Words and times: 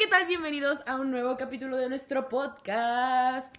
¿qué 0.00 0.06
tal? 0.06 0.24
Bienvenidos 0.26 0.78
a 0.86 0.96
un 0.96 1.10
nuevo 1.10 1.36
capítulo 1.36 1.76
de 1.76 1.90
nuestro 1.90 2.30
podcast. 2.30 3.54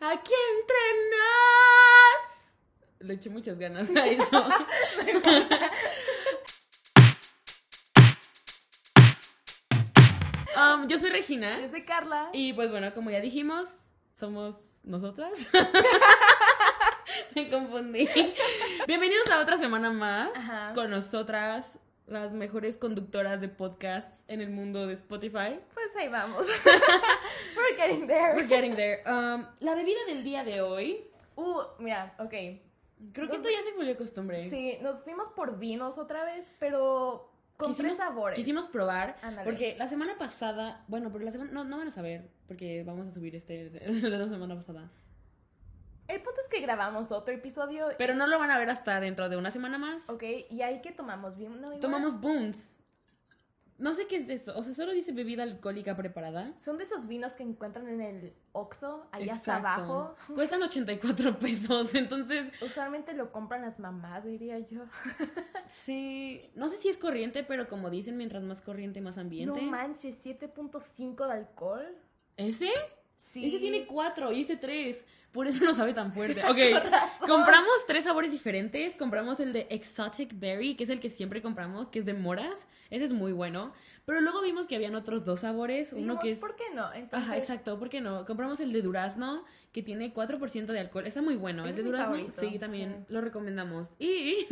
Aquí 0.00 0.32
entre 0.56 0.76
nos. 1.10 2.26
Le 3.00 3.14
eché 3.14 3.28
muchas 3.28 3.58
ganas 3.58 3.94
a 3.94 4.06
eso. 4.06 4.48
Um, 10.56 10.88
yo 10.88 10.98
soy 10.98 11.10
Regina. 11.10 11.60
Yo 11.60 11.70
soy 11.70 11.84
Carla. 11.84 12.28
Y 12.34 12.52
pues 12.52 12.70
bueno, 12.70 12.92
como 12.92 13.10
ya 13.10 13.20
dijimos, 13.20 13.68
somos 14.18 14.56
nosotras. 14.84 15.48
Me 17.34 17.48
confundí. 17.48 18.06
Bienvenidos 18.86 19.30
a 19.30 19.40
otra 19.40 19.56
semana 19.56 19.90
más 19.90 20.28
Ajá. 20.34 20.72
con 20.74 20.90
nosotras, 20.90 21.64
las 22.10 22.32
mejores 22.32 22.76
conductoras 22.76 23.40
de 23.40 23.48
podcasts 23.48 24.24
en 24.28 24.40
el 24.40 24.50
mundo 24.50 24.86
de 24.86 24.94
Spotify. 24.94 25.58
Pues 25.74 25.96
ahí 25.96 26.08
vamos. 26.08 26.46
We're 27.56 27.76
getting 27.76 28.06
there. 28.06 28.34
We're 28.34 28.48
getting 28.48 28.74
there. 28.76 29.02
Um, 29.06 29.46
la 29.60 29.74
bebida 29.74 29.98
del 30.06 30.22
día 30.24 30.44
de 30.44 30.60
hoy, 30.60 31.04
Uh, 31.36 31.62
mira, 31.78 32.14
ok. 32.18 32.30
creo 33.12 33.28
que 33.28 33.36
esto 33.36 33.48
ya 33.48 33.62
se 33.62 33.72
volvió 33.72 33.96
costumbre. 33.96 34.50
Sí, 34.50 34.76
nos 34.82 35.02
fuimos 35.02 35.28
por 35.30 35.58
vinos 35.58 35.96
otra 35.96 36.24
vez, 36.24 36.46
pero 36.58 37.32
con 37.56 37.74
tres 37.74 37.96
sabores. 37.96 38.36
Quisimos 38.36 38.66
probar, 38.68 39.16
Ándale. 39.22 39.44
porque 39.44 39.74
la 39.78 39.86
semana 39.86 40.18
pasada, 40.18 40.84
bueno, 40.88 41.10
pero 41.12 41.24
la 41.24 41.32
semana, 41.32 41.50
no, 41.52 41.64
no 41.64 41.78
van 41.78 41.88
a 41.88 41.92
saber, 41.92 42.28
porque 42.46 42.82
vamos 42.84 43.06
a 43.06 43.12
subir 43.12 43.34
este 43.36 43.70
de 43.70 43.88
la 44.10 44.28
semana 44.28 44.54
pasada. 44.56 44.90
El 46.10 46.22
punto 46.22 46.40
es 46.40 46.48
que 46.48 46.60
grabamos 46.60 47.12
otro 47.12 47.32
episodio. 47.32 47.88
Pero 47.98 48.14
no 48.14 48.26
lo 48.26 48.38
van 48.38 48.50
a 48.50 48.58
ver 48.58 48.70
hasta 48.70 49.00
dentro 49.00 49.28
de 49.28 49.36
una 49.36 49.50
semana 49.50 49.78
más. 49.78 50.08
Ok, 50.10 50.24
y 50.50 50.62
ahí 50.62 50.80
que 50.82 50.92
tomamos 50.92 51.36
vino. 51.36 51.56
igual? 51.56 51.80
Tomamos 51.80 52.20
Boons. 52.20 52.76
No 53.80 53.94
sé 53.94 54.06
qué 54.06 54.16
es 54.16 54.28
eso, 54.28 54.52
o 54.58 54.62
sea, 54.62 54.74
solo 54.74 54.92
dice 54.92 55.10
bebida 55.12 55.42
alcohólica 55.42 55.96
preparada. 55.96 56.52
Son 56.62 56.76
de 56.76 56.84
esos 56.84 57.08
vinos 57.08 57.32
que 57.32 57.42
encuentran 57.42 57.88
en 57.88 58.02
el 58.02 58.34
Oxxo, 58.52 59.08
allá 59.10 59.32
hasta 59.32 59.56
abajo. 59.56 60.14
Cuestan 60.34 60.62
84 60.62 61.38
pesos, 61.38 61.94
entonces 61.94 62.52
Usualmente 62.60 63.14
lo 63.14 63.32
compran 63.32 63.62
las 63.62 63.78
mamás, 63.78 64.22
diría 64.22 64.58
yo. 64.58 64.82
sí, 65.66 66.50
no 66.56 66.68
sé 66.68 66.76
si 66.76 66.90
es 66.90 66.98
corriente, 66.98 67.42
pero 67.42 67.68
como 67.68 67.88
dicen, 67.88 68.18
mientras 68.18 68.42
más 68.42 68.60
corriente, 68.60 69.00
más 69.00 69.16
ambiente. 69.16 69.62
No 69.62 69.70
manches, 69.70 70.22
7.5 70.22 71.26
de 71.26 71.32
alcohol. 71.32 71.96
¿Ese? 72.36 72.70
Sí. 73.32 73.46
Ese 73.46 73.58
tiene 73.58 73.86
4 73.86 74.32
y 74.32 74.40
este 74.42 74.56
3. 74.56 75.06
Por 75.32 75.46
eso 75.46 75.64
no 75.64 75.74
sabe 75.74 75.94
tan 75.94 76.12
fuerte. 76.12 76.42
Ok, 76.50 76.58
compramos 77.20 77.86
tres 77.86 78.04
sabores 78.04 78.32
diferentes. 78.32 78.96
Compramos 78.96 79.38
el 79.38 79.52
de 79.52 79.68
Exotic 79.70 80.38
Berry, 80.38 80.74
que 80.74 80.82
es 80.84 80.90
el 80.90 80.98
que 80.98 81.08
siempre 81.08 81.40
compramos, 81.40 81.88
que 81.88 82.00
es 82.00 82.04
de 82.04 82.14
moras. 82.14 82.66
Ese 82.90 83.04
es 83.04 83.12
muy 83.12 83.32
bueno. 83.32 83.72
Pero 84.04 84.20
luego 84.20 84.42
vimos 84.42 84.66
que 84.66 84.74
habían 84.74 84.96
otros 84.96 85.24
dos 85.24 85.40
sabores. 85.40 85.92
Uno 85.92 86.18
que 86.18 86.32
es... 86.32 86.40
¿Por 86.40 86.56
qué 86.56 86.64
no? 86.74 86.92
Entonces, 86.92 87.28
Ajá, 87.28 87.36
exacto, 87.36 87.78
¿por 87.78 87.88
qué 87.88 88.00
no? 88.00 88.26
Compramos 88.26 88.58
el 88.58 88.72
de 88.72 88.82
durazno, 88.82 89.44
que 89.70 89.84
tiene 89.84 90.12
4% 90.12 90.66
de 90.66 90.80
alcohol. 90.80 91.06
Está 91.06 91.22
muy 91.22 91.36
bueno. 91.36 91.64
El 91.64 91.76
de 91.76 91.84
durazno, 91.84 92.16
favorito, 92.16 92.40
sí, 92.40 92.58
también 92.58 93.04
sí. 93.06 93.12
lo 93.12 93.20
recomendamos. 93.20 93.88
Y 94.00 94.46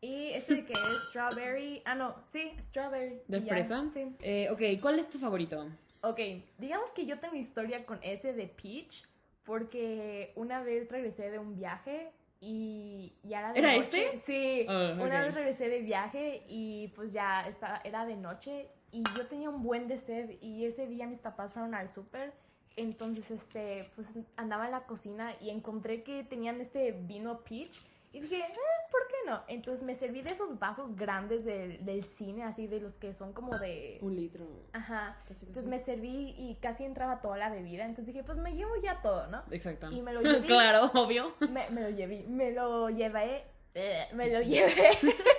Y 0.00 0.32
este 0.32 0.66
que 0.66 0.72
es 0.72 1.08
strawberry. 1.08 1.80
Ah, 1.86 1.94
no, 1.94 2.14
sí, 2.30 2.52
strawberry. 2.68 3.22
de 3.26 3.40
fresa. 3.40 3.86
Sí. 3.94 4.14
Eh, 4.20 4.48
ok, 4.50 4.80
¿cuál 4.82 4.98
es 4.98 5.08
tu 5.08 5.18
favorito? 5.18 5.66
Ok, 6.08 6.20
digamos 6.58 6.90
que 6.92 7.06
yo 7.06 7.18
tengo 7.18 7.34
historia 7.36 7.84
con 7.86 7.98
ese 8.02 8.32
de 8.32 8.46
Peach. 8.46 9.06
Porque 9.44 10.32
una 10.36 10.62
vez 10.62 10.88
regresé 10.88 11.30
de 11.30 11.38
un 11.38 11.54
viaje 11.54 12.10
y 12.40 13.12
ya 13.24 13.40
era 13.40 13.52
de 13.52 13.58
¿Era 13.58 13.76
noche. 13.76 14.14
este? 14.14 14.18
Sí, 14.20 14.66
Oh, 14.68 15.02
una 15.04 15.20
vez 15.22 15.34
regresé 15.34 15.68
de 15.68 15.80
viaje 15.80 16.44
y 16.48 16.88
pues 16.96 17.12
ya 17.12 17.46
estaba, 17.46 17.80
era 17.84 18.06
de 18.06 18.16
noche 18.16 18.68
y 18.90 19.02
yo 19.16 19.26
tenía 19.26 19.50
un 19.50 19.62
buen 19.62 19.86
de 19.86 19.98
sed 19.98 20.30
y 20.40 20.64
ese 20.64 20.86
día 20.86 21.06
mis 21.06 21.18
papás 21.20 21.52
fueron 21.52 21.74
al 21.74 21.90
súper. 21.90 22.32
Entonces, 22.76 23.30
este, 23.30 23.90
pues 23.94 24.08
andaba 24.36 24.64
en 24.64 24.72
la 24.72 24.86
cocina 24.86 25.32
y 25.40 25.50
encontré 25.50 26.02
que 26.02 26.24
tenían 26.24 26.60
este 26.62 26.92
vino 26.92 27.40
Peach 27.40 27.82
y 28.14 28.20
dije, 28.20 28.38
eh, 28.38 28.52
¿por 28.92 29.06
qué 29.08 29.16
no? 29.26 29.42
Entonces 29.48 29.84
me 29.84 29.96
serví 29.96 30.22
de 30.22 30.30
esos 30.30 30.58
vasos 30.60 30.94
grandes 30.94 31.44
del, 31.44 31.84
del 31.84 32.04
cine, 32.04 32.44
así 32.44 32.68
de 32.68 32.80
los 32.80 32.94
que 32.94 33.12
son 33.12 33.32
como 33.32 33.58
de... 33.58 33.98
Un 34.02 34.14
litro. 34.14 34.46
Ajá. 34.72 35.18
Casi, 35.26 35.46
Entonces 35.46 35.68
me 35.68 35.80
serví 35.80 36.34
y 36.38 36.54
casi 36.62 36.84
entraba 36.84 37.20
toda 37.20 37.36
la 37.36 37.50
bebida. 37.50 37.84
Entonces 37.84 38.14
dije, 38.14 38.24
pues 38.24 38.38
me 38.38 38.54
llevo 38.54 38.70
ya 38.80 39.02
todo, 39.02 39.26
¿no? 39.26 39.42
Exacto. 39.50 39.90
Y 39.90 40.00
me 40.00 40.12
lo 40.12 40.22
llevé. 40.22 40.46
claro, 40.46 40.90
obvio. 40.94 41.34
Me, 41.50 41.68
me 41.70 41.80
lo 41.82 41.90
llevé. 41.90 42.24
Me 42.28 42.52
lo 42.52 42.88
llevé. 42.88 43.44
Me 44.14 44.30
lo 44.30 44.40
llevé. 44.42 44.90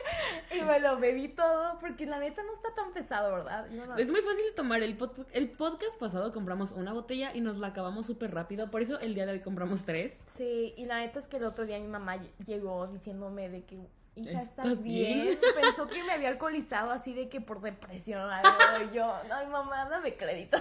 y 0.57 0.61
me 0.61 0.79
lo 0.79 0.97
bebí 0.99 1.29
todo. 1.29 1.77
Porque 1.79 2.05
la 2.05 2.19
neta 2.19 2.43
no 2.43 2.53
está 2.53 2.73
tan 2.75 2.91
pesado, 2.93 3.33
¿verdad? 3.33 3.67
Yo 3.73 3.85
no- 3.85 3.97
Es 3.97 4.09
muy 4.09 4.21
fácil 4.21 4.43
tomar. 4.55 4.83
El, 4.83 4.97
pod- 4.97 5.25
el 5.31 5.49
podcast 5.51 5.99
pasado 5.99 6.31
compramos 6.33 6.71
una 6.71 6.91
botella 6.93 7.31
y 7.33 7.41
nos 7.41 7.57
la 7.57 7.67
acabamos 7.67 8.05
súper 8.05 8.33
rápido. 8.33 8.69
Por 8.71 8.81
eso 8.81 8.99
el 8.99 9.15
día 9.15 9.25
de 9.25 9.33
hoy 9.33 9.39
compramos 9.41 9.85
tres. 9.85 10.21
Sí, 10.31 10.73
y 10.77 10.85
la 10.85 10.99
neta 10.99 11.19
es 11.19 11.27
que 11.27 11.37
el 11.37 11.45
otro 11.45 11.65
día 11.65 11.79
mi 11.79 11.87
mamá 11.87 12.17
ll- 12.17 12.29
llegó 12.45 12.87
diciéndome 12.87 13.49
de 13.49 13.63
que. 13.63 13.87
Hija, 14.17 14.43
¿estás, 14.43 14.65
¿Estás 14.65 14.83
bien? 14.83 15.23
bien? 15.25 15.39
Pensó 15.61 15.87
que 15.87 16.01
me 16.03 16.11
había 16.13 16.29
alcoholizado 16.29 16.91
así 16.91 17.13
de 17.13 17.27
que 17.27 17.41
por 17.41 17.59
depresión 17.61 18.21
algo. 18.29 18.49
Y 18.91 18.95
yo, 18.95 19.13
ay 19.31 19.47
mamá, 19.47 19.89
dame 19.89 20.15
crédito. 20.15 20.57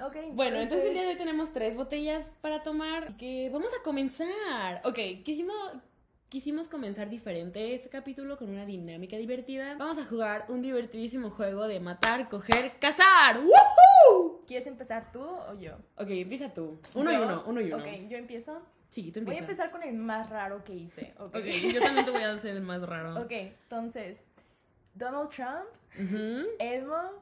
ok. 0.00 0.16
Bueno, 0.32 0.58
entonces 0.58 0.86
el 0.88 0.94
día 0.94 1.02
de 1.02 1.08
hoy 1.10 1.16
tenemos 1.16 1.52
tres 1.52 1.76
botellas 1.76 2.32
para 2.40 2.62
tomar. 2.62 3.16
Que 3.16 3.50
vamos 3.52 3.72
a 3.78 3.82
comenzar. 3.82 4.80
Ok, 4.84 4.98
quisimos, 5.24 5.72
quisimos 6.34 6.66
comenzar 6.66 7.08
diferente 7.08 7.76
este 7.76 7.88
capítulo 7.88 8.36
con 8.36 8.50
una 8.50 8.66
dinámica 8.66 9.16
divertida. 9.16 9.76
Vamos 9.76 9.98
a 9.98 10.04
jugar 10.04 10.46
un 10.48 10.62
divertidísimo 10.62 11.30
juego 11.30 11.68
de 11.68 11.78
matar, 11.78 12.28
coger, 12.28 12.72
cazar. 12.80 13.38
¡Woohoo! 13.38 14.44
¿Quieres 14.44 14.66
empezar 14.66 15.12
tú 15.12 15.20
o 15.22 15.54
yo? 15.60 15.76
Ok, 15.96 16.08
empieza 16.08 16.52
tú. 16.52 16.80
Uno 16.94 17.12
y 17.12 17.14
uno, 17.14 17.44
uno 17.46 17.60
y 17.60 17.72
uno. 17.72 17.84
Ok, 17.84 18.08
yo 18.08 18.16
empiezo. 18.16 18.60
Sí, 18.88 19.12
tú 19.12 19.20
Voy 19.22 19.36
a 19.36 19.38
empezar 19.38 19.70
con 19.70 19.84
el 19.84 19.94
más 19.94 20.28
raro 20.28 20.64
que 20.64 20.74
hice. 20.74 21.14
Ok. 21.20 21.36
Ok, 21.36 21.44
yo 21.72 21.80
también 21.80 22.04
te 22.04 22.10
voy 22.10 22.22
a 22.24 22.32
hacer 22.32 22.56
el 22.56 22.62
más 22.62 22.82
raro. 22.82 23.14
Ok, 23.22 23.30
entonces, 23.30 24.18
Donald 24.92 25.30
Trump, 25.30 25.68
Ujú. 25.96 26.48
Elmo, 26.58 27.12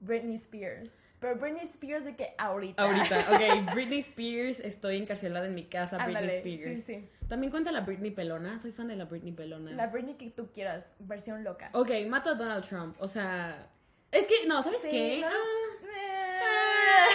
Britney 0.00 0.38
Spears. 0.38 0.90
Pero 1.20 1.36
Britney 1.36 1.62
Spears 1.64 2.04
de 2.04 2.14
que 2.16 2.34
ahorita. 2.36 2.82
Ahorita, 2.82 3.20
ok, 3.32 3.40
Britney 3.74 4.00
Spears, 4.00 4.60
estoy 4.60 4.96
encarcelada 4.96 5.46
en 5.46 5.54
mi 5.54 5.64
casa, 5.64 5.96
Ándale, 5.96 6.40
Britney 6.40 6.54
Spears. 6.56 6.84
sí, 6.84 6.94
sí. 6.94 7.08
También 7.28 7.50
cuenta 7.50 7.72
la 7.72 7.80
Britney 7.80 8.10
pelona, 8.10 8.58
soy 8.60 8.72
fan 8.72 8.88
de 8.88 8.96
la 8.96 9.06
Britney 9.06 9.32
pelona. 9.32 9.72
La 9.72 9.86
Britney 9.88 10.14
que 10.14 10.30
tú 10.30 10.52
quieras, 10.52 10.92
versión 11.00 11.42
loca. 11.42 11.70
Ok, 11.72 11.90
mato 12.08 12.30
a 12.30 12.34
Donald 12.34 12.64
Trump, 12.64 12.96
o 13.00 13.08
sea... 13.08 13.70
Es 14.12 14.26
que, 14.26 14.46
no, 14.46 14.62
¿sabes 14.62 14.82
Sí, 14.82 14.88
qué? 14.90 15.20
¿no? 15.22 15.26
Ah, 15.26 17.06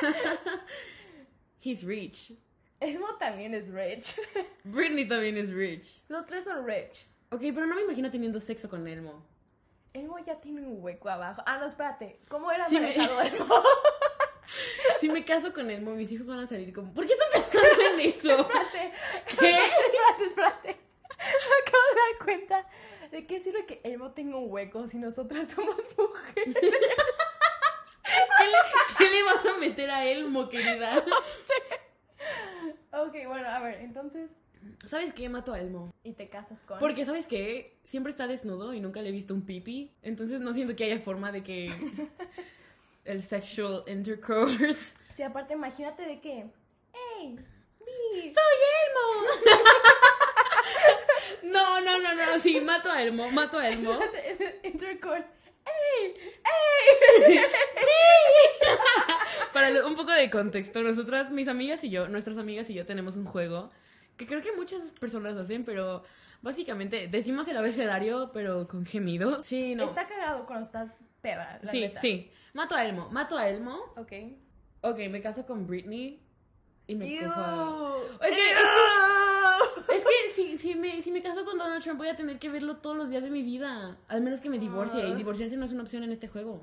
he's 1.62 1.82
rich. 1.84 2.32
Elmo 2.78 3.16
también 3.18 3.54
es 3.54 3.68
rich. 3.68 4.20
Britney 4.64 5.06
también 5.06 5.36
es 5.36 5.52
rich. 5.52 6.00
Los 6.08 6.26
tres 6.26 6.44
son 6.44 6.64
rich. 6.66 7.06
Ok, 7.30 7.40
pero 7.40 7.66
no 7.66 7.74
me 7.74 7.82
imagino 7.82 8.10
teniendo 8.10 8.40
sexo 8.40 8.68
con 8.70 8.86
Elmo. 8.86 9.26
Elmo 9.92 10.18
ya 10.20 10.40
tiene 10.40 10.60
un 10.62 10.82
hueco 10.82 11.08
abajo. 11.08 11.42
Ah, 11.46 11.58
no, 11.58 11.66
espérate. 11.66 12.18
¿Cómo 12.28 12.50
era 12.52 12.68
Sí, 12.68 12.76
me- 12.76 12.82
manejado 12.96 13.20
Elmo? 13.22 13.62
Si 15.00 15.08
me 15.08 15.24
caso 15.24 15.52
con 15.52 15.70
Elmo, 15.70 15.92
mis 15.92 16.10
hijos 16.12 16.26
van 16.26 16.40
a 16.40 16.46
salir 16.46 16.72
como... 16.72 16.92
¿Por 16.92 17.06
qué 17.06 17.12
están 17.14 17.28
pensando 17.42 17.82
en 17.82 18.00
eso? 18.00 18.40
espérate. 18.40 18.92
¿Qué? 19.38 19.50
Espérate, 19.50 20.24
espérate. 20.26 20.68
Me 20.68 21.24
acabo 21.68 21.82
de 21.88 21.94
dar 21.96 22.24
cuenta 22.24 22.66
de 23.10 23.26
qué 23.26 23.40
sirve 23.40 23.66
que 23.66 23.80
Elmo 23.84 24.12
tenga 24.12 24.36
un 24.36 24.50
hueco 24.50 24.86
si 24.88 24.98
nosotras 24.98 25.48
somos 25.54 25.76
mujeres. 25.96 26.54
¿Qué 26.54 26.70
le, 28.46 28.56
qué 28.98 29.04
le 29.08 29.22
vas 29.22 29.44
a 29.46 29.56
meter 29.58 29.90
a 29.90 30.04
Elmo, 30.04 30.48
querida? 30.48 31.04
Ok, 32.92 33.14
bueno, 33.26 33.48
a 33.48 33.60
ver, 33.60 33.80
entonces. 33.82 34.30
¿Sabes 34.86 35.12
qué? 35.12 35.28
Mato 35.28 35.52
a 35.52 35.60
Elmo. 35.60 35.92
Y 36.02 36.12
te 36.12 36.28
casas 36.28 36.58
con. 36.66 36.78
Porque, 36.78 37.04
¿sabes 37.04 37.26
qué? 37.26 37.78
Siempre 37.84 38.10
está 38.10 38.26
desnudo 38.26 38.74
y 38.74 38.80
nunca 38.80 39.02
le 39.02 39.10
he 39.10 39.12
visto 39.12 39.34
un 39.34 39.42
pipi. 39.42 39.92
Entonces 40.02 40.40
no 40.40 40.52
siento 40.52 40.74
que 40.76 40.84
haya 40.84 41.00
forma 41.00 41.32
de 41.32 41.42
que 41.42 41.72
el 43.04 43.22
sexual 43.22 43.84
intercourse. 43.86 44.96
Sí, 45.16 45.22
aparte, 45.22 45.54
imagínate 45.54 46.02
de 46.02 46.20
que. 46.20 46.46
¡Ey! 47.18 47.36
¡Soy 48.12 48.56
Elmo! 48.86 49.54
No, 51.42 51.80
no, 51.80 51.98
no, 52.00 52.14
no. 52.14 52.38
Sí, 52.38 52.60
mato 52.60 52.90
a 52.90 53.02
Elmo, 53.02 53.30
mato 53.30 53.58
a 53.58 53.68
Elmo. 53.68 53.98
Intercourse. 54.62 55.26
¡Ey! 55.66 56.14
¡Ey! 56.16 57.40
Para 59.52 59.86
un 59.86 59.94
poco 59.94 60.12
de 60.12 60.30
contexto, 60.30 60.82
nosotras, 60.82 61.30
mis 61.30 61.48
amigas 61.48 61.82
y 61.84 61.90
yo, 61.90 62.08
nuestras 62.08 62.38
amigas 62.38 62.70
y 62.70 62.74
yo 62.74 62.86
tenemos 62.86 63.16
un 63.16 63.24
juego 63.24 63.70
que 64.20 64.26
creo 64.26 64.42
que 64.42 64.52
muchas 64.52 64.82
personas 65.00 65.34
hacen, 65.36 65.64
pero 65.64 66.02
básicamente 66.42 67.08
decimos 67.08 67.48
el 67.48 67.56
abecedario, 67.56 68.30
pero 68.34 68.68
con 68.68 68.84
gemido. 68.84 69.42
Sí, 69.42 69.74
no. 69.74 69.84
Está 69.84 70.06
cagado 70.06 70.44
cuando 70.46 70.66
estás 70.66 70.90
peda. 71.22 71.58
la 71.62 71.70
Sí, 71.70 71.80
neta. 71.80 72.00
sí. 72.00 72.30
Mato 72.52 72.74
a 72.74 72.84
Elmo, 72.84 73.08
mato 73.10 73.38
a 73.38 73.48
Elmo. 73.48 73.78
Ok. 73.96 74.12
Ok, 74.82 74.98
me 75.10 75.22
caso 75.22 75.46
con 75.46 75.66
Britney 75.66 76.20
y 76.86 76.94
me 76.94 77.18
cojo 77.24 77.40
a... 77.40 78.26
Es 78.26 78.32
que- 78.34 78.52
Es 79.96 80.04
que 80.04 80.30
si, 80.34 80.58
si, 80.58 80.74
me, 80.76 81.00
si 81.02 81.10
me 81.10 81.22
caso 81.22 81.44
con 81.44 81.58
Donald 81.58 81.82
Trump 81.82 81.98
voy 81.98 82.08
a 82.08 82.16
tener 82.16 82.38
que 82.38 82.48
verlo 82.48 82.76
todos 82.76 82.96
los 82.96 83.08
días 83.10 83.22
de 83.22 83.30
mi 83.30 83.42
vida. 83.42 83.96
Al 84.08 84.20
menos 84.20 84.40
que 84.40 84.48
me 84.50 84.58
divorcie. 84.58 85.00
Y 85.06 85.12
Ah. 85.12 85.14
divorciarse 85.14 85.56
no 85.56 85.64
es 85.64 85.72
una 85.72 85.82
opción 85.82 86.02
en 86.04 86.12
este 86.12 86.28
juego. 86.28 86.62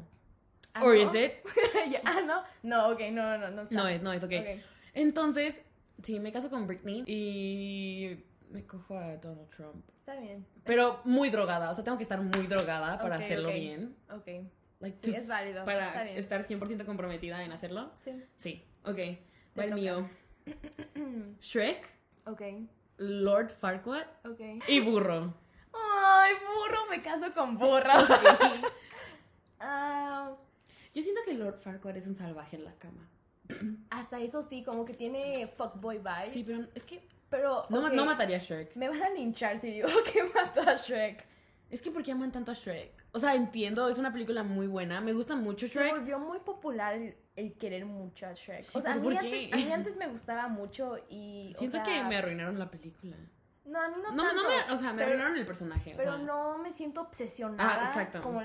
Ah, 0.73 0.83
¿Or 0.83 0.95
¿no? 0.95 1.01
is 1.01 1.13
it? 1.13 1.31
Ah, 2.05 2.21
no. 2.25 2.43
No, 2.63 2.89
ok, 2.89 2.99
no, 3.11 3.37
no, 3.37 3.49
no. 3.49 3.63
No. 3.63 3.67
No 3.71 3.87
es, 3.87 4.01
no 4.01 4.13
es, 4.13 4.23
ok. 4.23 4.31
Ok. 4.39 4.61
Entonces, 4.93 5.55
sí, 6.03 6.19
me 6.19 6.31
caso 6.31 6.49
con 6.49 6.67
Britney 6.67 7.03
y 7.07 8.23
me 8.49 8.65
cojo 8.65 8.97
a 8.97 9.17
Donald 9.17 9.49
Trump. 9.49 9.83
Está 9.99 10.15
bien. 10.19 10.45
Pero 10.63 11.01
muy 11.03 11.29
drogada, 11.29 11.69
o 11.69 11.73
sea, 11.73 11.83
tengo 11.83 11.97
que 11.97 12.03
estar 12.03 12.21
muy 12.21 12.47
drogada 12.47 12.99
para 12.99 13.15
hacerlo 13.17 13.49
bien. 13.51 13.95
Ok. 14.09 14.27
Like, 14.79 14.97
Sí, 15.01 15.15
es 15.15 15.27
válido. 15.27 15.65
Para 15.65 15.87
Está 15.87 16.03
bien. 16.03 16.17
estar 16.17 16.43
100% 16.43 16.85
comprometida 16.85 17.43
en 17.43 17.51
hacerlo. 17.51 17.91
Sí. 18.03 18.23
Sí, 18.37 18.63
ok. 18.85 18.99
Va 19.57 19.65
el 19.65 19.73
mío. 19.73 20.09
Shrek, 21.41 21.85
Ok. 22.25 22.41
Lord 22.97 23.49
Farquaad 23.49 24.07
Ok. 24.25 24.39
y 24.67 24.79
Burro. 24.81 25.33
Ay, 25.73 26.33
burro, 26.45 26.85
me 26.89 26.99
caso 26.99 27.33
con 27.33 27.57
burro. 27.57 27.91
Ah, 29.59 30.35
Yo 30.93 31.01
siento 31.01 31.21
que 31.25 31.33
Lord 31.33 31.57
Farquaad 31.59 31.97
es 31.97 32.07
un 32.07 32.15
salvaje 32.15 32.55
en 32.57 32.63
la 32.63 32.73
cama. 32.75 33.09
Hasta 33.89 34.19
eso 34.19 34.43
sí, 34.49 34.63
como 34.63 34.85
que 34.85 34.93
tiene 34.93 35.47
fuckboy 35.57 35.97
vibes. 35.99 36.33
Sí, 36.33 36.43
pero 36.43 36.67
es 36.75 36.83
que 36.85 37.01
Pero, 37.29 37.65
no, 37.69 37.89
no 37.89 38.05
mataría 38.05 38.37
a 38.37 38.39
Shrek. 38.39 38.75
Me 38.75 38.89
van 38.89 39.01
a 39.03 39.09
linchar 39.09 39.59
si 39.59 39.71
digo 39.71 39.87
que 40.13 40.23
mató 40.23 40.61
a 40.61 40.75
Shrek. 40.75 41.25
Es 41.69 41.81
que 41.81 41.91
¿por 41.91 42.01
qué 42.03 42.11
aman 42.13 42.31
tanto 42.31 42.51
a 42.51 42.53
Shrek? 42.53 42.93
O 43.11 43.19
sea, 43.19 43.35
entiendo, 43.35 43.87
es 43.89 43.97
una 43.97 44.13
película 44.13 44.43
muy 44.43 44.67
buena. 44.67 45.01
Me 45.01 45.11
gusta 45.13 45.35
mucho 45.35 45.67
Se 45.67 45.73
Shrek. 45.73 45.91
volvió 45.91 46.19
muy 46.19 46.39
popular 46.39 46.93
el, 46.95 47.15
el 47.35 47.53
querer 47.57 47.85
mucho 47.85 48.25
a 48.27 48.33
Shrek. 48.33 48.63
Sí, 48.63 48.77
o 48.77 48.81
sea, 48.81 48.93
a 48.93 48.95
mí, 48.95 49.01
¿por 49.03 49.13
antes, 49.17 49.29
qué? 49.29 49.49
a 49.53 49.57
mí 49.57 49.71
antes 49.71 49.97
me 49.97 50.07
gustaba 50.07 50.47
mucho 50.47 50.97
y. 51.09 51.51
o 51.55 51.57
Siento 51.59 51.77
sea, 51.77 51.83
que 51.83 52.03
me 52.03 52.15
arruinaron 52.17 52.57
la 52.59 52.69
película. 52.71 53.17
No, 53.65 53.81
a 53.81 53.89
mí 53.89 53.95
no, 54.01 54.11
No, 54.11 54.23
no, 54.33 54.43
tanto, 54.43 54.43
me, 54.67 54.73
o 54.73 54.77
sea, 54.77 54.91
me 54.93 54.99
pero- 54.99 55.07
arruinaron 55.09 55.37
el 55.37 55.45
personaje. 55.45 55.93
o 55.93 55.97
Pero 55.97 56.15
sea. 56.15 56.23
no 56.25 56.57
me 56.59 56.71
siento 56.71 57.01
obsesionada. 57.01 57.81
Ah, 57.81 57.87
exacto. 57.87 58.21
Como, 58.21 58.41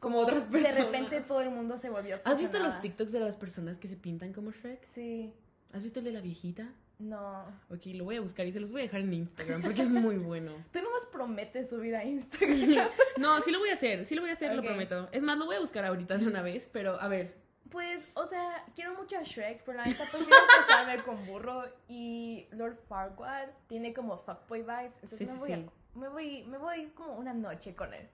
Como 0.00 0.18
otras 0.18 0.44
personas. 0.44 0.76
de 0.76 0.84
repente 0.84 1.20
todo 1.22 1.40
el 1.40 1.50
mundo 1.50 1.76
se 1.78 1.90
volvió 1.90 2.18
¿Has 2.24 2.38
visto 2.38 2.58
los 2.58 2.80
TikToks 2.80 3.12
de 3.12 3.20
las 3.20 3.36
personas 3.36 3.78
que 3.78 3.88
se 3.88 3.96
pintan 3.96 4.32
como 4.32 4.52
Shrek? 4.52 4.86
Sí. 4.94 5.32
¿Has 5.72 5.82
visto 5.82 5.98
el 5.98 6.04
de 6.04 6.12
la 6.12 6.20
viejita? 6.20 6.68
No. 6.98 7.44
Ok, 7.70 7.86
lo 7.94 8.04
voy 8.04 8.16
a 8.16 8.20
buscar 8.20 8.46
y 8.46 8.52
se 8.52 8.58
los 8.60 8.72
voy 8.72 8.80
a 8.80 8.84
dejar 8.84 9.00
en 9.00 9.12
Instagram 9.12 9.62
porque 9.62 9.82
es 9.82 9.88
muy 9.88 10.16
bueno. 10.16 10.52
Tú 10.72 10.80
nomás 10.80 11.04
prometes 11.12 11.68
subir 11.68 11.94
a 11.94 12.04
Instagram. 12.04 12.88
No, 13.18 13.40
sí 13.40 13.50
lo 13.52 13.58
voy 13.60 13.70
a 13.70 13.74
hacer, 13.74 14.04
sí 14.06 14.14
lo 14.14 14.22
voy 14.22 14.30
a 14.30 14.32
hacer, 14.34 14.52
lo 14.54 14.60
Ok. 14.62 14.66
prometo. 14.68 15.08
Es 15.12 15.22
más, 15.22 15.38
lo 15.38 15.46
voy 15.46 15.56
a 15.56 15.60
buscar 15.60 15.84
ahorita 15.84 16.16
de 16.18 16.26
una 16.26 16.42
vez, 16.42 16.68
pero 16.72 17.00
a 17.00 17.06
ver. 17.08 17.34
Pues, 17.70 18.02
o 18.14 18.26
sea, 18.26 18.64
quiero 18.74 18.94
mucho 18.94 19.16
a 19.18 19.22
Shrek, 19.22 19.62
pero 19.64 19.76
la 19.78 19.84
neta 19.84 20.04
prefiero 20.10 20.36
casarme 20.66 21.02
con 21.02 21.26
burro 21.26 21.64
y 21.86 22.46
Lord 22.52 22.78
Farquaad 22.88 23.48
tiene 23.66 23.92
como 23.92 24.16
fuckboy 24.16 24.62
vibes, 24.62 24.94
entonces 25.02 25.18
Sí, 25.18 25.26
me, 25.26 25.34
voy 25.38 25.48
sí. 25.48 25.52
A, 25.54 25.98
me 25.98 26.08
voy 26.08 26.44
me 26.44 26.56
voy 26.58 26.86
como 26.94 27.14
una 27.18 27.34
noche 27.34 27.74
con 27.74 27.92
él. 27.92 28.08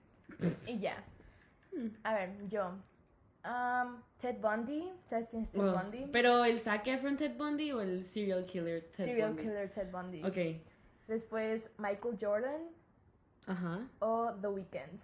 y 0.66 0.78
ya. 0.80 1.04
A 2.02 2.14
ver, 2.14 2.48
yo. 2.48 2.72
Um, 3.44 4.00
Ted 4.20 4.36
Bundy, 4.40 4.90
¿sabes 5.04 5.28
quién 5.28 5.42
es 5.42 5.50
Ted 5.50 5.60
Bundy? 5.60 6.06
pero 6.10 6.44
el 6.46 6.58
Zac 6.60 6.86
Efron 6.86 7.16
Ted 7.16 7.36
Bundy 7.36 7.72
o 7.72 7.80
el 7.82 8.02
serial 8.04 8.46
killer 8.46 8.90
Ted 8.96 9.04
Serial 9.04 9.34
Bundy. 9.34 9.42
killer 9.42 9.70
Ted 9.72 9.90
Bundy. 9.90 10.24
Ok. 10.24 10.62
Después 11.08 11.70
Michael 11.76 12.16
Jordan 12.18 12.62
Ajá. 13.46 13.86
o 13.98 14.32
The 14.40 14.48
Weeknd. 14.48 15.00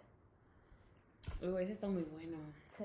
Uy, 1.43 1.62
ese 1.64 1.72
está 1.72 1.87
muy 1.87 2.02
bueno. 2.02 2.38
Sí. 2.78 2.84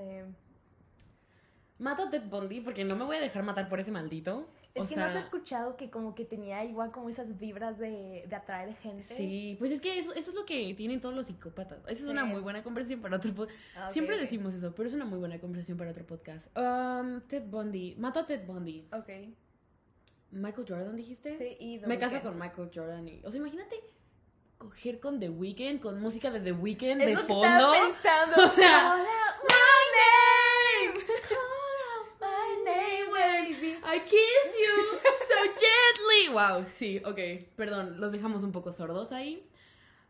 Mato 1.78 2.02
a 2.04 2.10
Ted 2.10 2.24
Bundy 2.28 2.60
porque 2.60 2.84
no 2.84 2.94
me 2.96 3.04
voy 3.04 3.16
a 3.16 3.20
dejar 3.20 3.42
matar 3.42 3.68
por 3.70 3.80
ese 3.80 3.90
maldito. 3.90 4.48
Es 4.76 4.82
o 4.84 4.88
que 4.88 4.94
sea, 4.94 5.04
no 5.08 5.10
has 5.18 5.24
escuchado 5.24 5.76
que 5.76 5.90
como 5.90 6.14
que 6.14 6.24
tenía 6.24 6.64
igual 6.64 6.92
como 6.92 7.08
esas 7.08 7.38
vibras 7.38 7.78
de, 7.78 8.24
de 8.28 8.36
atraer 8.36 8.74
gente. 8.76 9.02
Sí, 9.14 9.56
pues 9.58 9.70
es 9.72 9.80
que 9.80 9.98
eso, 9.98 10.12
eso 10.14 10.30
es 10.30 10.36
lo 10.36 10.44
que 10.44 10.72
tienen 10.74 11.00
todos 11.00 11.14
los 11.14 11.26
psicópatas. 11.26 11.78
Esa 11.88 12.02
es 12.04 12.08
una 12.08 12.24
muy 12.24 12.40
buena 12.40 12.62
conversación 12.62 13.00
para 13.00 13.16
otro 13.16 13.34
podcast. 13.34 13.58
Ah, 13.76 13.90
Siempre 13.90 14.16
decimos 14.18 14.54
eso, 14.54 14.74
pero 14.74 14.86
es 14.88 14.94
una 14.94 15.04
muy 15.04 15.18
buena 15.18 15.38
conversación 15.40 15.76
para 15.78 15.90
otro 15.90 16.06
podcast. 16.06 16.46
Um, 16.56 17.20
Ted 17.22 17.44
Bundy. 17.44 17.96
Mato 17.98 18.20
a 18.20 18.26
Ted 18.26 18.46
Bundy. 18.46 18.86
Ok. 18.92 19.08
Michael 20.32 20.66
Jordan, 20.68 20.96
dijiste. 20.96 21.38
Sí, 21.38 21.56
y 21.58 21.78
The 21.78 21.86
Me 21.86 21.98
caso 21.98 22.14
Weeknd. 22.16 22.28
con 22.30 22.38
Michael 22.38 22.70
Jordan. 22.74 23.08
Y, 23.08 23.22
o 23.24 23.30
sea, 23.30 23.38
imagínate 23.40 23.76
coger 24.58 25.00
con 25.00 25.20
The 25.20 25.28
Weeknd, 25.30 25.80
con 25.80 26.00
música 26.00 26.30
de 26.30 26.40
The 26.40 26.52
Weeknd 26.52 27.00
Es 27.00 27.06
de 27.06 27.14
lo 27.14 27.20
que 27.20 27.26
fondo. 27.26 27.44
estaba 27.46 27.72
pensando. 27.86 28.34
O 28.44 28.48
sea- 28.48 28.96
I 33.88 34.00
kiss 34.00 34.54
you 34.58 34.98
so 35.28 35.52
gently. 35.52 36.32
Wow, 36.34 36.66
sí, 36.66 37.00
ok. 37.04 37.46
Perdón, 37.56 38.00
los 38.00 38.10
dejamos 38.12 38.42
un 38.42 38.52
poco 38.52 38.72
sordos 38.72 39.12
ahí. 39.12 39.42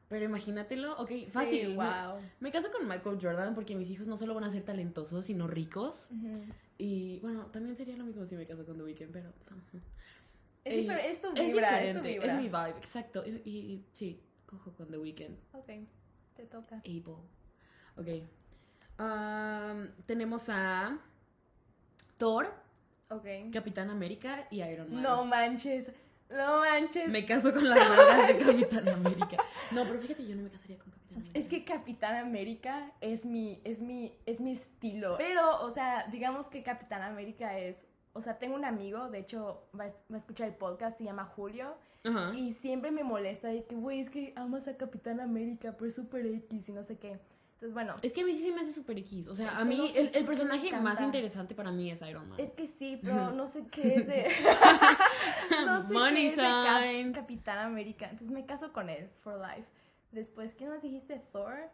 Pero 0.08 0.24
imagínatelo, 0.24 0.92
ok, 0.98 1.10
fácil. 1.32 1.66
Sí, 1.70 1.74
wow. 1.74 2.20
Me 2.40 2.52
caso 2.52 2.70
con 2.70 2.86
Michael 2.88 3.18
Jordan 3.20 3.54
porque 3.54 3.74
mis 3.74 3.90
hijos 3.90 4.06
no 4.06 4.16
solo 4.16 4.34
van 4.34 4.44
a 4.44 4.50
ser 4.52 4.62
talentosos, 4.62 5.26
sino 5.26 5.46
ricos. 5.48 6.06
Y 6.78 7.18
bueno, 7.20 7.46
también 7.46 7.76
sería 7.76 7.96
lo 7.96 8.04
mismo 8.04 8.24
si 8.24 8.36
me 8.36 8.46
caso 8.46 8.64
con 8.64 8.76
The 8.76 8.84
Weeknd, 8.84 9.10
pero. 9.12 9.32
Es, 10.64 10.80
vibra, 10.80 10.96
diferente, 11.78 12.00
vibra. 12.12 12.26
es 12.34 12.40
mi 12.42 12.48
vibe, 12.48 12.78
exacto. 12.78 13.24
Y, 13.26 13.30
y- 13.44 13.50
y 13.72 13.84
sí, 13.92 14.20
cojo 14.46 14.72
con 14.72 14.88
The 14.88 14.98
Weeknd. 14.98 15.36
Ok, 15.52 15.70
te 16.36 16.44
toca. 16.46 16.76
Able. 16.84 17.16
Ok. 17.96 18.08
Um, 18.98 19.88
tenemos 20.06 20.48
a 20.48 20.98
Thor, 22.16 22.52
Ok. 23.10 23.24
Capitán 23.52 23.90
América 23.90 24.46
y 24.50 24.62
Iron 24.62 24.92
Man. 24.92 25.02
No 25.02 25.24
manches, 25.24 25.90
no 26.28 26.60
manches. 26.60 27.08
Me 27.08 27.24
caso 27.24 27.52
con 27.52 27.68
las 27.68 27.78
nalgas 27.88 28.28
de 28.28 28.36
Capitán 28.44 28.88
América. 28.88 29.36
No, 29.70 29.84
pero 29.84 29.98
fíjate, 30.00 30.26
yo 30.26 30.34
no 30.34 30.42
me 30.42 30.50
casaría 30.50 30.78
con 30.78 30.90
Capitán 30.92 31.16
América. 31.18 31.38
Es 31.38 31.48
que 31.48 31.64
Capitán 31.64 32.16
América 32.16 32.92
es 33.00 33.24
mi, 33.24 33.60
es 33.64 33.80
mi, 33.80 34.12
es 34.26 34.40
mi 34.40 34.52
estilo. 34.52 35.16
Pero, 35.18 35.60
o 35.64 35.70
sea, 35.70 36.06
digamos 36.10 36.46
que 36.48 36.62
Capitán 36.62 37.02
América 37.02 37.58
es, 37.58 37.76
o 38.12 38.22
sea, 38.22 38.38
tengo 38.38 38.56
un 38.56 38.64
amigo, 38.64 39.08
de 39.08 39.20
hecho, 39.20 39.62
va 39.78 39.84
a, 39.84 39.88
va 40.10 40.16
a 40.16 40.18
escuchar 40.18 40.48
el 40.48 40.54
podcast, 40.54 40.98
se 40.98 41.04
llama 41.04 41.24
Julio, 41.36 41.76
Ajá. 42.04 42.34
y 42.34 42.54
siempre 42.54 42.90
me 42.90 43.04
molesta 43.04 43.48
de 43.48 43.64
que, 43.64 43.74
güey, 43.76 44.00
es 44.00 44.10
que 44.10 44.32
amas 44.36 44.66
a 44.68 44.76
Capitán 44.76 45.20
América, 45.20 45.74
pero 45.78 45.88
es 45.88 45.94
super 45.94 46.24
X 46.26 46.68
y 46.68 46.72
no 46.72 46.82
sé 46.82 46.98
qué. 46.98 47.18
Entonces, 47.56 47.72
bueno, 47.72 47.94
Es 48.02 48.12
que 48.12 48.20
a 48.20 48.24
mí 48.26 48.34
sí 48.34 48.52
me 48.52 48.60
hace 48.60 48.72
super 48.74 48.98
X. 48.98 49.28
O 49.28 49.34
sea, 49.34 49.56
a 49.56 49.64
mí 49.64 49.78
no 49.78 49.86
sé 49.86 49.98
el, 49.98 50.10
el 50.14 50.26
personaje 50.26 50.78
más 50.78 51.00
interesante 51.00 51.54
para 51.54 51.72
mí 51.72 51.90
es 51.90 52.02
Iron 52.02 52.28
Man. 52.28 52.38
es 52.38 52.50
que 52.52 52.66
sí, 52.66 53.00
pero 53.02 53.30
no 53.30 53.48
sé 53.48 53.64
qué 53.70 53.94
es 53.94 54.06
de... 54.06 54.28
no 55.64 55.82
sé 55.86 55.92
Money 55.94 56.14
qué 56.14 56.26
es 56.28 56.36
de. 56.36 57.12
Capitán 57.14 57.58
América. 57.58 58.10
Entonces 58.10 58.30
me 58.30 58.44
caso 58.44 58.74
con 58.74 58.90
él, 58.90 59.08
for 59.20 59.40
life. 59.40 59.66
Después, 60.12 60.54
¿quién 60.54 60.68
más 60.68 60.82
dijiste? 60.82 61.18
Thor. 61.32 61.70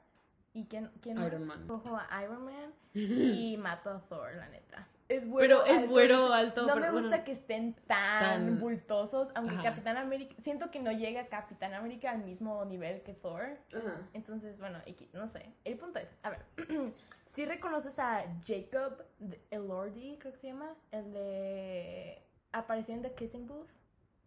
¿Y 0.54 0.66
quién, 0.66 0.90
quién 1.00 1.18
Iron 1.18 1.46
más? 1.46 1.58
Man. 1.58 1.66
Cojo 1.66 1.96
a 1.96 2.22
Iron 2.22 2.44
Man 2.44 2.72
y 2.94 3.56
mato 3.56 3.90
a 3.90 4.00
Thor, 4.02 4.36
la 4.36 4.48
neta. 4.50 4.86
Es 5.12 5.24
Pero 5.36 5.64
es 5.66 5.88
güero, 5.88 6.32
alto, 6.32 6.62
No 6.66 6.74
pero 6.74 6.80
me 6.86 6.90
gusta 6.92 7.08
bueno. 7.08 7.24
que 7.24 7.32
estén 7.32 7.74
tan, 7.86 8.20
Tan- 8.22 8.60
bultosos, 8.60 9.28
aunque 9.34 9.54
Ajá. 9.54 9.62
Capitán 9.64 9.96
América... 9.96 10.34
Siento 10.42 10.70
que 10.70 10.80
no 10.80 10.90
llega 10.92 11.26
Capitán 11.26 11.74
América 11.74 12.10
al 12.12 12.24
mismo 12.24 12.64
nivel 12.64 13.02
que 13.02 13.12
Thor. 13.14 13.42
Ajá. 13.74 14.08
Entonces, 14.14 14.58
bueno, 14.58 14.78
no 15.12 15.28
sé. 15.28 15.52
El 15.64 15.76
punto 15.76 15.98
es, 15.98 16.08
a 16.22 16.30
ver, 16.30 16.40
si 17.34 17.44
reconoces 17.44 17.98
a 17.98 18.24
Jacob 18.46 19.04
Elordi, 19.50 20.16
creo 20.18 20.32
que 20.32 20.38
se 20.38 20.46
llama, 20.48 20.74
el 20.90 21.12
de 21.12 22.22
apareció 22.52 22.94
en 22.94 23.02
The 23.02 23.12
Kissing 23.14 23.46
Booth, 23.46 23.68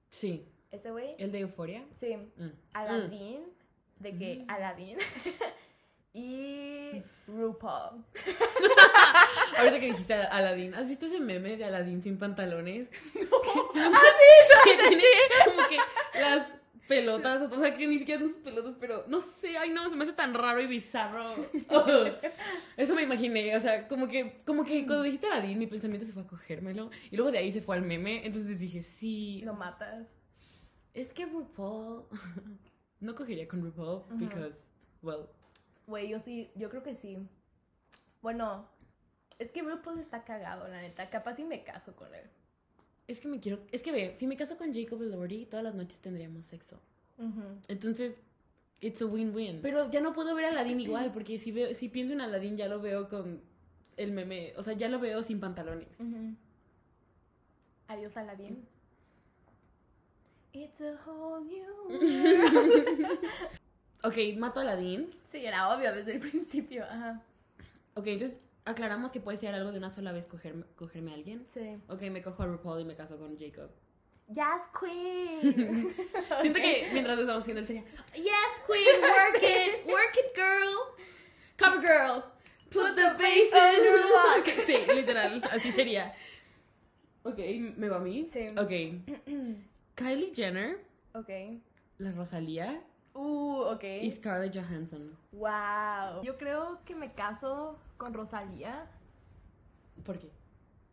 Sí. 0.09 0.47
ese 0.71 0.91
güey. 0.91 1.15
¿El 1.17 1.31
de 1.31 1.39
Euforia? 1.39 1.83
Sí, 1.99 2.15
Mm. 2.37 2.49
Aladdin, 2.73 3.43
de 3.99 4.17
que 4.17 4.35
Mm. 4.45 4.49
Aladdin 4.49 4.97
y 6.15 7.03
RuPaul. 7.27 8.03
Ahorita 9.57 9.79
que 9.79 9.85
dijiste 9.87 10.13
a- 10.13 10.25
Aladdin, 10.25 10.73
¿has 10.75 10.87
visto 10.87 11.05
ese 11.07 11.19
meme 11.19 11.57
de 11.57 11.65
Aladdin 11.65 12.01
sin 12.01 12.17
pantalones? 12.17 12.89
¡Ah, 13.75 14.01
sí! 14.01 14.69
que 14.69 14.87
tiene 14.87 15.03
como 15.45 15.67
que 15.67 15.77
las 16.19 16.47
pelotas, 16.87 17.51
o 17.51 17.59
sea, 17.59 17.75
que 17.75 17.87
ni 17.87 17.97
siquiera 17.97 18.19
son 18.21 18.29
sus 18.29 18.37
pelotas, 18.43 18.75
pero 18.79 19.05
no 19.07 19.19
sé, 19.21 19.57
ay 19.57 19.71
no, 19.71 19.89
se 19.89 19.95
me 19.95 20.03
hace 20.03 20.13
tan 20.13 20.33
raro 20.35 20.61
y 20.61 20.67
bizarro. 20.67 21.35
Eso 22.77 22.93
me 22.95 23.01
imaginé, 23.03 23.55
o 23.55 23.59
sea, 23.59 23.87
como 23.87 24.07
que, 24.07 24.41
como 24.45 24.63
que 24.63 24.85
cuando 24.85 25.01
dijiste 25.03 25.25
Aladdin, 25.27 25.57
mi 25.57 25.67
pensamiento 25.67 26.05
se 26.05 26.13
fue 26.13 26.21
a 26.23 26.27
cogérmelo, 26.27 26.91
y 27.09 27.15
luego 27.15 27.31
de 27.31 27.39
ahí 27.39 27.51
se 27.51 27.61
fue 27.61 27.75
al 27.75 27.81
meme, 27.81 28.25
entonces 28.25 28.59
dije, 28.59 28.83
sí, 28.83 29.41
Lo 29.43 29.53
matas. 29.53 30.07
es 30.93 31.11
que 31.11 31.25
RuPaul, 31.25 32.03
no 32.99 33.15
cogería 33.15 33.47
con 33.47 33.61
RuPaul, 33.63 34.03
Ujú. 34.03 34.17
because, 34.19 34.55
well, 35.01 35.27
Güey, 35.87 36.09
yo 36.09 36.19
sí, 36.19 36.49
yo 36.55 36.69
creo 36.69 36.83
que 36.83 36.95
sí. 36.95 37.17
Bueno, 38.21 38.67
es 39.37 39.51
que 39.51 39.61
RuPaul 39.61 39.99
está 39.99 40.23
cagado, 40.23 40.67
la 40.67 40.81
neta. 40.81 41.09
Capaz 41.09 41.35
si 41.35 41.43
me 41.43 41.63
caso 41.63 41.95
con 41.95 42.13
él. 42.15 42.25
es 43.07 43.19
que 43.19 43.27
me 43.27 43.39
quiero, 43.39 43.59
es 43.71 43.83
que 43.83 43.91
ve, 43.91 44.15
si 44.15 44.25
me 44.25 44.35
caso 44.35 44.57
con 44.57 44.73
Jacob 44.73 45.01
Elordi, 45.01 45.45
todas 45.45 45.63
las 45.63 45.75
noches 45.75 45.99
tendríamos 45.99 46.45
sexo. 46.45 46.79
Entonces, 47.67 48.19
it's 48.81 49.01
a 49.01 49.05
win-win. 49.05 49.61
Pero 49.61 49.89
ya 49.91 50.01
no 50.01 50.11
puedo 50.13 50.33
ver 50.35 50.45
a 50.45 50.49
Aladdin 50.49 50.81
igual, 50.81 51.11
porque 51.13 51.37
si, 51.37 51.51
veo, 51.51 51.73
si 51.75 51.87
pienso 51.89 52.13
en 52.13 52.21
Aladdin 52.21 52.57
ya 52.57 52.67
lo 52.67 52.81
veo 52.81 53.07
con 53.07 53.41
el 53.97 54.11
meme, 54.11 54.53
o 54.57 54.63
sea, 54.63 54.73
ya 54.73 54.89
lo 54.89 54.99
veo 54.99 55.21
sin 55.23 55.39
pantalones. 55.39 55.97
Adiós, 57.87 58.17
Aladdin. 58.17 58.65
It's 60.51 60.81
a 60.81 60.97
whole 61.05 61.43
new 61.45 61.65
world. 61.89 63.19
Ok, 64.05 64.17
mato 64.37 64.59
a 64.59 64.63
Aladdin. 64.63 65.09
sí, 65.31 65.45
era 65.45 65.75
obvio 65.75 65.93
desde 65.93 66.13
el 66.13 66.19
principio. 66.19 66.83
Ajá. 66.85 67.21
Ok, 67.95 68.07
entonces 68.07 68.37
aclaramos 68.65 69.11
que 69.11 69.19
puede 69.19 69.37
ser 69.37 69.53
algo 69.55 69.71
de 69.71 69.77
una 69.77 69.89
sola 69.89 70.11
vez 70.11 70.27
cogerme, 70.27 70.65
cogerme 70.75 71.11
a 71.11 71.15
alguien. 71.15 71.45
Sí. 71.53 71.77
Ok, 71.87 72.01
me 72.03 72.21
cojo 72.21 72.43
a 72.43 72.45
RuPaul 72.47 72.81
y 72.81 72.85
me 72.85 72.95
caso 72.95 73.17
con 73.17 73.37
Jacob. 73.37 73.69
Yes, 74.27 74.63
queen. 74.79 75.93
Siento 76.41 76.59
que 76.59 76.89
mientras 76.93 77.15
lo 77.15 77.21
estamos 77.21 77.43
haciendo 77.43 77.59
él 77.61 77.65
sería 77.67 77.83
Yes, 78.15 78.61
queen, 78.65 79.01
work 79.01 79.43
it, 79.43 79.85
work 79.87 80.17
it, 80.17 80.35
girl. 80.35 80.75
Cover 81.57 81.79
girl. 81.81 82.23
Put 82.71 82.95
the 82.95 83.03
bass 83.03 83.53
on 83.53 83.75
in 83.75 83.83
the 83.83 84.01
rock. 84.01 84.65
Sí, 84.65 84.77
literal, 84.95 85.41
así 85.51 85.71
sería. 85.71 86.13
Ok, 87.23 87.37
¿me 87.77 87.87
va 87.87 87.97
a 87.97 87.99
mí? 87.99 88.27
Sí. 88.33 88.47
Ok. 88.57 88.71
Kylie 89.95 90.33
Jenner, 90.35 90.79
ok. 91.13 91.29
la 91.99 92.11
Rosalía 92.11 92.81
Uh, 93.15 93.61
ok. 93.73 93.83
y 93.83 94.11
Scarlett 94.11 94.53
Johansson. 94.55 95.17
Wow. 95.31 96.21
Yo 96.21 96.37
creo 96.37 96.79
que 96.85 96.93
me 96.95 97.13
caso 97.13 97.79
con 97.97 98.13
Rosalía. 98.13 98.87
¿Por 100.03 100.19
qué? 100.19 100.29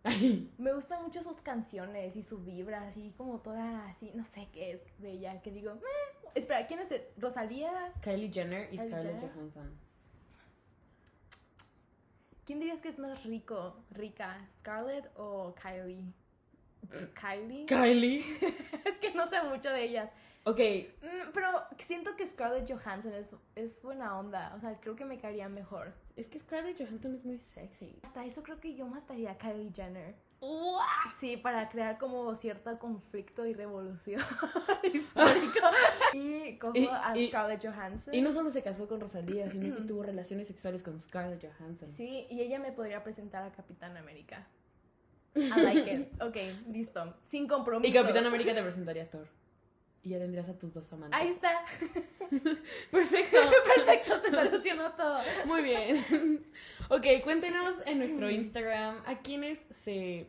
Me 0.58 0.72
gustan 0.72 1.02
mucho 1.02 1.22
sus 1.22 1.36
canciones 1.40 2.16
y 2.16 2.22
su 2.22 2.38
vibra, 2.38 2.88
así 2.88 3.12
como 3.16 3.38
toda 3.40 3.86
así, 3.88 4.10
no 4.14 4.24
sé 4.24 4.48
qué 4.52 4.72
es 4.72 4.80
bella, 4.98 5.40
que 5.42 5.50
digo, 5.52 5.78
espera, 6.34 6.66
¿quién 6.66 6.80
es? 6.80 6.90
el- 6.90 7.04
Rosalía. 7.18 7.92
Kylie 8.02 8.32
Jenner 8.32 8.72
y 8.72 8.78
Kylie 8.78 8.88
Scarlett 8.90 9.14
Jenner. 9.20 9.32
Johansson. 9.34 9.78
¿Quién 12.44 12.58
dirías 12.58 12.80
que 12.80 12.88
es 12.88 12.98
más 12.98 13.22
rico, 13.24 13.76
rica, 13.90 14.38
Scarlett 14.58 15.08
o 15.16 15.54
Kylie? 15.54 16.02
Kylie. 17.20 17.66
Kylie. 17.66 18.20
es 18.84 18.96
que 19.00 19.12
no 19.14 19.28
sé 19.28 19.40
mucho 19.44 19.70
de 19.70 19.84
ellas. 19.84 20.10
Ok, 20.44 20.58
Mm, 21.02 21.30
pero 21.32 21.48
siento 21.78 22.16
que 22.16 22.26
Scarlett 22.26 22.68
Johansson 22.70 23.12
es, 23.14 23.28
es 23.54 23.80
buena 23.82 24.18
onda, 24.18 24.52
o 24.56 24.60
sea, 24.60 24.78
creo 24.80 24.96
que 24.96 25.04
me 25.04 25.18
caería 25.20 25.48
mejor. 25.48 25.92
es 26.16 26.26
que 26.26 26.38
Scarlett 26.40 26.78
Johansson 26.78 27.14
es 27.14 27.24
muy 27.24 27.38
sexy. 27.54 27.98
Hasta 28.02 28.24
eso 28.26 28.42
creo 28.42 28.58
que 28.60 28.74
yo 28.74 28.86
mataría 28.86 29.32
a 29.32 29.38
Kylie 29.38 29.72
Jenner. 29.74 30.14
Sí, 31.20 31.36
para 31.36 31.68
crear 31.68 31.98
como 31.98 32.34
cierto 32.34 32.76
conflicto 32.80 33.46
y 33.46 33.54
revolución 33.54 34.20
histórico. 34.82 35.66
Y 36.14 36.58
cojo 36.58 36.76
Y- 36.76 36.88
a 36.88 37.16
y- 37.16 37.28
Scarlett 37.28 37.64
Johansson. 37.64 38.12
Y 38.14 38.20
no 38.20 38.32
solo 38.32 38.50
se 38.50 38.62
casó 38.62 38.88
con 38.88 39.00
Rosalía, 39.00 39.48
sino 39.50 39.74
que 39.76 39.82
tuvo 39.82 40.02
relaciones 40.02 40.48
sexuales 40.48 40.82
con 40.82 40.98
Scarlett 41.00 41.40
Johansson. 41.42 41.90
Sí, 41.92 42.26
y 42.28 42.40
ella 42.40 42.58
me 42.58 42.72
podría 42.72 43.02
presentar 43.04 43.44
a 43.44 43.52
Capitán 43.52 43.96
América. 43.96 44.46
I 45.36 45.48
like 45.62 45.90
it. 45.94 46.08
Ok, 46.22 46.36
listo. 46.68 47.14
Sin 47.26 47.46
compromiso. 47.46 47.88
Y 47.88 47.92
Capitán 47.94 48.26
América 48.26 48.52
te 48.54 48.62
presentaría 48.62 49.04
a 49.04 49.06
Thor. 49.06 49.28
Y 50.04 50.10
ya 50.10 50.18
tendrías 50.18 50.48
a 50.48 50.58
tus 50.58 50.72
dos 50.72 50.92
amantes. 50.92 51.18
Ahí 51.20 51.28
está. 51.28 51.64
Perfecto. 52.90 53.36
Perfecto, 53.76 54.20
se 54.20 54.30
solucionó 54.30 54.92
todo. 54.92 55.18
Muy 55.46 55.62
bien. 55.62 56.46
Ok, 56.88 57.06
cuéntenos 57.24 57.76
en 57.86 57.98
nuestro 57.98 58.28
Instagram 58.28 59.02
a 59.06 59.20
quiénes 59.20 59.58
se. 59.82 60.28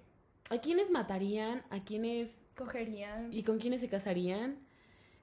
a 0.50 0.60
quiénes 0.60 0.90
matarían, 0.90 1.64
a 1.70 1.84
quiénes. 1.84 2.30
Cogerían. 2.56 3.34
y 3.34 3.44
con 3.44 3.58
quiénes 3.58 3.82
se 3.82 3.90
casarían. 3.90 4.60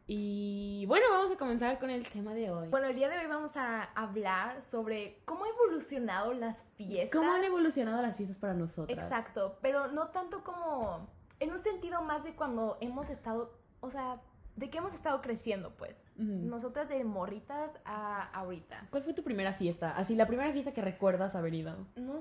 Y 0.06 0.84
bueno, 0.86 1.06
vamos 1.08 1.30
a 1.30 1.36
comenzar 1.36 1.78
con 1.78 1.88
el 1.88 2.06
tema 2.08 2.34
de 2.34 2.50
hoy. 2.50 2.68
Bueno, 2.68 2.88
el 2.88 2.96
día 2.96 3.08
de 3.08 3.16
hoy 3.16 3.26
vamos 3.28 3.52
a 3.56 3.84
hablar 3.94 4.60
sobre 4.70 5.22
cómo 5.24 5.44
ha 5.44 5.48
evolucionado 5.48 6.34
las 6.34 6.58
fiestas. 6.76 7.16
¿Cómo 7.16 7.32
han 7.32 7.44
evolucionado 7.44 8.02
las 8.02 8.16
fiestas 8.16 8.36
para 8.36 8.52
nosotras? 8.54 8.98
Exacto, 8.98 9.56
pero 9.62 9.86
no 9.92 10.08
tanto 10.08 10.42
como 10.42 11.08
en 11.38 11.52
un 11.52 11.62
sentido 11.62 12.02
más 12.02 12.24
de 12.24 12.34
cuando 12.34 12.76
hemos 12.80 13.08
estado, 13.08 13.56
o 13.80 13.90
sea, 13.90 14.20
de 14.60 14.68
que 14.68 14.78
hemos 14.78 14.92
estado 14.94 15.20
creciendo, 15.22 15.70
pues. 15.76 15.96
Nosotras 16.16 16.90
de 16.90 17.02
morritas 17.02 17.72
a 17.86 18.24
ahorita. 18.38 18.86
¿Cuál 18.90 19.02
fue 19.02 19.14
tu 19.14 19.24
primera 19.24 19.54
fiesta? 19.54 19.96
Así, 19.96 20.14
la 20.14 20.26
primera 20.26 20.52
fiesta 20.52 20.72
que 20.74 20.82
recuerdas 20.82 21.34
haber 21.34 21.54
ido. 21.54 21.86
No, 21.96 22.18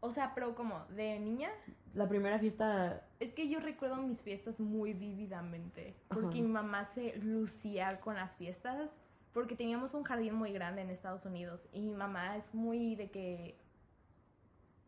o 0.00 0.10
sea, 0.10 0.32
pero 0.34 0.56
como 0.56 0.84
de 0.86 1.20
niña, 1.20 1.50
La 1.94 2.08
primera 2.08 2.38
fiesta. 2.40 3.06
es 3.20 3.32
que 3.32 3.48
yo 3.48 3.60
recuerdo 3.60 3.96
mis 3.96 4.20
fiestas 4.20 4.58
muy 4.58 4.92
vívidamente, 4.92 5.94
porque 6.08 6.38
Ajá. 6.38 6.46
mi 6.46 6.48
mamá 6.48 6.84
se 6.94 7.16
lucía 7.18 8.00
con 8.00 8.16
las 8.16 8.36
fiestas, 8.36 8.90
porque 9.32 9.54
teníamos 9.54 9.94
un 9.94 10.02
jardín 10.02 10.34
muy 10.34 10.52
grande 10.52 10.82
en 10.82 10.90
Estados 10.90 11.24
Unidos 11.24 11.60
y 11.72 11.80
mi 11.80 11.94
mamá 11.94 12.36
es 12.38 12.52
muy 12.52 12.96
de 12.96 13.08
que 13.10 13.56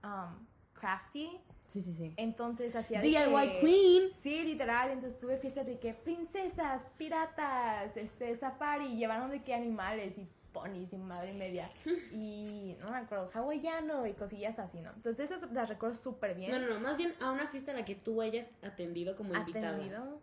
um, 0.03 0.45
crafty, 0.73 1.39
Sí, 1.73 1.83
sí, 1.83 1.95
sí. 1.97 2.13
entonces 2.17 2.75
hacía 2.75 3.01
DIY 3.01 3.49
que- 3.53 3.61
Queen. 3.61 4.11
Sí, 4.23 4.43
literal, 4.43 4.91
entonces 4.91 5.19
tuve 5.21 5.39
fiestas 5.39 5.67
de 5.67 5.79
que 5.79 5.95
princesas, 5.95 6.83
piratas, 6.99 7.97
este, 7.97 8.35
safari, 8.37 8.97
llevaron 8.97 9.31
de 9.31 9.43
que 9.43 9.55
animales 9.55 10.19
y 10.19 10.27
ponis 10.53 10.93
y 10.93 10.97
madre 10.97 11.33
media. 11.33 11.71
Y 12.13 12.77
no 12.81 12.91
me 12.91 12.97
acuerdo, 12.99 13.31
hawaiano 13.33 14.05
y 14.07 14.15
cosillas 14.15 14.59
así, 14.59 14.81
¿no? 14.81 14.91
Entonces 14.91 15.31
esas 15.31 15.51
las 15.53 15.69
recuerdo 15.69 15.95
súper 15.97 16.35
bien. 16.35 16.51
No, 16.51 16.59
no, 16.59 16.75
no, 16.75 16.81
más 16.81 16.97
bien 16.97 17.15
a 17.21 17.31
una 17.31 17.47
fiesta 17.47 17.71
a 17.71 17.75
la 17.77 17.85
que 17.85 17.95
tú 17.95 18.21
hayas 18.21 18.51
atendido 18.63 19.15
como 19.17 19.35
invitada. 19.35 19.69
Atendido. 19.77 20.21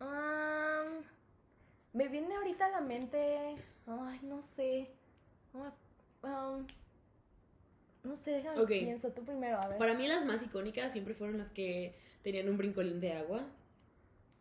Um, 0.00 1.02
me 1.92 2.08
viene 2.08 2.34
ahorita 2.36 2.66
a 2.66 2.70
la 2.70 2.80
mente, 2.80 3.56
ay, 3.86 4.20
no 4.22 4.42
sé. 4.54 4.90
Um, 6.22 6.66
no 8.04 8.16
sé, 8.16 8.30
déjame 8.32 8.64
pienso, 8.66 9.10
tú 9.10 9.24
primero, 9.24 9.58
a 9.60 9.68
ver. 9.68 9.78
Para 9.78 9.94
mí 9.94 10.06
las 10.06 10.24
más 10.24 10.42
icónicas 10.42 10.92
siempre 10.92 11.14
fueron 11.14 11.38
las 11.38 11.50
que 11.50 11.94
tenían 12.22 12.48
un 12.48 12.56
brincolín 12.56 13.00
de 13.00 13.12
agua. 13.12 13.46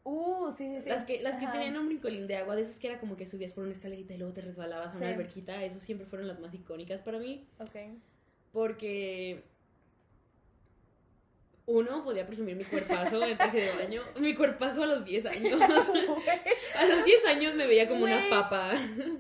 Uh, 0.04 0.52
sí, 0.58 0.66
sí, 0.76 0.82
sí. 0.84 0.90
Las 0.90 1.04
que, 1.04 1.22
las 1.22 1.36
que 1.36 1.48
tenían 1.48 1.76
un 1.78 1.88
brincolín 1.88 2.28
de 2.28 2.38
agua, 2.38 2.56
de 2.56 2.62
esos 2.62 2.80
que 2.80 2.88
era 2.88 3.00
como 3.00 3.18
que 3.18 3.26
subías 3.26 3.52
por 3.52 3.64
una 3.66 3.74
escalerita 3.74 4.14
y 4.14 4.18
luego 4.18 4.34
te 4.34 4.42
resbalabas 4.42 4.94
a 4.94 4.98
una 4.98 5.08
Sí. 5.08 5.14
alberquita, 5.14 5.64
esos 5.66 5.82
siempre 5.82 6.08
fueron 6.08 6.28
las 6.28 6.40
más 6.40 6.54
icónicas 6.54 7.02
para 7.02 7.20
mí. 7.20 7.46
Ok. 7.60 7.76
Porque 8.54 9.44
uno 11.68 12.02
podía 12.02 12.26
presumir 12.26 12.56
mi 12.56 12.64
cuerpazo 12.64 13.22
en 13.24 13.38
traje 13.38 13.60
de 13.60 13.72
baño. 13.74 14.02
Mi 14.20 14.34
cuerpazo 14.34 14.84
a 14.84 14.86
los 14.86 15.04
10 15.04 15.26
años. 15.26 15.62
a 16.76 16.86
los 16.86 17.06
10 17.06 17.26
años 17.26 17.56
me 17.56 17.68
veía 17.68 17.90
como 17.90 18.06
una 18.06 18.22
papa. 18.30 18.72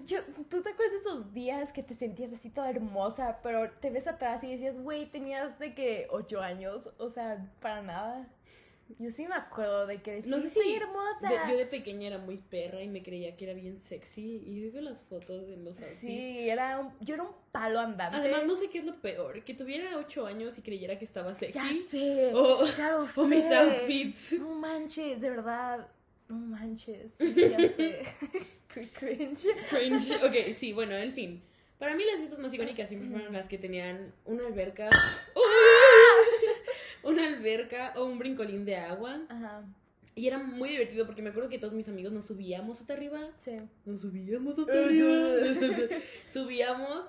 Yo, 0.05 0.19
¿Tú 0.49 0.61
te 0.61 0.69
acuerdas 0.69 0.93
de 0.93 0.97
esos 0.99 1.33
días 1.33 1.73
que 1.73 1.83
te 1.83 1.93
sentías 1.93 2.31
así 2.31 2.49
toda 2.49 2.69
hermosa, 2.69 3.39
pero 3.43 3.69
te 3.81 3.89
ves 3.89 4.07
atrás 4.07 4.45
y 4.45 4.51
decías, 4.51 4.77
güey, 4.81 5.07
tenías 5.07 5.59
de 5.59 5.75
que 5.75 6.07
8 6.09 6.41
años? 6.41 6.89
O 6.97 7.09
sea, 7.09 7.45
para 7.59 7.81
nada. 7.81 8.29
Yo 8.99 9.11
sí 9.11 9.27
me 9.27 9.35
acuerdo 9.35 9.85
de 9.85 10.01
que 10.01 10.11
decía, 10.13 10.35
No 10.35 10.41
sé 10.41 10.49
si 10.49 10.75
hermosa. 10.75 11.29
de- 11.29 11.51
yo 11.51 11.57
de 11.57 11.65
pequeña 11.65 12.07
era 12.07 12.17
muy 12.17 12.37
perra 12.37 12.81
y 12.81 12.87
me 12.87 13.03
creía 13.03 13.35
que 13.35 13.45
era 13.45 13.53
bien 13.53 13.77
sexy. 13.79 14.41
Y 14.45 14.69
veo 14.69 14.81
las 14.81 15.03
fotos 15.03 15.45
de 15.47 15.57
los 15.57 15.77
outfits. 15.79 15.99
Sí, 15.99 16.49
era 16.49 16.79
un- 16.79 16.91
yo 17.01 17.15
era 17.15 17.23
un 17.23 17.31
palo 17.51 17.79
andante. 17.79 18.17
Además, 18.17 18.45
no 18.45 18.55
sé 18.55 18.69
qué 18.69 18.79
es 18.79 18.85
lo 18.85 18.95
peor, 19.01 19.43
que 19.43 19.53
tuviera 19.53 19.97
8 19.97 20.25
años 20.25 20.57
y 20.57 20.61
creyera 20.61 20.97
que 20.97 21.05
estaba 21.05 21.33
Ya 21.33 21.37
sexy. 21.39 21.81
sé. 21.91 22.31
O, 22.33 22.65
ya 22.77 22.91
lo 22.93 23.07
o 23.15 23.25
mis 23.27 23.43
sé. 23.43 23.55
outfits. 23.55 24.33
No 24.39 24.49
manches, 24.55 25.19
de 25.21 25.29
verdad. 25.29 25.87
No 26.29 26.35
manches. 26.37 27.13
Ya 27.19 27.57
sé. 27.75 28.05
Cringe. 28.99 29.47
Cringe. 29.69 30.11
Ok, 30.23 30.53
sí, 30.53 30.71
bueno, 30.73 30.93
en 30.95 31.11
fin. 31.13 31.41
Para 31.79 31.95
mí 31.95 32.03
las 32.05 32.17
fiestas 32.17 32.39
más 32.39 32.53
icónicas 32.53 32.89
siempre 32.89 33.09
fueron 33.09 33.33
las 33.33 33.47
que 33.47 33.57
tenían 33.59 34.11
una 34.25 34.47
alberca. 34.47 34.89
una 37.07 37.27
alberca 37.27 37.93
o 37.95 38.05
un 38.05 38.19
brincolín 38.19 38.65
de 38.65 38.75
agua. 38.75 39.21
Ajá, 39.29 39.63
Y 40.15 40.27
era 40.27 40.37
muy 40.37 40.69
divertido 40.69 41.05
porque 41.05 41.21
me 41.21 41.29
acuerdo 41.29 41.49
que 41.49 41.59
todos 41.59 41.73
mis 41.73 41.87
amigos 41.87 42.11
nos 42.11 42.25
subíamos 42.25 42.79
hasta 42.79 42.93
arriba. 42.93 43.31
sí. 43.43 43.57
Nos 43.85 44.01
subíamos 44.01 44.59
hasta 44.59 44.73
arriba. 44.73 45.09
subíamos 46.27 47.05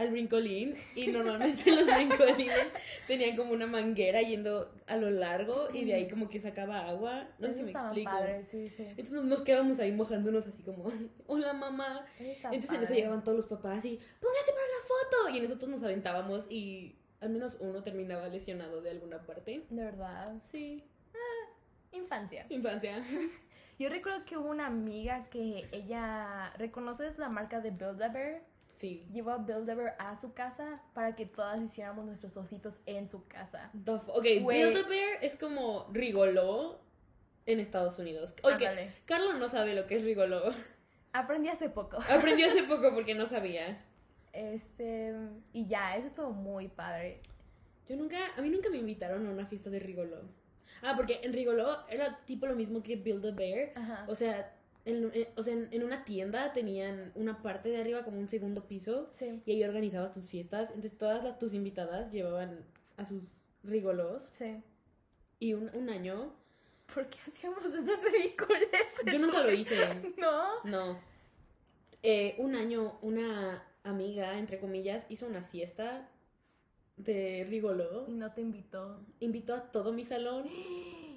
al 0.00 0.10
brincolín 0.10 0.76
y 0.96 1.08
normalmente 1.08 1.70
los 1.70 1.84
brincolines 1.84 2.66
tenían 3.06 3.36
como 3.36 3.52
una 3.52 3.66
manguera 3.66 4.22
yendo 4.22 4.72
a 4.86 4.96
lo 4.96 5.10
largo 5.10 5.68
y 5.74 5.84
de 5.84 5.94
ahí 5.94 6.08
como 6.08 6.30
que 6.30 6.40
sacaba 6.40 6.88
agua. 6.88 7.28
No 7.38 7.48
sé 7.48 7.54
si 7.54 7.62
me 7.64 7.72
explico. 7.72 8.10
padre, 8.10 8.44
sí, 8.50 8.70
sí. 8.70 8.84
Entonces 8.88 9.12
nos, 9.24 9.42
quedábamos 9.42 9.78
ahí 9.78 9.92
mojándonos 9.92 10.46
así 10.46 10.62
como, 10.62 10.84
hola 11.26 11.52
mamá. 11.52 12.06
Entonces 12.18 12.72
en 12.72 12.82
eso 12.82 12.94
llegaban 12.94 13.22
todos 13.22 13.36
los 13.36 13.46
papás 13.46 13.84
y, 13.84 13.98
póngase 14.20 14.52
para 14.52 14.66
la 14.66 14.86
foto. 14.86 15.36
Y 15.36 15.40
nosotros 15.40 15.70
nos 15.70 15.82
aventábamos 15.82 16.46
y 16.50 16.96
al 17.20 17.30
menos 17.30 17.58
uno 17.60 17.82
terminaba 17.82 18.28
lesionado 18.28 18.80
de 18.82 18.90
alguna 18.90 19.18
parte. 19.26 19.64
De 19.68 19.84
verdad. 19.84 20.26
Sí, 20.50 20.84
Infancia. 21.92 22.46
infancia. 22.48 23.04
Yo 23.78 23.88
recuerdo 23.88 24.24
que 24.26 24.36
hubo 24.36 24.48
una 24.50 24.66
amiga 24.66 25.24
que 25.30 25.68
ella. 25.72 26.52
¿Reconoces 26.58 27.18
la 27.18 27.28
marca 27.28 27.60
de 27.60 27.70
Build-A-Bear? 27.70 28.42
Sí. 28.68 29.06
Llevó 29.10 29.30
a 29.32 29.38
Build-A-Bear 29.38 29.96
a 29.98 30.20
su 30.20 30.32
casa 30.34 30.82
para 30.94 31.16
que 31.16 31.26
todas 31.26 31.60
hiciéramos 31.60 32.04
nuestros 32.04 32.36
ositos 32.36 32.78
en 32.86 33.08
su 33.08 33.26
casa. 33.26 33.70
The 33.84 33.92
ok, 33.92 34.26
Güey. 34.42 34.62
Build-A-Bear 34.64 35.24
es 35.24 35.36
como 35.36 35.88
Rigoló 35.92 36.80
en 37.46 37.58
Estados 37.58 37.98
Unidos. 37.98 38.34
Ándale. 38.44 38.92
Carlos 39.06 39.38
no 39.38 39.48
sabe 39.48 39.74
lo 39.74 39.86
que 39.86 39.96
es 39.96 40.04
Rigoló. 40.04 40.52
Aprendí 41.12 41.48
hace 41.48 41.68
poco. 41.70 41.98
Aprendí 42.08 42.44
hace 42.44 42.62
poco 42.68 42.94
porque 42.94 43.14
no 43.14 43.26
sabía. 43.26 43.82
Este. 44.32 45.14
Y 45.52 45.66
ya, 45.66 45.96
eso 45.96 46.06
estuvo 46.06 46.30
muy 46.32 46.68
padre. 46.68 47.20
Yo 47.88 47.96
nunca, 47.96 48.18
a 48.36 48.40
mí 48.42 48.48
nunca 48.50 48.70
me 48.70 48.78
invitaron 48.78 49.26
a 49.26 49.30
una 49.30 49.46
fiesta 49.46 49.70
de 49.70 49.80
Rigoló. 49.80 50.22
Ah, 50.82 50.94
porque 50.96 51.20
en 51.22 51.32
Rigoló 51.32 51.78
era 51.88 52.20
tipo 52.24 52.46
lo 52.46 52.54
mismo 52.54 52.82
que 52.82 52.96
Build 52.96 53.26
a 53.26 53.30
Bear. 53.32 53.72
Ajá. 53.74 54.04
O 54.08 54.14
sea, 54.14 54.54
en, 54.84 55.10
en- 55.12 55.28
o 55.36 55.42
sea, 55.42 55.52
en, 55.54 55.68
en 55.72 55.82
una 55.82 56.04
tienda 56.04 56.52
tenían 56.52 57.12
una 57.14 57.42
parte 57.42 57.68
de 57.68 57.80
arriba 57.80 58.04
como 58.04 58.18
un 58.18 58.28
segundo 58.28 58.66
piso 58.66 59.10
Sí, 59.18 59.42
y 59.44 59.52
ahí 59.52 59.64
organizabas 59.64 60.12
tus 60.12 60.30
fiestas. 60.30 60.68
Entonces 60.68 60.96
todas 60.96 61.22
las, 61.24 61.38
tus 61.38 61.52
invitadas 61.52 62.10
llevaban 62.12 62.64
a 62.96 63.04
sus 63.04 63.24
rigolos 63.64 64.30
sí. 64.38 64.62
y 65.38 65.54
un, 65.54 65.70
un 65.74 65.90
año... 65.90 66.32
¿Por 66.94 67.08
qué 67.08 67.18
hacíamos 67.28 67.64
esas 67.66 67.98
películas? 68.00 68.60
Yo 69.12 69.18
nunca 69.20 69.42
lo 69.42 69.52
hice. 69.52 69.76
¿No? 70.16 70.62
No. 70.64 70.98
Eh, 72.02 72.34
un 72.38 72.54
año 72.56 72.98
una 73.02 73.62
amiga, 73.84 74.38
entre 74.38 74.58
comillas, 74.58 75.06
hizo 75.08 75.26
una 75.26 75.42
fiesta 75.42 76.08
de 76.96 77.46
rigoló. 77.48 78.06
Y 78.08 78.12
no 78.12 78.32
te 78.32 78.40
invitó. 78.40 79.00
Invitó 79.20 79.54
a 79.54 79.70
todo 79.72 79.92
mi 79.92 80.04
salón 80.04 80.48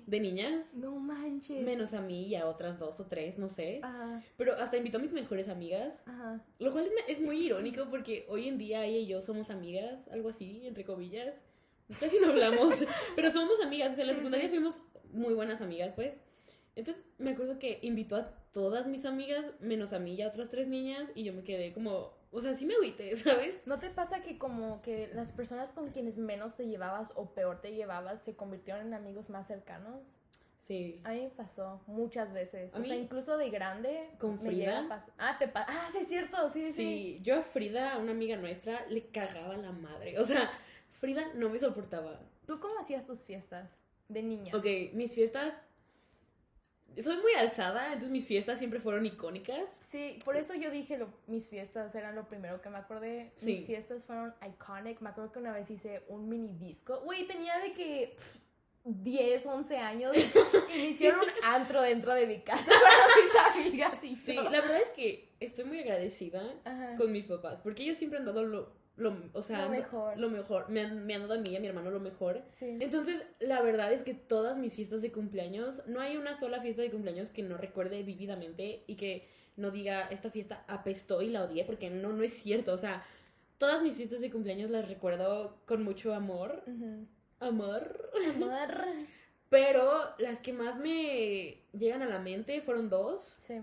de 0.05 0.19
niñas. 0.19 0.75
No 0.75 0.95
manches. 0.95 1.63
Menos 1.63 1.93
a 1.93 2.01
mí 2.01 2.27
y 2.27 2.35
a 2.35 2.47
otras 2.47 2.79
dos 2.79 2.99
o 2.99 3.05
tres, 3.05 3.37
no 3.37 3.49
sé. 3.49 3.79
Ajá, 3.83 4.21
Pero 4.37 4.53
hasta 4.53 4.77
invitó 4.77 4.97
a 4.97 5.01
mis 5.01 5.13
mejores 5.13 5.49
amigas. 5.49 5.93
ajá. 6.05 6.41
Lo 6.59 6.71
cual 6.71 6.85
es, 6.87 7.17
es 7.17 7.21
muy 7.21 7.45
irónico 7.45 7.87
porque 7.89 8.25
hoy 8.29 8.47
en 8.47 8.57
día 8.57 8.85
ella 8.85 8.99
y 8.99 9.05
yo 9.07 9.21
somos 9.21 9.49
amigas, 9.49 10.07
algo 10.09 10.29
así, 10.29 10.65
entre 10.67 10.85
comillas. 10.85 11.41
Casi 11.99 12.17
no 12.19 12.27
hablamos, 12.29 12.73
pero 13.15 13.29
somos 13.29 13.59
amigas. 13.61 13.93
O 13.93 13.95
sea, 13.95 14.03
en 14.03 14.07
la 14.09 14.15
secundaria 14.15 14.49
fuimos 14.49 14.79
muy 15.11 15.33
buenas 15.33 15.61
amigas, 15.61 15.93
pues. 15.95 16.17
Entonces 16.75 17.03
me 17.19 17.31
acuerdo 17.31 17.59
que 17.59 17.79
invitó 17.83 18.15
a 18.15 18.23
todas 18.51 18.87
mis 18.87 19.05
amigas, 19.05 19.45
menos 19.59 19.93
a 19.93 19.99
mí 19.99 20.15
y 20.15 20.21
a 20.21 20.27
otras 20.29 20.49
tres 20.49 20.67
niñas, 20.67 21.09
y 21.13 21.23
yo 21.23 21.33
me 21.33 21.43
quedé 21.43 21.71
como, 21.71 22.13
o 22.33 22.41
sea, 22.41 22.53
sí 22.55 22.65
me 22.65 22.73
agüité, 22.73 23.15
¿sabes? 23.15 23.61
¿No 23.65 23.79
te 23.79 23.89
pasa 23.89 24.21
que 24.21 24.37
como 24.37 24.81
que 24.81 25.09
las 25.13 25.31
personas 25.31 25.71
con 25.71 25.91
quienes 25.91 26.17
menos 26.17 26.55
te 26.55 26.67
llevabas 26.67 27.11
o 27.15 27.29
peor 27.33 27.61
te 27.61 27.73
llevabas 27.73 28.21
se 28.23 28.35
convirtieron 28.35 28.87
en 28.87 28.93
amigos 28.93 29.29
más 29.29 29.47
cercanos? 29.47 30.01
Sí. 30.59 31.01
A 31.03 31.11
mí 31.11 31.21
me 31.21 31.29
pasó 31.29 31.81
muchas 31.87 32.31
veces. 32.33 32.73
A 32.73 32.79
o 32.79 32.83
sea, 32.83 32.95
incluso 32.95 33.37
de 33.37 33.49
grande. 33.49 34.09
¿Con 34.17 34.39
Frida? 34.39 35.05
Ah, 35.17 35.35
te 35.37 35.51
ah, 35.53 35.89
sí, 35.91 35.99
es 36.01 36.07
cierto. 36.07 36.49
Sí, 36.51 36.67
sí. 36.67 36.73
Sí, 36.73 37.19
yo 37.21 37.39
a 37.39 37.43
Frida, 37.43 37.97
una 37.97 38.11
amiga 38.11 38.37
nuestra, 38.37 38.85
le 38.87 39.07
cagaba 39.07 39.57
la 39.57 39.73
madre. 39.73 40.17
O 40.19 40.23
sea, 40.23 40.49
Frida 40.99 41.33
no 41.35 41.49
me 41.49 41.59
soportaba. 41.59 42.19
¿Tú 42.47 42.59
cómo 42.61 42.79
hacías 42.79 43.05
tus 43.05 43.19
fiestas 43.19 43.69
de 44.07 44.23
niña? 44.23 44.55
Ok, 44.55 44.65
mis 44.93 45.13
fiestas. 45.13 45.53
Soy 47.01 47.17
muy 47.17 47.33
alzada, 47.33 47.87
entonces 47.87 48.09
mis 48.11 48.27
fiestas 48.27 48.59
siempre 48.59 48.79
fueron 48.79 49.05
icónicas. 49.05 49.69
Sí, 49.89 50.19
por 50.25 50.35
eso 50.35 50.53
yo 50.53 50.69
dije 50.69 50.97
lo- 50.97 51.09
mis 51.27 51.47
fiestas 51.47 51.93
eran 51.95 52.15
lo 52.15 52.27
primero 52.27 52.61
que 52.61 52.69
me 52.69 52.77
acordé. 52.77 53.31
Sí. 53.37 53.45
Mis 53.53 53.65
fiestas 53.65 54.03
fueron 54.05 54.33
iconic. 54.47 55.01
Me 55.01 55.09
acuerdo 55.09 55.31
que 55.31 55.39
una 55.39 55.53
vez 55.53 55.69
hice 55.71 56.03
un 56.07 56.29
mini 56.29 56.53
disco. 56.53 56.99
Güey, 57.01 57.25
tenía 57.25 57.57
de 57.59 57.73
que 57.73 58.15
pff, 58.17 58.37
10, 58.85 59.45
11 59.45 59.77
años 59.77 60.15
y 60.75 60.77
me 60.77 60.85
hicieron 60.89 61.21
un 61.21 61.29
antro 61.43 61.81
dentro 61.81 62.13
de 62.13 62.27
mi 62.27 62.41
casa 62.41 62.65
para 63.53 63.63
mis 63.63 63.67
amigas 63.71 64.03
y 64.03 64.15
Sí, 64.15 64.35
yo. 64.35 64.43
la 64.43 64.61
verdad 64.61 64.81
es 64.81 64.91
que 64.91 65.29
estoy 65.39 65.63
muy 65.65 65.79
agradecida 65.79 66.43
Ajá. 66.65 66.95
con 66.97 67.11
mis 67.11 67.25
papás, 67.25 67.59
porque 67.63 67.83
ellos 67.83 67.97
siempre 67.97 68.19
han 68.19 68.25
dado 68.25 68.43
lo, 68.43 68.73
lo 68.95 69.13
o 69.33 69.41
sea, 69.41 69.65
Lo 69.65 69.69
mejor. 69.71 70.17
lo 70.17 70.29
mejor. 70.29 70.69
Me 70.69 70.81
han, 70.81 71.05
me 71.05 71.15
han 71.15 71.21
dado 71.21 71.33
a 71.33 71.37
mí 71.37 71.49
y 71.49 71.55
a 71.55 71.59
mi 71.59 71.67
hermano 71.67 71.89
lo 71.89 71.99
mejor. 71.99 72.43
Sí. 72.59 72.77
Entonces, 72.79 73.25
la 73.39 73.61
verdad 73.61 73.91
es 73.91 74.03
que 74.03 74.13
todas 74.13 74.57
mis 74.57 74.75
fiestas 74.75 75.01
de 75.01 75.11
cumpleaños, 75.11 75.83
no 75.87 75.99
hay 75.99 76.17
una 76.17 76.35
sola 76.35 76.61
fiesta 76.61 76.81
de 76.83 76.91
cumpleaños 76.91 77.31
que 77.31 77.41
no 77.43 77.57
recuerde 77.57 78.03
vívidamente 78.03 78.83
y 78.87 78.95
que 78.95 79.27
no 79.55 79.71
diga, 79.71 80.07
esta 80.09 80.29
fiesta 80.29 80.63
apestó 80.67 81.21
y 81.21 81.29
la 81.29 81.43
odié, 81.43 81.65
porque 81.65 81.89
no, 81.89 82.13
no 82.13 82.23
es 82.23 82.33
cierto. 82.33 82.73
O 82.73 82.77
sea, 82.77 83.03
todas 83.57 83.81
mis 83.81 83.95
fiestas 83.95 84.21
de 84.21 84.29
cumpleaños 84.31 84.69
las 84.69 84.87
recuerdo 84.87 85.57
con 85.65 85.83
mucho 85.83 86.13
amor. 86.13 86.63
Amor. 87.39 88.11
Amor. 88.35 88.85
Pero 89.49 90.15
las 90.17 90.41
que 90.41 90.53
más 90.53 90.77
me 90.77 91.57
llegan 91.73 92.01
a 92.01 92.07
la 92.07 92.19
mente 92.19 92.61
fueron 92.61 92.89
dos. 92.89 93.37
Sí. 93.45 93.59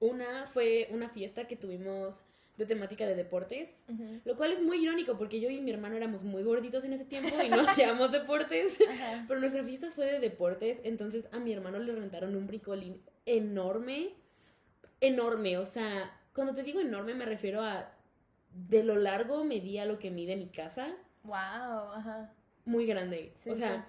Una 0.00 0.46
fue 0.48 0.88
una 0.90 1.08
fiesta 1.08 1.46
que 1.46 1.56
tuvimos 1.56 2.22
de 2.56 2.66
temática 2.66 3.06
de 3.06 3.14
deportes. 3.14 3.84
Lo 4.24 4.36
cual 4.36 4.52
es 4.52 4.60
muy 4.60 4.82
irónico 4.82 5.18
porque 5.18 5.40
yo 5.40 5.50
y 5.50 5.60
mi 5.60 5.70
hermano 5.70 5.96
éramos 5.96 6.24
muy 6.24 6.42
gorditos 6.42 6.84
en 6.84 6.94
ese 6.94 7.04
tiempo 7.04 7.30
y 7.42 7.48
no 7.48 7.60
hacíamos 7.68 8.12
deportes. 8.12 8.78
Ajá. 8.80 9.24
Pero 9.28 9.40
nuestra 9.40 9.62
fiesta 9.64 9.90
fue 9.90 10.06
de 10.06 10.20
deportes, 10.20 10.80
entonces 10.84 11.28
a 11.32 11.38
mi 11.38 11.52
hermano 11.52 11.78
le 11.78 11.92
rentaron 11.94 12.34
un 12.34 12.46
bricolín 12.46 13.02
enorme. 13.26 14.14
Enorme, 15.00 15.58
o 15.58 15.66
sea, 15.66 16.18
cuando 16.32 16.54
te 16.54 16.62
digo 16.62 16.80
enorme 16.80 17.14
me 17.14 17.26
refiero 17.26 17.62
a 17.62 17.92
de 18.50 18.82
lo 18.82 18.96
largo 18.96 19.44
medía 19.44 19.84
lo 19.84 19.98
que 19.98 20.10
mide 20.10 20.36
mi 20.36 20.48
casa. 20.48 20.88
Wow, 21.22 21.92
ajá. 21.94 22.32
Muy 22.64 22.86
grande. 22.86 23.32
Sí, 23.42 23.50
o 23.50 23.54
sea, 23.54 23.86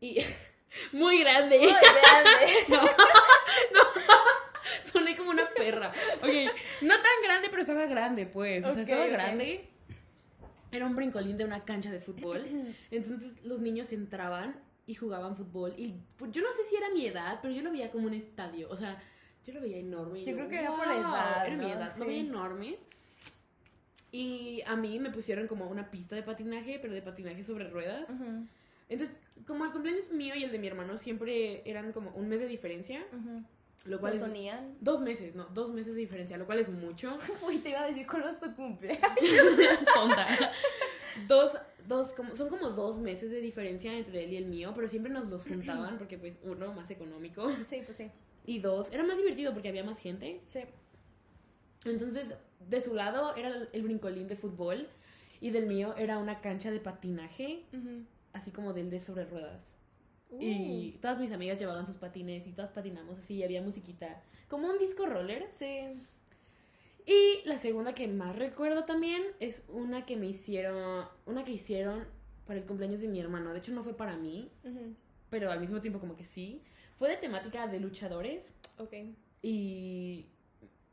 y 0.00 0.18
muy 0.92 1.20
grande. 1.20 1.58
Muy 1.58 1.68
grande. 1.68 2.54
No, 2.68 2.82
no. 2.82 3.87
Como 5.28 5.40
una 5.42 5.48
perra. 5.54 5.92
Ok, 6.22 6.28
no 6.82 6.94
tan 6.94 7.22
grande, 7.24 7.48
pero 7.50 7.60
estaba 7.62 7.84
grande, 7.86 8.26
pues. 8.26 8.64
O 8.64 8.72
sea, 8.72 8.82
estaba 8.82 9.04
ok. 9.04 9.10
grande. 9.10 9.68
Era 10.72 10.86
un 10.86 10.96
brincolín 10.96 11.36
de 11.36 11.44
una 11.44 11.64
cancha 11.64 11.90
de 11.90 12.00
fútbol. 12.00 12.46
Entonces 12.90 13.42
los 13.44 13.60
niños 13.60 13.92
entraban 13.92 14.56
y 14.86 14.94
jugaban 14.94 15.36
fútbol. 15.36 15.74
Y 15.76 15.94
pues, 16.16 16.30
yo 16.32 16.42
no 16.42 16.48
sé 16.52 16.64
si 16.64 16.76
era 16.76 16.90
mi 16.90 17.06
edad, 17.06 17.38
pero 17.42 17.52
yo 17.54 17.62
lo 17.62 17.70
veía 17.70 17.90
como 17.90 18.06
un 18.06 18.14
estadio. 18.14 18.68
O 18.70 18.76
sea, 18.76 18.98
yo 19.46 19.52
lo 19.54 19.60
veía 19.60 19.78
enorme. 19.78 20.20
y 20.20 20.24
Yo 20.24 20.34
creo 20.34 20.48
que 20.48 20.58
era 20.60 20.70
por 20.70 20.86
la 20.86 20.94
"Wow". 20.94 21.02
edad, 21.02 21.46
Era 21.46 21.56
mi 21.56 21.62
¿no? 21.64 21.72
edad, 21.72 21.96
lo 21.96 22.04
Sí. 22.04 22.08
veía 22.08 22.20
enorme. 22.20 22.78
Y 24.10 24.62
a 24.66 24.76
mí 24.76 24.98
me 24.98 25.10
pusieron 25.10 25.46
como 25.46 25.68
una 25.68 25.90
pista 25.90 26.16
de 26.16 26.22
patinaje, 26.22 26.78
pero 26.80 26.94
de 26.94 27.02
patinaje 27.02 27.44
sobre 27.44 27.68
ruedas. 27.68 28.08
Ujú, 28.10 28.46
Entonces, 28.88 29.20
como 29.46 29.66
el 29.66 29.72
cumpleaños 29.72 30.10
mío 30.10 30.34
y 30.34 30.44
el 30.44 30.50
de 30.50 30.58
mi 30.58 30.66
hermano 30.66 30.96
siempre 30.96 31.62
eran 31.68 31.92
como 31.92 32.10
un 32.12 32.26
mes 32.28 32.40
de 32.40 32.48
diferencia, 32.48 33.04
ujú. 33.12 33.42
Lo 33.84 34.00
cual 34.00 34.12
¿Lo 34.12 34.16
es 34.16 34.22
sonían? 34.22 34.76
dos 34.80 35.00
meses, 35.00 35.34
no, 35.34 35.46
dos 35.54 35.70
meses 35.70 35.94
de 35.94 36.00
diferencia, 36.00 36.36
lo 36.36 36.46
cual 36.46 36.58
es 36.58 36.68
mucho. 36.68 37.18
Uy, 37.46 37.58
te 37.58 37.70
iba 37.70 37.82
a 37.82 37.86
decir 37.86 38.06
cuándo 38.06 38.28
es 38.30 38.38
tu 38.40 38.54
cumpleaños. 38.54 39.02
Tonta. 39.94 40.26
Dos, 41.26 41.52
dos, 41.86 42.12
como, 42.12 42.36
son 42.36 42.48
como 42.48 42.70
dos 42.70 42.96
meses 42.98 43.30
de 43.30 43.40
diferencia 43.40 43.96
entre 43.96 44.24
él 44.24 44.32
y 44.32 44.36
el 44.36 44.46
mío, 44.46 44.72
pero 44.74 44.88
siempre 44.88 45.10
nos 45.12 45.26
los 45.28 45.44
juntaban 45.44 45.98
porque 45.98 46.18
pues 46.18 46.38
uno 46.42 46.72
más 46.74 46.90
económico 46.90 47.48
Sí, 47.68 47.82
pues 47.84 47.96
sí. 47.96 48.10
y 48.46 48.58
dos, 48.60 48.92
era 48.92 49.02
más 49.04 49.16
divertido 49.16 49.52
porque 49.52 49.68
había 49.68 49.84
más 49.84 49.98
gente. 49.98 50.40
Sí. 50.52 50.60
Entonces, 51.84 52.34
de 52.68 52.80
su 52.80 52.94
lado 52.94 53.34
era 53.36 53.50
el- 53.72 53.82
brincolín 53.82 54.28
de 54.28 54.36
fútbol 54.36 54.88
y 55.40 55.50
del 55.50 55.66
mío 55.66 55.94
era 55.96 56.18
una 56.18 56.40
cancha 56.40 56.70
de 56.70 56.80
patinaje, 56.80 57.64
Ujú. 57.72 58.04
así 58.32 58.50
como 58.50 58.72
del 58.72 58.90
de 58.90 59.00
sobre 59.00 59.24
ruedas. 59.24 59.74
Uh. 60.30 60.38
Y 60.40 60.98
todas 61.00 61.18
mis 61.18 61.32
amigas 61.32 61.58
llevaban 61.58 61.86
sus 61.86 61.96
patines 61.96 62.46
y 62.46 62.52
todas 62.52 62.70
patinamos 62.70 63.18
así 63.18 63.34
y 63.36 63.42
había 63.44 63.62
musiquita, 63.62 64.22
como 64.48 64.68
un 64.68 64.78
disco 64.78 65.06
roller. 65.06 65.46
Sí. 65.50 65.94
Y 67.06 67.40
la 67.46 67.58
segunda 67.58 67.94
que 67.94 68.06
más 68.06 68.36
recuerdo 68.36 68.84
también 68.84 69.22
es 69.40 69.62
una 69.68 70.04
que 70.04 70.16
me 70.16 70.26
hicieron, 70.26 71.06
una 71.24 71.44
que 71.44 71.52
hicieron 71.52 72.06
para 72.46 72.58
el 72.60 72.66
cumpleaños 72.66 73.00
de 73.00 73.08
mi 73.08 73.18
hermano. 73.20 73.52
De 73.52 73.60
hecho 73.60 73.72
no 73.72 73.82
fue 73.82 73.96
para 73.96 74.16
mí, 74.16 74.50
pero 75.30 75.50
al 75.50 75.60
mismo 75.60 75.80
tiempo 75.80 76.00
como 76.00 76.16
que 76.16 76.24
sí. 76.24 76.62
Fue 76.96 77.08
de 77.08 77.16
temática 77.16 77.66
de 77.68 77.80
luchadores 77.80 78.50
Ok. 78.78 78.92
y 79.40 80.26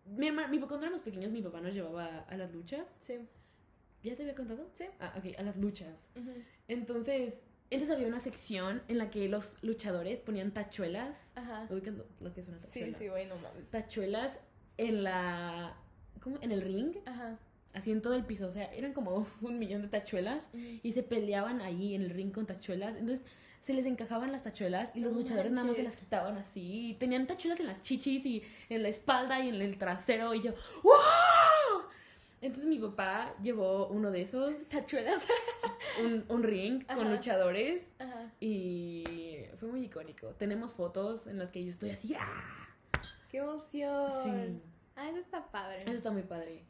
mi 0.05 0.27
hermano, 0.27 0.49
mi, 0.49 0.59
cuando 0.59 0.85
éramos 0.85 1.01
pequeños 1.01 1.31
mi 1.31 1.41
papá 1.41 1.59
nos 1.61 1.73
llevaba 1.73 2.19
a 2.19 2.37
las 2.37 2.53
luchas. 2.53 2.95
Sí. 2.99 3.15
¿Ya 4.03 4.15
te 4.15 4.21
había 4.21 4.35
contado? 4.35 4.69
Sí. 4.71 4.85
Ah, 4.99 5.13
ok, 5.17 5.37
a 5.37 5.41
las 5.43 5.57
luchas. 5.57 6.09
Entonces, 6.67 7.41
entonces 7.69 7.95
había 7.95 8.07
una 8.07 8.19
sección 8.19 8.81
en 8.87 8.97
la 8.97 9.09
que 9.09 9.27
los 9.27 9.57
luchadores 9.63 10.19
ponían 10.19 10.51
tachuelas. 10.51 11.17
Ajá. 11.35 11.67
¿Ubicas 11.69 11.93
lo, 11.95 12.05
lo 12.21 12.33
que 12.33 12.41
es 12.41 12.47
una 12.47 12.57
tachuela? 12.59 12.87
Sí, 12.87 12.93
sí, 12.93 13.07
güey, 13.09 13.25
no 13.25 13.35
mames. 13.37 13.69
Tachuelas 13.69 14.39
en 14.77 15.03
la... 15.03 15.75
¿Cómo? 16.21 16.37
En 16.41 16.51
el 16.51 16.61
ring. 16.61 16.95
Ajá. 17.05 17.37
así 17.73 17.91
en 17.91 18.01
todo 18.01 18.15
el 18.15 18.23
piso, 18.25 18.47
o 18.47 18.51
sea, 18.53 18.73
eran 18.73 18.93
como 18.93 19.27
un 19.41 19.59
millón 19.59 19.81
de 19.81 19.87
tachuelas 19.89 20.47
y 20.53 20.93
se 20.93 21.03
peleaban 21.03 21.61
ahí 21.61 21.93
en 21.93 22.03
el 22.03 22.09
ring 22.09 22.31
con 22.31 22.45
tachuelas, 22.45 22.95
entonces 22.97 23.25
se 23.63 23.73
les 23.73 23.85
encajaban 23.87 24.31
las 24.31 24.43
tachuelas 24.43 24.91
y 24.95 24.99
los 24.99 25.11
No 25.11 25.19
luchadores 25.19 25.51
nada 25.51 25.65
más 25.65 25.75
se 25.75 25.83
las 25.83 25.95
quitaban 25.95 26.37
así, 26.37 26.91
y 26.91 26.93
tenían 26.93 27.25
tachuelas 27.25 27.59
en 27.59 27.65
las 27.65 27.81
chichis 27.81 28.25
y 28.25 28.43
en 28.69 28.83
la 28.83 28.89
espalda 28.89 29.43
y 29.43 29.49
en 29.49 29.55
el 29.55 29.77
trasero 29.77 30.33
y 30.35 30.43
yo, 30.43 30.51
¡wow! 30.83 30.93
Entonces 32.45 32.67
mi 32.67 32.77
papá 32.77 33.33
llevó 33.41 33.87
uno 33.87 34.11
de 34.11 34.21
esos, 34.21 34.69
Tachuelas. 34.69 35.25
un, 36.03 36.23
un 36.29 36.43
ring 36.43 36.85
con 36.85 37.09
luchadores 37.09 37.87
Ajá. 37.97 38.31
y 38.39 39.03
fue 39.57 39.69
muy 39.69 39.85
icónico. 39.85 40.27
Tenemos 40.35 40.75
fotos 40.75 41.25
en 41.25 41.39
las 41.39 41.49
que 41.49 41.65
yo 41.65 41.71
estoy 41.71 41.89
así, 41.89 42.13
¡ah! 42.13 42.67
Qué 43.29 43.37
emoción. 43.37 44.11
Sí. 44.23 44.61
Ah, 44.95 45.09
eso 45.09 45.17
está 45.17 45.49
padre. 45.49 45.81
Eso 45.87 45.93
está 45.93 46.11
muy 46.11 46.21
padre. 46.21 46.63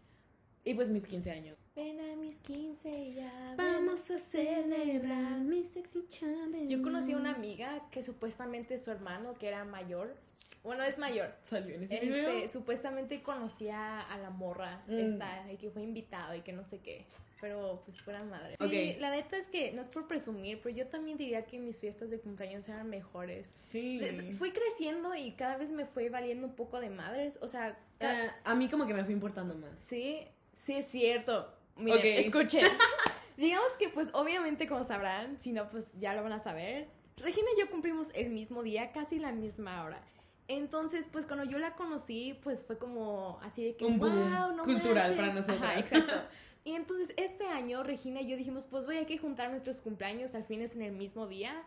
Y 0.64 0.76
pues 0.76 0.88
mis 0.88 1.06
15 1.06 1.30
años. 1.32 1.58
Ven 1.76 2.00
a 2.00 2.16
mis 2.16 2.38
15 2.40 3.14
ya. 3.16 3.54
Vamos 3.58 4.10
a 4.10 4.18
celebrar 4.18 5.40
mi 5.42 5.64
sexy 5.66 6.06
challenge. 6.08 6.68
Yo 6.70 6.82
conocí 6.82 7.12
a 7.12 7.18
una 7.18 7.32
amiga 7.36 7.82
que 7.92 8.02
supuestamente 8.02 8.80
su 8.80 8.92
hermano, 8.92 9.34
que 9.38 9.48
era 9.50 9.66
mayor, 9.66 10.16
bueno, 10.64 10.84
es 10.84 10.98
mayor. 10.98 11.36
Salió 11.44 11.76
en 11.76 11.84
ese 11.84 11.96
Este, 11.96 12.06
video. 12.08 12.48
supuestamente 12.50 13.22
conocía 13.22 14.00
a 14.00 14.18
la 14.18 14.30
morra 14.30 14.84
Mm. 14.88 14.94
esta 15.00 15.52
y 15.52 15.58
que 15.58 15.70
fue 15.70 15.82
invitado 15.84 16.34
y 16.34 16.42
que 16.42 16.54
no 16.54 16.64
sé 16.64 16.80
qué. 16.80 17.06
Pero 17.42 17.82
pues 17.84 18.02
fuera 18.02 18.24
madre. 18.24 18.56
Sí, 18.58 18.64
Ok. 18.94 19.02
la 19.02 19.12
neta 19.12 19.36
es 19.38 19.50
que 19.50 19.74
no 19.74 19.82
es 19.82 19.90
por 19.90 20.08
presumir, 20.08 20.62
pero 20.64 20.74
yo 20.74 20.88
también 20.88 21.18
diría 21.18 21.46
que 21.46 21.60
mis 21.60 21.78
fiestas 21.78 22.10
de 22.10 22.20
cumpleaños 22.20 22.68
eran 22.70 22.90
mejores. 22.90 23.52
Sí. 23.54 24.00
Fui 24.40 24.52
creciendo 24.52 25.14
y 25.14 25.34
cada 25.34 25.58
vez 25.58 25.72
me 25.72 25.86
fue 25.86 26.10
valiendo 26.10 26.48
un 26.48 26.56
poco 26.56 26.80
de 26.80 26.90
madres. 26.90 27.38
O 27.42 27.50
sea, 27.50 27.78
Ah, 28.00 28.34
a 28.46 28.56
mí 28.56 28.70
como 28.70 28.88
que 28.88 28.94
me 28.94 29.04
fue 29.04 29.14
importando 29.14 29.54
más. 29.56 29.78
sí, 29.82 30.20
sí 30.54 30.74
es 30.76 30.86
cierto. 30.88 31.52
Miren, 31.76 31.98
Ok. 32.00 32.04
escuchen. 32.26 32.66
Digamos 33.38 33.72
que 33.80 33.90
pues 33.90 34.10
obviamente 34.14 34.68
como 34.68 34.84
sabrán, 34.86 35.38
si 35.42 35.52
no 35.52 35.68
pues 35.70 35.92
ya 36.00 36.14
lo 36.14 36.24
van 36.24 36.34
a 36.34 36.40
saber. 36.40 36.88
Regina 37.18 37.48
y 37.56 37.60
yo 37.60 37.70
cumplimos 37.70 38.08
el 38.14 38.30
mismo 38.30 38.64
día, 38.64 38.92
casi 38.92 39.20
la 39.20 39.32
misma 39.32 39.84
hora. 39.84 40.02
Entonces, 40.48 41.08
pues 41.12 41.26
cuando 41.26 41.44
yo 41.46 41.58
la 41.58 41.74
conocí, 41.76 42.38
pues 42.44 42.64
fue 42.64 42.78
como 42.78 43.40
así 43.42 43.64
de 43.64 43.76
que 43.76 43.84
Un 43.86 43.98
boom 44.00 44.14
wow, 44.32 44.56
no 44.56 44.64
cultural 44.64 44.96
manches". 44.96 45.16
para 45.18 45.34
nosotras. 45.34 45.62
Ajá, 45.62 45.80
exacto. 45.80 46.14
Y 46.68 46.74
entonces 46.74 47.14
este 47.18 47.46
año 47.46 47.84
Regina 47.84 48.22
y 48.22 48.28
yo 48.28 48.36
dijimos, 48.38 48.66
pues 48.66 48.88
voy 48.88 48.98
hay 48.98 49.06
que 49.06 49.20
juntar 49.20 49.52
nuestros 49.52 49.82
cumpleaños 49.82 50.34
al 50.34 50.46
fin 50.46 50.64
es 50.64 50.74
en 50.76 50.82
el 50.82 50.94
mismo 50.94 51.28
día. 51.28 51.62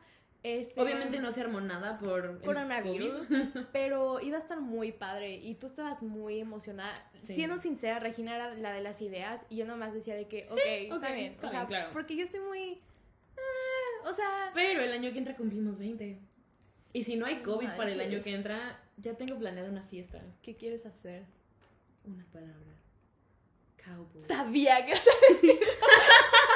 Este, 0.44 0.80
Obviamente 0.80 1.18
no 1.18 1.32
se 1.32 1.40
armó 1.40 1.60
nada 1.60 1.98
por 1.98 2.40
coronavirus, 2.42 3.26
pero 3.72 4.20
iba 4.20 4.36
a 4.36 4.40
estar 4.40 4.60
muy 4.60 4.92
padre 4.92 5.34
y 5.34 5.56
tú 5.56 5.66
estabas 5.66 6.02
muy 6.02 6.38
emocionada. 6.38 6.94
Sí. 7.26 7.34
Siendo 7.34 7.58
sincera, 7.58 7.98
Regina 7.98 8.36
era 8.36 8.54
la 8.54 8.72
de 8.72 8.80
las 8.80 9.02
ideas 9.02 9.44
y 9.50 9.56
yo 9.56 9.66
nomás 9.66 9.92
decía 9.92 10.14
de 10.14 10.28
que, 10.28 10.44
ok, 10.48 10.58
está 10.64 10.96
ok, 10.96 11.14
bien. 11.14 11.32
está 11.32 11.46
o 11.46 11.50
sea, 11.50 11.58
bien, 11.60 11.66
claro. 11.66 11.90
porque 11.92 12.16
yo 12.16 12.26
soy 12.26 12.40
muy... 12.40 12.60
eh, 12.60 14.08
o 14.08 14.14
sea, 14.14 14.52
Pero 14.54 14.80
el 14.80 14.92
año 14.92 15.12
que 15.12 15.18
entra 15.18 15.34
cumplimos 15.36 15.76
20. 15.76 16.20
Y 16.92 17.04
si 17.04 17.16
no 17.16 17.26
hay 17.26 17.42
COVID 17.42 17.70
para 17.76 17.90
el 17.92 18.00
año 18.00 18.22
que 18.22 18.34
entra, 18.34 18.80
ya 18.96 19.14
tengo 19.14 19.36
planeada 19.38 19.68
una 19.68 19.82
fiesta. 19.82 20.22
¿qué 20.42 20.56
quieres 20.56 20.86
hacer? 20.86 21.24
Una 22.04 22.24
palabra. 22.26 22.54
Cowboy. 23.84 24.22
Sabía 24.26 24.86
que... 24.86 24.94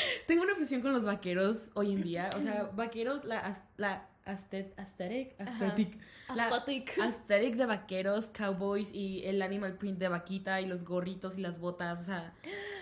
Tengo 0.26 0.42
una 0.42 0.52
obsesión 0.52 0.80
con 0.82 0.92
los 0.92 1.04
vaqueros 1.04 1.70
hoy 1.74 1.92
en 1.92 2.02
día. 2.02 2.30
O 2.36 2.40
sea, 2.40 2.70
vaqueros, 2.74 3.24
la, 3.24 3.56
la 3.76 4.06
aesthetic, 4.24 4.76
aesthetic, 4.78 5.40
aesthetic, 5.40 5.98
la 6.34 6.48
Aesthetic. 6.48 6.98
aesthetic 6.98 7.54
de 7.54 7.66
vaqueros, 7.66 8.26
cowboys 8.26 8.88
y 8.92 9.24
el 9.24 9.40
animal 9.42 9.74
print 9.78 9.98
de 9.98 10.08
vaquita 10.08 10.60
y 10.60 10.66
los 10.66 10.82
gorritos 10.84 11.38
y 11.38 11.40
las 11.42 11.60
botas, 11.60 12.00
o 12.02 12.04
sea, 12.04 12.32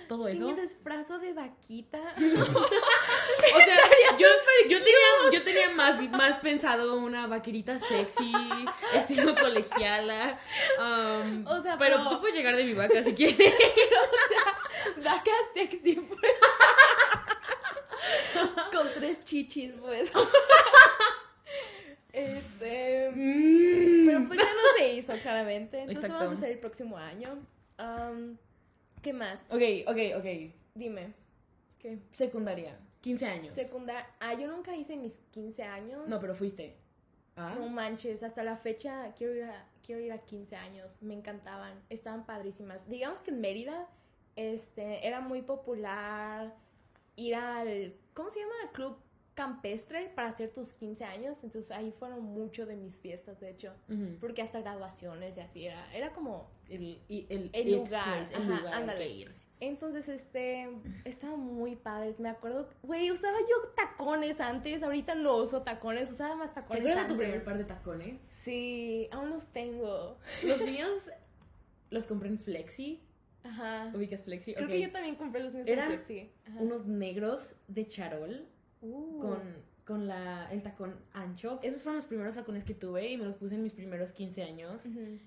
todo 0.09 0.27
eso. 0.29 0.49
me 0.49 0.63
disfrazo 0.63 1.19
de 1.19 1.33
vaquita. 1.35 2.01
O 3.55 3.59
sea, 3.59 3.77
yo, 4.19 4.27
yo 4.69 4.79
tenía, 4.79 5.31
yo 5.33 5.43
tenía 5.43 5.71
más, 5.71 6.11
más 6.11 6.37
pensado 6.39 6.97
una 6.97 7.27
vaquerita 7.27 7.79
sexy, 7.79 8.33
estilo 8.95 9.35
colegiala. 9.35 10.39
um, 10.79 11.47
O 11.47 11.61
sea, 11.63 11.77
pero 11.77 11.97
pero- 11.99 12.09
tú 12.11 12.21
puedes 12.21 12.35
llegar 12.37 12.57
de 12.57 12.65
mi 12.65 12.73
vaca 12.75 13.03
si 13.05 13.13
quieres. 13.15 13.37
Vaca 15.05 15.31
sexy, 15.53 15.95
pues. 15.97 16.33
Con 18.85 18.95
tres 18.95 19.25
chichis, 19.25 19.73
pues. 19.81 20.13
Este. 22.13 23.11
Pero 23.13 24.29
pues 24.29 24.39
ya 24.39 24.45
no 24.45 24.79
se 24.79 24.93
hizo, 24.93 25.13
claramente. 25.21 25.81
Entonces 25.81 26.05
Exacto. 26.05 26.25
vamos 26.25 26.35
a 26.35 26.37
hacer 26.39 26.51
el 26.53 26.59
próximo 26.61 26.97
año. 26.97 27.45
¿Qué 29.03 29.13
más? 29.13 29.41
Ok, 29.51 29.63
ok, 29.89 29.99
ok. 30.19 30.27
Dime. 30.75 31.13
¿Qué? 31.81 31.99
Secundaria, 32.13 32.79
15 33.01 33.27
años. 33.27 33.55
Secundaria. 33.55 34.07
Ah, 34.21 34.35
yo 34.35 34.47
nunca 34.47 34.77
hice 34.77 34.97
mis 34.97 35.19
15 35.33 35.63
años. 35.65 36.09
no, 36.09 36.21
pero 36.21 36.37
fuiste. 36.37 36.77
Ah. 37.37 37.57
No 37.59 37.69
manches, 37.69 38.23
hasta 38.23 38.45
la 38.45 38.57
fecha 38.57 39.13
quiero 39.19 39.35
ir 39.35 39.45
a, 39.45 39.67
quiero 39.85 40.01
ir 40.01 40.13
a 40.13 40.19
15 40.19 40.55
años. 40.55 40.97
Me 41.01 41.15
encantaban, 41.15 41.83
estaban 41.91 42.27
padrísimas. 42.27 42.89
Digamos 42.89 43.23
que 43.23 43.33
en 43.33 43.41
Mérida 43.41 43.89
este, 44.37 45.05
era 45.05 45.21
muy 45.21 45.43
popular 45.43 46.55
ir 47.17 47.35
al, 47.35 47.95
¿cómo 48.15 48.31
se 48.31 48.41
llama? 48.41 48.55
Club 48.73 48.97
campestre 49.35 50.13
para 50.15 50.29
hacer 50.29 50.53
tus 50.53 50.73
15 50.73 51.05
años. 51.05 51.39
Entonces 51.43 51.71
ahí 51.71 51.93
fueron 51.99 52.23
mucho 52.23 52.67
de 52.67 52.77
mis 52.77 52.99
fiestas, 52.99 53.41
de 53.41 53.51
hecho. 53.51 53.73
Porque 54.21 54.43
hasta 54.43 54.61
graduaciones 54.61 55.37
y 55.37 55.41
así 55.41 55.67
era. 55.67 55.93
Era 55.95 56.13
como... 56.13 56.49
El, 56.69 57.01
el, 57.09 57.51
El 57.53 57.69
it 57.69 57.77
lugar, 57.77 58.05
place, 58.05 58.35
el 58.35 58.43
ajá, 58.43 58.57
lugar 58.59 58.75
al 58.75 58.81
ándale. 58.83 58.99
que 58.99 59.11
ir. 59.11 59.45
Entonces, 59.61 60.09
este, 60.09 60.69
estaban 61.05 61.41
muy 61.41 61.77
padres. 61.77 62.21
Me 62.21 62.29
acuerdo, 62.29 62.69
güey, 62.83 63.11
usaba 63.11 63.39
yo 63.41 63.69
tacones 63.77 64.41
antes. 64.41 64.83
Ahorita 64.83 65.15
no 65.15 65.37
uso 65.37 65.63
tacones, 65.63 66.11
usaba 66.11 66.35
más 66.37 66.51
¿Te 66.51 66.61
tacones 66.61 66.83
acuerdas 66.83 67.09
de 67.09 67.13
tu 67.15 67.19
primer 67.19 67.45
par 67.45 67.59
de 67.59 67.65
tacones? 67.65 68.21
Sí, 68.43 69.09
aún 69.11 69.31
los 69.31 69.45
tengo. 69.53 70.19
Los 70.45 70.61
míos 70.71 71.11
los 71.91 72.07
compré 72.07 72.29
en 72.29 72.39
Flexi. 72.39 73.01
Ajá. 73.45 73.93
¿Ubicas 73.95 74.25
Flexi? 74.25 74.55
Creo 74.55 74.67
que 74.69 74.81
yo 74.81 74.91
también 74.91 75.15
compré 75.17 75.43
los 75.43 75.55
míos 75.55 75.69
Eran 75.69 75.89
Flexi. 75.89 76.31
Ajá. 76.47 76.61
Unos 76.61 76.87
negros 76.87 77.55
de 77.69 77.87
charol 77.87 78.47
Uh. 78.83 79.19
con, 79.21 79.41
con 79.87 80.07
la, 80.07 80.51
el 80.53 80.63
tacón 80.63 80.95
ancho. 81.13 81.59
Esos 81.63 81.81
fueron 81.83 81.97
los 81.97 82.07
primeros 82.07 82.35
tacones 82.35 82.65
que 82.65 82.75
tuve 82.75 83.09
y 83.11 83.17
me 83.17 83.25
los 83.25 83.37
puse 83.37 83.55
en 83.55 83.63
mis 83.63 83.73
primeros 83.73 84.13
15 84.13 84.43
años. 84.43 84.83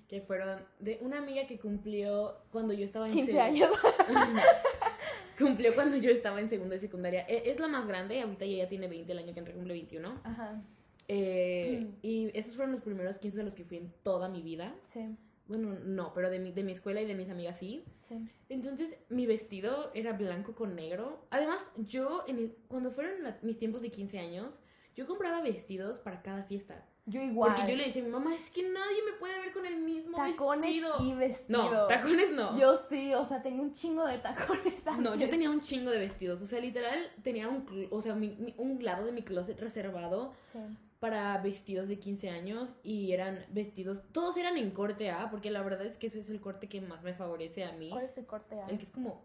Que 0.08 0.20
fueron 0.20 0.60
de 0.78 0.98
una 1.00 1.18
amiga 1.18 1.46
que 1.46 1.58
cumplió 1.58 2.36
cuando 2.52 2.72
yo 2.74 2.84
estaba 2.84 3.08
en 3.08 3.14
15 3.14 3.32
seg- 3.32 3.40
años. 3.40 3.70
Cumplió 5.38 5.72
cuando 5.74 5.96
yo 5.96 6.10
estaba 6.10 6.40
en 6.40 6.48
segundo 6.48 6.74
de 6.74 6.80
secundaria. 6.80 7.24
E- 7.28 7.48
Es 7.50 7.60
la 7.60 7.68
más 7.68 7.86
grande, 7.86 8.20
ahorita 8.20 8.44
ya, 8.44 8.68
tiene 8.68 8.88
20, 8.88 9.12
el 9.12 9.18
año 9.18 9.32
que 9.32 9.38
entra 9.38 9.54
cumple 9.54 9.72
21. 9.74 10.20
Ajá. 10.24 10.60
Eh, 11.06 11.80
Mm. 11.86 11.94
Y 12.02 12.30
esos 12.36 12.54
fueron 12.56 12.72
los 12.72 12.80
primeros 12.80 13.18
15 13.18 13.38
de 13.38 13.44
los 13.44 13.54
que 13.54 13.64
fui 13.64 13.76
en 13.78 13.92
toda 14.02 14.28
mi 14.28 14.42
vida. 14.42 14.74
Sí, 14.92 15.00
Bueno, 15.48 15.76
no, 15.84 16.12
pero 16.14 16.30
de 16.30 16.38
mi, 16.38 16.52
de 16.52 16.62
mi 16.62 16.72
escuela 16.72 17.00
y 17.00 17.06
de 17.06 17.14
mis 17.14 17.28
amigas 17.30 17.58
sí. 17.58 17.84
sí. 18.08 18.16
Entonces, 18.48 18.94
mi 19.08 19.26
vestido 19.26 19.90
era 19.94 20.12
blanco 20.12 20.54
con 20.54 20.76
negro. 20.76 21.26
Además, 21.30 21.60
yo, 21.76 22.24
en 22.28 22.54
cuando 22.68 22.90
fueron 22.90 23.22
la- 23.22 23.38
mis 23.42 23.58
tiempos 23.58 23.82
de 23.82 23.90
15 23.90 24.18
años, 24.18 24.58
yo 24.94 25.06
compraba 25.06 25.40
vestidos 25.42 25.98
para 25.98 26.22
cada 26.22 26.42
fiesta. 26.44 26.84
Yo 27.06 27.22
igual. 27.22 27.54
Porque 27.54 27.70
yo 27.72 27.76
le 27.78 27.86
decía 27.86 28.02
a 28.02 28.04
mi 28.04 28.10
mamá, 28.10 28.34
es 28.34 28.50
que 28.50 28.62
nadie 28.62 28.98
me 29.10 29.12
puede 29.18 29.40
ver 29.40 29.52
con 29.54 29.64
el 29.64 29.78
mismo 29.80 30.18
tacones 30.18 30.60
vestido. 30.70 30.94
y 31.00 31.14
vestido. 31.14 31.62
No, 31.72 31.86
tacones 31.86 32.30
no. 32.32 32.58
Yo 32.58 32.78
sí, 32.90 33.14
o 33.14 33.24
sea, 33.26 33.40
tenía 33.40 33.62
un 33.62 33.72
chingo 33.72 34.04
de 34.04 34.18
tacones 34.18 34.86
antes. 34.86 34.98
No, 34.98 35.14
yo 35.14 35.28
tenía 35.30 35.48
un 35.50 35.62
chingo 35.62 35.90
de 35.90 35.98
vestidos. 35.98 36.42
O 36.42 36.46
sea, 36.46 36.60
literal, 36.60 36.98
tenía 37.22 37.48
un, 37.48 37.64
o 37.90 38.02
sea, 38.02 38.14
mi- 38.14 38.36
mi- 38.38 38.54
un 38.58 38.84
lado 38.84 39.06
de 39.06 39.12
mi 39.12 39.22
closet 39.22 39.58
reservado 39.58 40.34
Sí. 40.52 40.58
Para 41.00 41.38
vestidos 41.38 41.88
de 41.88 41.98
15 41.98 42.30
años 42.30 42.74
y 42.82 43.12
eran 43.12 43.44
vestidos, 43.50 44.02
todos 44.12 44.36
eran 44.36 44.56
en 44.56 44.70
corte 44.72 45.10
A, 45.10 45.30
porque 45.30 45.50
la 45.50 45.62
verdad 45.62 45.86
es 45.86 45.96
que 45.96 46.08
ese 46.08 46.18
es 46.20 46.30
el 46.30 46.40
corte 46.40 46.68
que 46.68 46.80
más 46.80 47.02
me 47.02 47.14
favorece 47.14 47.64
a 47.64 47.72
mí. 47.72 47.90
¿Cuál 47.90 48.04
es 48.04 48.16
el 48.18 48.26
corte? 48.26 48.60
A? 48.60 48.66
El 48.68 48.78
que 48.78 48.84
es 48.84 48.90
como 48.90 49.22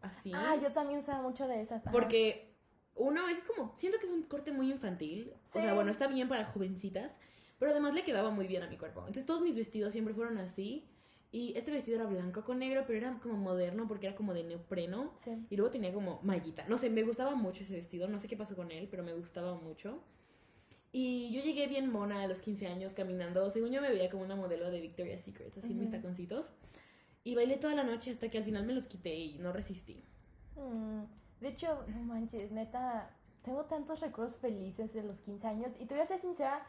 así. 0.00 0.32
Ah, 0.34 0.56
yo 0.60 0.72
también 0.72 0.98
usaba 0.98 1.22
mucho 1.22 1.46
de 1.46 1.60
esas. 1.60 1.82
ajá. 1.82 1.92
Porque 1.92 2.52
uno 2.96 3.28
es 3.28 3.42
como, 3.44 3.72
siento 3.76 3.98
que 3.98 4.06
es 4.06 4.12
un 4.12 4.22
corte 4.24 4.52
muy 4.52 4.70
infantil. 4.70 5.32
O 5.46 5.52
sea, 5.52 5.68
Sí. 5.70 5.74
bueno, 5.74 5.90
está 5.90 6.08
bien 6.08 6.28
para 6.28 6.44
jovencitas, 6.46 7.18
pero 7.58 7.70
además 7.70 7.94
le 7.94 8.02
quedaba 8.02 8.30
muy 8.30 8.46
bien 8.48 8.62
a 8.64 8.68
mi 8.68 8.76
cuerpo. 8.76 9.00
Entonces 9.00 9.24
todos 9.24 9.42
mis 9.42 9.54
vestidos 9.54 9.92
siempre 9.92 10.14
fueron 10.14 10.38
así. 10.38 10.88
Y 11.34 11.56
este 11.56 11.70
vestido 11.70 11.98
era 11.98 12.06
blanco 12.06 12.44
con 12.44 12.58
negro, 12.58 12.84
pero 12.86 12.98
era 12.98 13.18
como 13.20 13.36
moderno 13.38 13.88
porque 13.88 14.06
era 14.08 14.16
como 14.16 14.34
de 14.34 14.42
neopreno. 14.44 15.14
Sí. 15.24 15.46
Y 15.48 15.56
luego 15.56 15.70
tenía 15.70 15.90
como 15.94 16.20
mallita. 16.22 16.66
No 16.68 16.76
sé, 16.76 16.90
me 16.90 17.04
gustaba 17.04 17.34
mucho 17.34 17.62
ese 17.62 17.74
vestido. 17.74 18.06
No 18.08 18.18
sé 18.18 18.28
qué 18.28 18.36
pasó 18.36 18.54
con 18.54 18.70
él, 18.70 18.86
pero 18.90 19.02
me 19.02 19.14
gustaba 19.14 19.54
mucho. 19.54 20.02
Y 20.92 21.30
yo 21.32 21.40
llegué 21.42 21.66
bien 21.66 21.90
mona 21.90 22.22
a 22.22 22.26
los 22.26 22.40
15 22.42 22.66
años 22.68 22.92
caminando. 22.92 23.48
Según 23.50 23.70
yo 23.70 23.80
me 23.80 23.90
veía 23.90 24.10
como 24.10 24.24
una 24.24 24.36
modelo 24.36 24.70
de 24.70 24.80
Victoria's 24.80 25.22
Secret, 25.22 25.56
así 25.56 25.72
en 25.72 25.80
mis 25.80 25.90
taconcitos. 25.90 26.50
Y 27.24 27.34
bailé 27.34 27.56
toda 27.56 27.74
la 27.74 27.82
noche 27.84 28.10
hasta 28.10 28.28
que 28.28 28.38
al 28.38 28.44
final 28.44 28.66
me 28.66 28.74
los 28.74 28.86
quité 28.86 29.14
y 29.14 29.38
no 29.38 29.52
resistí. 29.52 30.04
Mm, 30.56 31.04
De 31.40 31.48
hecho, 31.48 31.82
no 31.88 32.02
manches, 32.02 32.52
neta, 32.52 33.10
tengo 33.42 33.64
tantos 33.64 34.00
recuerdos 34.00 34.36
felices 34.36 34.92
de 34.92 35.02
los 35.02 35.18
15 35.20 35.46
años. 35.46 35.72
Y 35.80 35.86
te 35.86 35.94
voy 35.94 36.02
a 36.02 36.06
ser 36.06 36.18
sincera, 36.20 36.66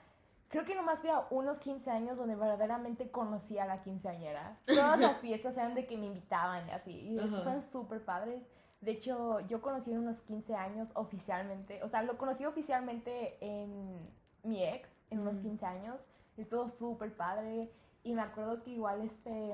creo 0.47 0.63
que 0.63 0.73
nomás 0.75 0.99
fui 0.99 1.09
a 1.09 1.27
unos 1.31 1.59
15 1.59 1.89
años 1.91 2.17
donde 2.17 2.35
verdaderamente 2.35 3.09
conocí 3.11 3.57
a 3.57 3.65
la 3.65 3.81
quinceañera. 3.81 4.57
Todas 4.65 4.99
las 4.99 5.17
fiestas 5.21 5.57
eran 5.57 5.75
de 5.75 5.85
que 5.85 5.97
me 5.97 6.05
invitaban 6.05 6.67
y 6.69 6.71
así. 6.71 6.91
Y 6.91 7.19
Ajá. 7.19 7.41
fueron 7.43 7.61
súper 7.61 8.05
padres. 8.05 8.41
De 8.83 8.91
hecho, 8.91 9.39
yo 9.41 9.61
conocí 9.61 9.91
en 9.91 9.99
unos 9.99 10.19
15 10.21 10.55
años 10.55 10.89
oficialmente. 10.95 11.81
O 11.83 11.87
sea, 11.87 12.03
lo 12.03 12.17
conocí 12.17 12.45
oficialmente 12.45 13.37
en 13.41 13.99
mi 14.43 14.63
ex, 14.63 14.89
en 15.09 15.19
unos 15.19 15.35
Mm. 15.37 15.41
15 15.43 15.65
años. 15.65 16.01
Estuvo 16.37 16.69
súper 16.69 17.15
padre. 17.15 17.71
Y 18.03 18.13
me 18.13 18.21
acuerdo 18.21 18.61
que 18.63 18.71
igual 18.71 19.01
este... 19.01 19.53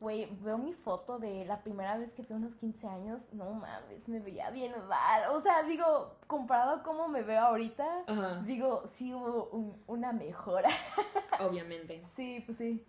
Güey, 0.00 0.26
veo 0.42 0.58
mi 0.58 0.72
foto 0.74 1.20
de 1.20 1.44
la 1.44 1.62
primera 1.62 1.96
vez 1.96 2.12
que 2.12 2.24
fui 2.24 2.34
a 2.34 2.36
unos 2.36 2.56
15 2.56 2.88
años. 2.88 3.32
No 3.32 3.52
mames, 3.52 4.08
me 4.08 4.18
veía 4.18 4.50
bien 4.50 4.72
mal. 4.88 5.30
O 5.30 5.40
sea, 5.40 5.62
digo, 5.62 6.16
comparado 6.26 6.72
a 6.72 6.82
cómo 6.82 7.06
me 7.06 7.22
veo 7.22 7.40
ahorita, 7.40 7.86
Ajá. 8.08 8.42
digo, 8.44 8.82
sí 8.94 9.14
hubo 9.14 9.44
un- 9.52 9.80
una 9.86 10.12
mejora. 10.12 10.68
Obviamente. 11.40 12.02
Sí, 12.16 12.42
pues 12.44 12.58
sí. 12.58 12.84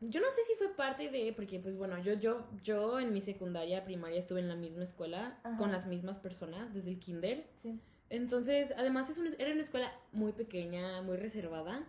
Yo 0.00 0.20
no 0.20 0.26
sé 0.30 0.42
si 0.44 0.54
fue 0.54 0.68
parte 0.76 1.10
de, 1.10 1.32
porque 1.32 1.58
pues 1.58 1.76
bueno, 1.76 1.98
yo, 2.02 2.14
yo, 2.14 2.46
yo 2.62 3.00
en 3.00 3.12
mi 3.12 3.20
secundaria, 3.20 3.84
primaria 3.84 4.18
estuve 4.18 4.40
en 4.40 4.48
la 4.48 4.54
misma 4.54 4.84
escuela 4.84 5.38
Ajá. 5.42 5.56
con 5.56 5.72
las 5.72 5.86
mismas 5.86 6.18
personas 6.18 6.72
desde 6.72 6.90
el 6.90 6.98
kinder. 7.00 7.46
Sí. 7.56 7.80
Entonces, 8.10 8.72
además 8.76 9.10
es 9.10 9.18
una- 9.18 9.34
era 9.38 9.52
una 9.52 9.60
escuela 9.60 9.92
muy 10.12 10.32
pequeña, 10.32 11.02
muy 11.02 11.16
reservada. 11.16 11.84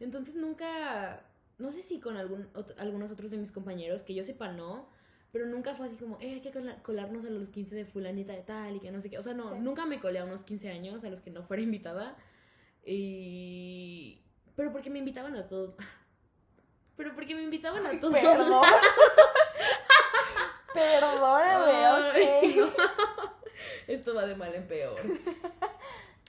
Entonces 0.00 0.34
nunca, 0.36 1.22
no 1.58 1.70
sé 1.70 1.82
si 1.82 2.00
con 2.00 2.16
algún, 2.16 2.50
ot- 2.54 2.74
algunos 2.78 3.10
otros 3.12 3.30
de 3.30 3.36
mis 3.36 3.52
compañeros, 3.52 4.02
que 4.02 4.14
yo 4.14 4.24
sepa 4.24 4.50
no, 4.50 4.88
pero 5.30 5.46
nunca 5.46 5.74
fue 5.76 5.86
así 5.86 5.96
como, 5.96 6.16
eh, 6.20 6.32
hay 6.32 6.40
que 6.40 6.50
cola- 6.50 6.82
colarnos 6.82 7.24
a 7.26 7.30
los 7.30 7.50
15 7.50 7.76
de 7.76 7.84
fulanita 7.84 8.32
de 8.32 8.42
tal 8.42 8.74
y 8.76 8.80
que 8.80 8.90
no 8.90 9.00
sé 9.00 9.10
qué. 9.10 9.18
O 9.18 9.22
sea, 9.22 9.34
no, 9.34 9.52
Sí. 9.54 9.60
nunca 9.60 9.84
me 9.86 10.00
colé 10.00 10.18
a 10.18 10.24
unos 10.24 10.42
15 10.44 10.70
años 10.70 11.04
a 11.04 11.10
los 11.10 11.20
que 11.20 11.30
no 11.30 11.42
fuera 11.42 11.62
invitada. 11.62 12.16
Y... 12.84 14.22
Pero 14.56 14.72
porque 14.72 14.90
me 14.90 14.98
invitaban 14.98 15.36
a 15.36 15.46
todos. 15.46 15.74
Pero 17.00 17.14
porque 17.14 17.34
me 17.34 17.40
invitaban 17.42 17.86
a 17.86 17.98
todos. 17.98 18.12
Perdón. 18.12 18.62
Perdóname, 20.74 21.88
ok. 21.90 22.56
no. 22.56 22.66
Esto 23.86 24.14
va 24.14 24.26
de 24.26 24.36
mal 24.36 24.54
en 24.54 24.68
peor. 24.68 25.00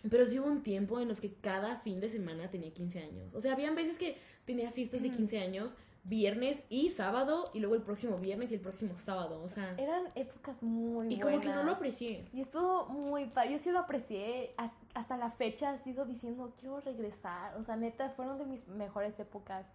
Pero 0.10 0.26
sí 0.26 0.40
hubo 0.40 0.48
un 0.48 0.64
tiempo 0.64 1.00
en 1.00 1.08
los 1.10 1.20
que 1.22 1.34
cada 1.36 1.76
fin 1.78 2.00
de 2.00 2.10
semana 2.10 2.50
tenía 2.50 2.74
15 2.74 3.00
años. 3.04 3.34
O 3.36 3.40
sea, 3.42 3.54
habían 3.54 3.76
veces 3.76 3.98
que 4.00 4.18
tenía 4.46 4.72
fiestas 4.72 5.02
de 5.04 5.10
Mm. 5.10 5.16
15 5.16 5.40
años, 5.40 5.76
viernes 6.04 6.64
y 6.70 6.90
sábado, 6.90 7.44
y 7.54 7.60
luego 7.60 7.76
el 7.76 7.84
próximo 7.84 8.18
viernes 8.18 8.50
y 8.52 8.56
el 8.56 8.62
próximo 8.62 8.98
sábado. 8.98 9.44
O 9.44 9.50
sea, 9.50 9.76
Eran 9.78 10.06
épocas 10.16 10.64
muy 10.64 11.14
y 11.14 11.20
como 11.20 11.40
que 11.40 11.50
no 11.50 11.62
lo 11.64 11.74
aprecié. 11.74 12.26
Y 12.34 12.42
estuvo 12.42 12.86
muy 12.88 13.26
padre. 13.26 13.52
Yo 13.52 13.60
sí 13.60 13.70
lo 13.72 13.78
aprecié. 13.80 14.56
has- 14.58 14.72
Hasta 14.96 15.18
la 15.18 15.30
fecha 15.30 15.78
sigo 15.78 16.06
diciendo, 16.06 16.52
quiero 16.60 16.80
regresar. 16.80 17.56
O 17.58 17.64
sea, 17.64 17.76
neta, 17.76 18.10
fueron 18.10 18.40
de 18.40 18.46
mis 18.46 18.68
mejores 18.68 19.20
épocas. 19.20 19.68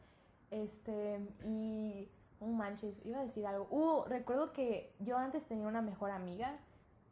Este, 0.51 1.21
y. 1.45 2.09
No 2.41 2.49
manches, 2.49 2.95
iba 3.05 3.21
a 3.21 3.25
decir 3.25 3.47
algo. 3.47 3.67
Uh, 3.71 4.05
recuerdo 4.09 4.53
que 4.53 4.93
yo 4.99 5.17
antes 5.17 5.45
tenía 5.47 5.67
una 5.67 5.81
mejor 5.81 6.11
amiga. 6.11 6.59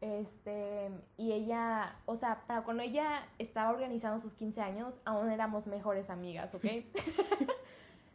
Este, 0.01 0.91
y 1.17 1.33
ella, 1.33 1.97
o 2.05 2.17
sea, 2.17 2.45
para 2.47 2.63
cuando 2.63 2.83
ella 2.83 3.27
estaba 3.39 3.71
organizando 3.71 4.21
sus 4.21 4.35
15 4.35 4.61
años, 4.61 4.95
aún 5.07 5.31
éramos 5.31 5.67
mejores 5.67 6.11
amigas, 6.11 6.55
¿ok? 6.55 6.63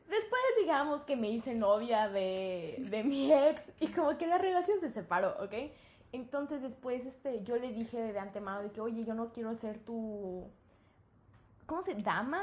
Después, 0.09 0.41
digamos 0.61 1.01
que 1.01 1.15
me 1.15 1.29
hice 1.29 1.55
novia 1.55 2.07
de, 2.09 2.75
de 2.91 3.03
mi 3.03 3.33
ex 3.33 3.63
y 3.79 3.87
como 3.87 4.17
que 4.19 4.27
la 4.27 4.37
relación 4.37 4.79
se 4.79 4.91
separó, 4.91 5.35
¿ok? 5.43 5.53
Entonces 6.11 6.61
después 6.61 7.05
este, 7.05 7.43
yo 7.43 7.57
le 7.57 7.71
dije 7.71 7.97
de 7.99 8.19
antemano 8.19 8.61
de 8.61 8.71
que, 8.71 8.81
oye, 8.81 9.03
yo 9.03 9.13
no 9.13 9.31
quiero 9.31 9.55
ser 9.55 9.79
tu... 9.79 10.49
¿Cómo 11.69 11.83
se 11.83 11.93
¿Dama? 11.93 12.41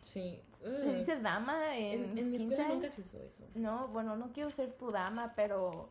Sí. 0.00 0.40
¿Se 0.62 0.68
Mm. 0.68 0.98
dice 0.98 1.16
dama 1.20 1.76
en, 1.76 2.10
En, 2.12 2.18
en 2.18 2.30
mi 2.30 2.38
15 2.38 2.54
escuela 2.54 2.74
nunca 2.74 2.90
se 2.90 3.00
usó 3.00 3.20
eso. 3.22 3.44
No, 3.54 3.88
bueno, 3.88 4.16
no 4.16 4.32
quiero 4.32 4.50
ser 4.50 4.72
tu 4.72 4.90
dama, 4.92 5.32
pero... 5.36 5.90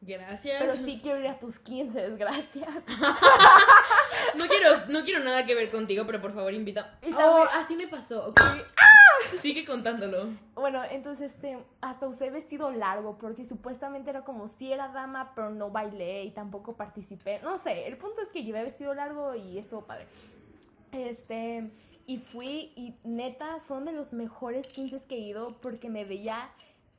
Gracias. 0.00 0.62
Pero 0.62 0.76
sí 0.84 1.00
quiero 1.02 1.18
ir 1.20 1.26
a 1.28 1.38
tus 1.38 1.58
15, 1.58 2.10
gracias. 2.16 2.68
No 4.36 4.46
quiero, 4.46 4.86
no 4.88 5.04
quiero 5.04 5.22
nada 5.22 5.44
que 5.44 5.54
ver 5.54 5.70
contigo, 5.70 6.04
pero 6.06 6.20
por 6.22 6.32
favor 6.32 6.52
invita. 6.54 6.98
Oh, 7.18 7.44
así 7.52 7.74
me 7.76 7.86
pasó. 7.88 8.28
ok. 8.28 8.40
Sigue 9.40 9.64
contándolo. 9.66 10.28
Bueno, 10.54 10.82
entonces 10.90 11.32
este, 11.32 11.58
hasta 11.80 12.06
usé 12.06 12.30
vestido 12.30 12.70
largo 12.70 13.18
porque 13.18 13.44
supuestamente 13.44 14.10
era 14.10 14.24
como 14.24 14.48
si 14.48 14.72
era 14.72 14.88
dama, 14.88 15.32
pero 15.34 15.50
no 15.50 15.70
bailé 15.70 16.24
y 16.24 16.30
tampoco 16.30 16.76
participé. 16.76 17.40
No 17.42 17.58
sé, 17.58 17.86
el 17.86 17.96
punto 17.98 18.22
es 18.22 18.28
que 18.30 18.42
llevé 18.44 18.62
vestido 18.62 18.94
largo 18.94 19.34
y 19.34 19.58
estuvo 19.58 19.82
padre. 19.84 20.06
Este, 20.92 21.70
y 22.12 22.18
fui 22.18 22.72
y 22.76 22.94
neta, 23.04 23.60
fueron 23.66 23.86
de 23.86 23.92
los 23.92 24.12
mejores 24.12 24.66
15 24.68 25.00
que 25.08 25.14
he 25.14 25.20
ido 25.20 25.56
porque 25.62 25.88
me 25.88 26.04
veía 26.04 26.50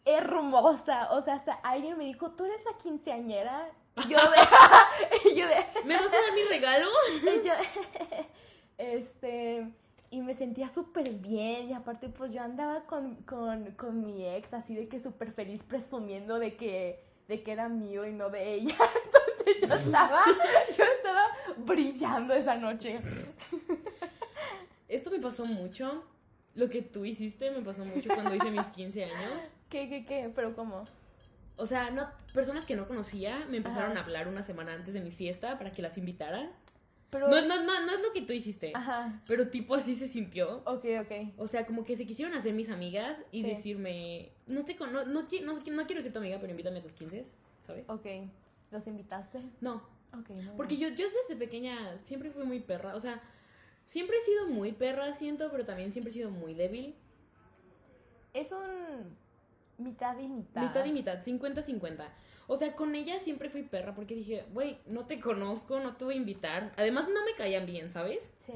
hermosa. 0.06 1.12
O 1.12 1.22
sea, 1.22 1.36
hasta 1.36 1.54
alguien 1.54 2.00
me 2.00 2.06
dijo, 2.06 2.32
¿tú 2.32 2.46
eres 2.46 2.66
la 2.66 2.76
quinceañera? 2.80 3.70
Y 3.98 4.10
yo 4.10 4.18
de... 4.18 5.30
y 5.32 5.36
yo 5.36 5.48
de... 5.48 5.56
¿Me 5.86 5.96
vas 5.96 6.08
a 6.08 6.10
dar 6.10 6.34
mi 6.34 6.44
regalo? 6.50 6.88
Y 7.22 7.48
yo, 7.48 7.54
este, 8.80 9.72
y 10.10 10.22
me 10.24 10.34
sentía 10.34 10.68
súper 10.68 11.08
bien. 11.20 11.70
Y 11.70 11.74
aparte, 11.74 12.10
pues 12.10 12.32
yo 12.34 12.42
andaba 12.42 12.86
con, 12.86 13.18
con, 13.18 13.72
con 13.74 14.04
mi 14.04 14.26
ex, 14.26 14.52
así 14.56 14.74
de 14.74 14.88
que 14.88 15.00
súper 15.00 15.32
feliz, 15.32 15.62
presumiendo 15.62 16.40
de 16.40 16.56
que, 16.56 17.04
de 17.28 17.44
que 17.44 17.52
era 17.52 17.70
mío 17.70 18.08
y 18.08 18.14
no 18.14 18.30
de 18.30 18.56
ella. 18.56 18.76
Entonces 19.06 19.70
yo 19.70 19.76
estaba, 19.76 20.24
yo 20.76 20.84
estaba 20.86 21.28
brillando 21.58 22.34
esa 22.34 22.56
noche. 22.56 23.00
Esto 24.88 25.12
me 25.12 25.20
pasó 25.20 25.46
mucho. 25.46 26.04
Lo 26.56 26.70
que 26.70 26.82
tú 26.82 27.04
hiciste 27.06 27.50
me 27.52 27.62
pasó 27.62 27.84
mucho 27.86 28.10
cuando 28.14 28.36
hice 28.36 28.52
mis 28.52 28.68
15 28.70 29.04
años. 29.06 29.44
¿Qué, 29.70 29.90
qué, 29.90 30.06
qué? 30.06 30.32
¿Pero 30.36 30.56
cómo? 30.56 30.84
O 31.58 31.66
sea, 31.66 31.92
no, 31.92 32.08
personas 32.34 32.66
que 32.66 32.76
no 32.76 32.88
conocía 32.88 33.46
me 33.50 33.58
empezaron 33.58 33.92
Ajá. 33.92 34.00
a 34.02 34.04
hablar 34.04 34.28
una 34.28 34.44
semana 34.44 34.74
antes 34.74 34.94
de 34.94 35.02
mi 35.02 35.12
fiesta 35.12 35.58
para 35.58 35.72
que 35.72 35.82
las 35.82 35.98
invitara. 35.98 36.52
Pero, 37.10 37.28
No, 37.30 37.42
no, 37.42 37.64
no, 37.64 37.86
no 37.86 37.92
es 37.92 38.02
lo 38.02 38.12
que 38.12 38.22
tú 38.24 38.34
hiciste. 38.34 38.72
Ajá, 38.74 39.22
Pero 39.28 39.48
tipo 39.50 39.76
así 39.76 39.96
se 39.96 40.08
sintió. 40.08 40.64
ok, 40.66 40.86
ok. 41.02 41.34
O 41.38 41.48
sea, 41.48 41.66
como 41.68 41.84
que 41.84 41.96
se 41.96 42.08
quisieron 42.08 42.34
hacer 42.36 42.54
mis 42.54 42.70
amigas 42.70 43.20
y 43.32 43.44
Sí. 43.44 43.50
decirme, 43.50 44.32
no 44.48 44.66
te 44.66 44.74
no, 44.76 44.88
no, 44.88 45.06
no, 45.06 45.22
no 45.22 45.28
quiero 45.28 46.02
ser 46.02 46.12
tu 46.12 46.20
amiga, 46.20 46.38
pero 46.40 46.50
invítame 46.52 46.80
a 46.80 46.82
tus 46.82 46.94
15, 46.94 47.24
¿sabes? 47.62 47.88
Ok, 47.88 48.06
¿los 48.72 48.88
invitaste? 48.88 49.42
No, 49.62 49.84
Ok, 50.16 50.30
porque 50.58 50.78
yo, 50.78 50.90
yo 50.90 51.08
desde 51.10 51.36
pequeña 51.36 51.98
siempre 52.00 52.30
fui 52.32 52.44
muy 52.46 52.60
perra. 52.60 52.96
O 52.96 53.00
sea, 53.00 53.20
siempre 53.86 54.18
he 54.18 54.22
sido 54.22 54.48
muy 54.48 54.72
perra, 54.72 55.14
siento, 55.14 55.50
pero 55.52 55.66
también 55.66 55.92
siempre 55.92 56.12
he 56.12 56.14
sido 56.14 56.30
muy 56.30 56.54
débil. 56.54 56.96
Es 58.34 58.52
un 58.52 59.16
mitad 59.78 60.18
y 60.18 60.28
mitad. 60.28 60.62
Mitad 60.62 60.86
y 60.86 60.92
mitad, 60.92 61.24
50-50. 61.24 62.08
O 62.48 62.58
sea, 62.58 62.76
con 62.76 62.96
ella 62.96 63.20
siempre 63.20 63.50
fui 63.50 63.64
perra 63.64 63.96
porque 63.96 64.16
dije, 64.16 64.46
güey, 64.52 64.80
no 64.86 65.06
te 65.06 65.20
conozco, 65.20 65.80
no 65.80 65.96
te 65.96 66.06
voy 66.06 66.16
a 66.16 66.18
invitar. 66.18 66.74
Además, 66.78 67.08
no 67.08 67.24
me 67.26 67.34
caían 67.36 67.66
bien, 67.66 67.90
¿sabes? 67.90 68.32
Sí. 68.46 68.54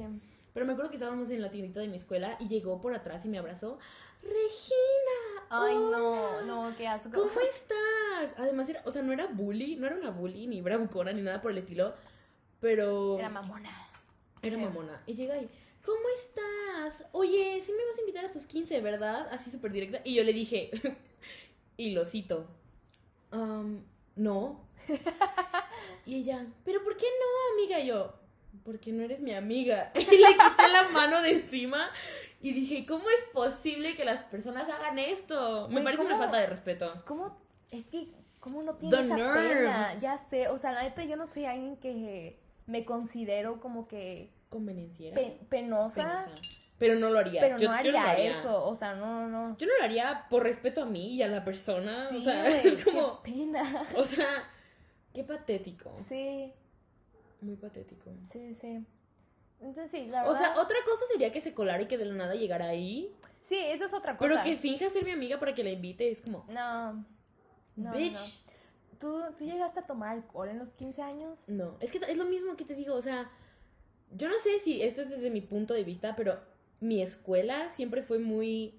Pero 0.52 0.66
me 0.66 0.72
acuerdo 0.72 0.90
que 0.90 0.96
estábamos 0.96 1.30
en 1.30 1.40
la 1.40 1.50
tiendita 1.50 1.80
de 1.80 1.88
mi 1.88 1.96
escuela 1.96 2.36
y 2.40 2.48
llegó 2.48 2.80
por 2.80 2.92
atrás 2.94 3.24
y 3.24 3.28
me 3.28 3.38
abrazó. 3.38 3.78
Regina. 4.22 5.46
Ay, 5.50 5.76
hola, 5.76 5.98
no, 5.98 6.42
no, 6.42 6.76
qué 6.76 6.86
asco. 6.86 7.10
¿Cómo 7.12 7.40
estás? 7.40 8.34
Además, 8.36 8.68
era, 8.68 8.82
o 8.84 8.90
sea, 8.90 9.02
no 9.02 9.12
era 9.12 9.26
bully, 9.26 9.76
no 9.76 9.86
era 9.86 9.96
una 9.96 10.10
bully, 10.10 10.46
ni 10.46 10.60
bravucona, 10.60 11.12
ni 11.12 11.22
nada 11.22 11.40
por 11.40 11.52
el 11.52 11.58
estilo. 11.58 11.94
Pero 12.60 13.18
Era 13.18 13.28
mamona. 13.28 13.70
Era 14.42 14.58
mamona. 14.58 15.02
Y 15.06 15.14
llega 15.14 15.36
y, 15.36 15.48
¿cómo 15.84 16.02
estás? 16.14 17.06
Oye, 17.12 17.60
sí 17.62 17.72
me 17.72 17.84
vas 17.84 17.98
a 17.98 18.00
invitar 18.00 18.24
a 18.24 18.32
tus 18.32 18.46
15, 18.46 18.80
¿verdad? 18.80 19.28
Así 19.32 19.50
súper 19.50 19.72
directa. 19.72 20.00
Y 20.04 20.14
yo 20.14 20.24
le 20.24 20.32
dije, 20.32 20.70
y 21.76 21.90
lo 21.90 22.04
cito, 22.04 22.46
"Am, 23.30 23.84
no. 24.16 24.66
y 26.06 26.16
ella, 26.16 26.46
¿pero 26.64 26.82
por 26.82 26.96
qué 26.96 27.06
no, 27.06 27.54
amiga? 27.54 27.80
Y 27.80 27.86
yo, 27.86 28.14
porque 28.64 28.92
no 28.92 29.02
eres 29.02 29.20
mi 29.20 29.32
amiga. 29.32 29.92
Y 29.96 30.00
le 30.00 30.28
quité 30.28 30.68
la 30.68 30.88
mano 30.92 31.22
de 31.22 31.32
encima 31.32 31.90
y 32.40 32.52
dije, 32.52 32.86
¿cómo 32.86 33.08
es 33.10 33.24
posible 33.32 33.96
que 33.96 34.04
las 34.04 34.22
personas 34.24 34.68
hagan 34.68 34.98
esto? 34.98 35.68
Me 35.68 35.82
parece 35.82 36.04
una 36.04 36.18
falta 36.18 36.38
de 36.38 36.46
respeto. 36.46 37.02
¿Cómo? 37.06 37.36
Es 37.70 37.86
que, 37.86 38.08
¿cómo 38.40 38.62
no 38.62 38.76
tiene 38.76 38.96
The 38.96 39.04
esa 39.04 39.16
pena? 39.16 39.98
Ya 40.00 40.18
sé, 40.18 40.48
o 40.48 40.58
sea, 40.58 40.72
la 40.72 40.82
neta 40.82 41.04
yo 41.04 41.16
no 41.16 41.26
soy 41.26 41.46
alguien 41.46 41.76
que 41.76 42.38
me 42.68 42.84
considero 42.84 43.58
como 43.60 43.88
que 43.88 44.30
Convenienciera. 44.48 45.14
pe- 45.16 45.38
penosa, 45.50 46.24
Penosa. 46.24 46.30
Pero 46.78 46.94
no 46.94 47.10
lo 47.10 47.18
haría. 47.18 47.40
pero 47.40 47.58
yo, 47.58 47.68
no 47.68 47.74
yo 47.74 47.78
haría, 47.80 47.92
lo 47.92 47.98
haría. 47.98 48.30
eso, 48.30 48.64
o 48.64 48.74
sea, 48.74 48.94
no, 48.94 49.26
no. 49.28 49.56
Yo 49.58 49.66
no 49.66 49.72
lo 49.78 49.84
haría 49.84 50.26
por 50.30 50.44
respeto 50.44 50.82
a 50.82 50.86
mí 50.86 51.14
y 51.16 51.22
a 51.22 51.26
la 51.28 51.44
persona. 51.44 52.08
Sí, 52.08 52.18
o 52.18 52.22
sea, 52.22 52.46
es 52.62 52.84
como. 52.84 53.20
qué 53.22 53.32
pena. 53.32 53.84
O 53.96 54.04
sea, 54.04 54.28
qué 55.12 55.24
patético. 55.24 55.90
Sí, 56.08 56.52
Muy 57.40 57.56
patético. 57.56 58.12
sí, 58.30 58.54
sí. 58.54 58.84
Entonces 59.60 59.90
sí, 59.90 60.06
la 60.06 60.22
O 60.24 60.32
verdad. 60.32 60.54
sea, 60.54 60.62
otra 60.62 60.76
cosa 60.84 61.04
sería 61.10 61.32
que 61.32 61.40
se 61.40 61.52
colara 61.52 61.82
y 61.82 61.86
que 61.86 61.98
de 61.98 62.04
la 62.04 62.14
nada 62.14 62.34
llegara 62.36 62.68
ahí. 62.68 63.12
sí, 63.42 63.58
eso 63.58 63.84
es 63.86 63.92
otra 63.92 64.16
cosa. 64.16 64.28
Pero 64.30 64.42
que 64.44 64.56
finja 64.56 64.88
ser 64.88 65.04
mi 65.04 65.10
amiga 65.10 65.40
para 65.40 65.54
que 65.54 65.64
la 65.64 65.70
invite. 65.70 66.08
Es 66.10 66.22
como, 66.22 66.44
No. 66.48 66.92
No, 66.92 67.04
no, 67.76 67.92
bitch. 67.92 68.40
¿Tú, 68.98 69.20
¿Tú 69.36 69.44
llegaste 69.44 69.80
a 69.80 69.86
tomar 69.86 70.10
alcohol 70.10 70.48
en 70.48 70.58
los 70.58 70.70
15 70.70 71.02
años? 71.02 71.38
No. 71.46 71.76
Es 71.80 71.92
que 71.92 71.98
es 71.98 72.16
lo 72.16 72.24
mismo 72.24 72.56
que 72.56 72.64
te 72.64 72.74
digo. 72.74 72.94
O 72.94 73.02
sea, 73.02 73.30
yo 74.16 74.28
no 74.28 74.38
sé 74.38 74.58
si 74.60 74.82
esto 74.82 75.02
es 75.02 75.10
desde 75.10 75.30
mi 75.30 75.40
punto 75.40 75.74
de 75.74 75.84
vista, 75.84 76.16
pero 76.16 76.38
mi 76.80 77.02
escuela 77.02 77.70
siempre 77.70 78.02
fue 78.02 78.18
muy. 78.18 78.74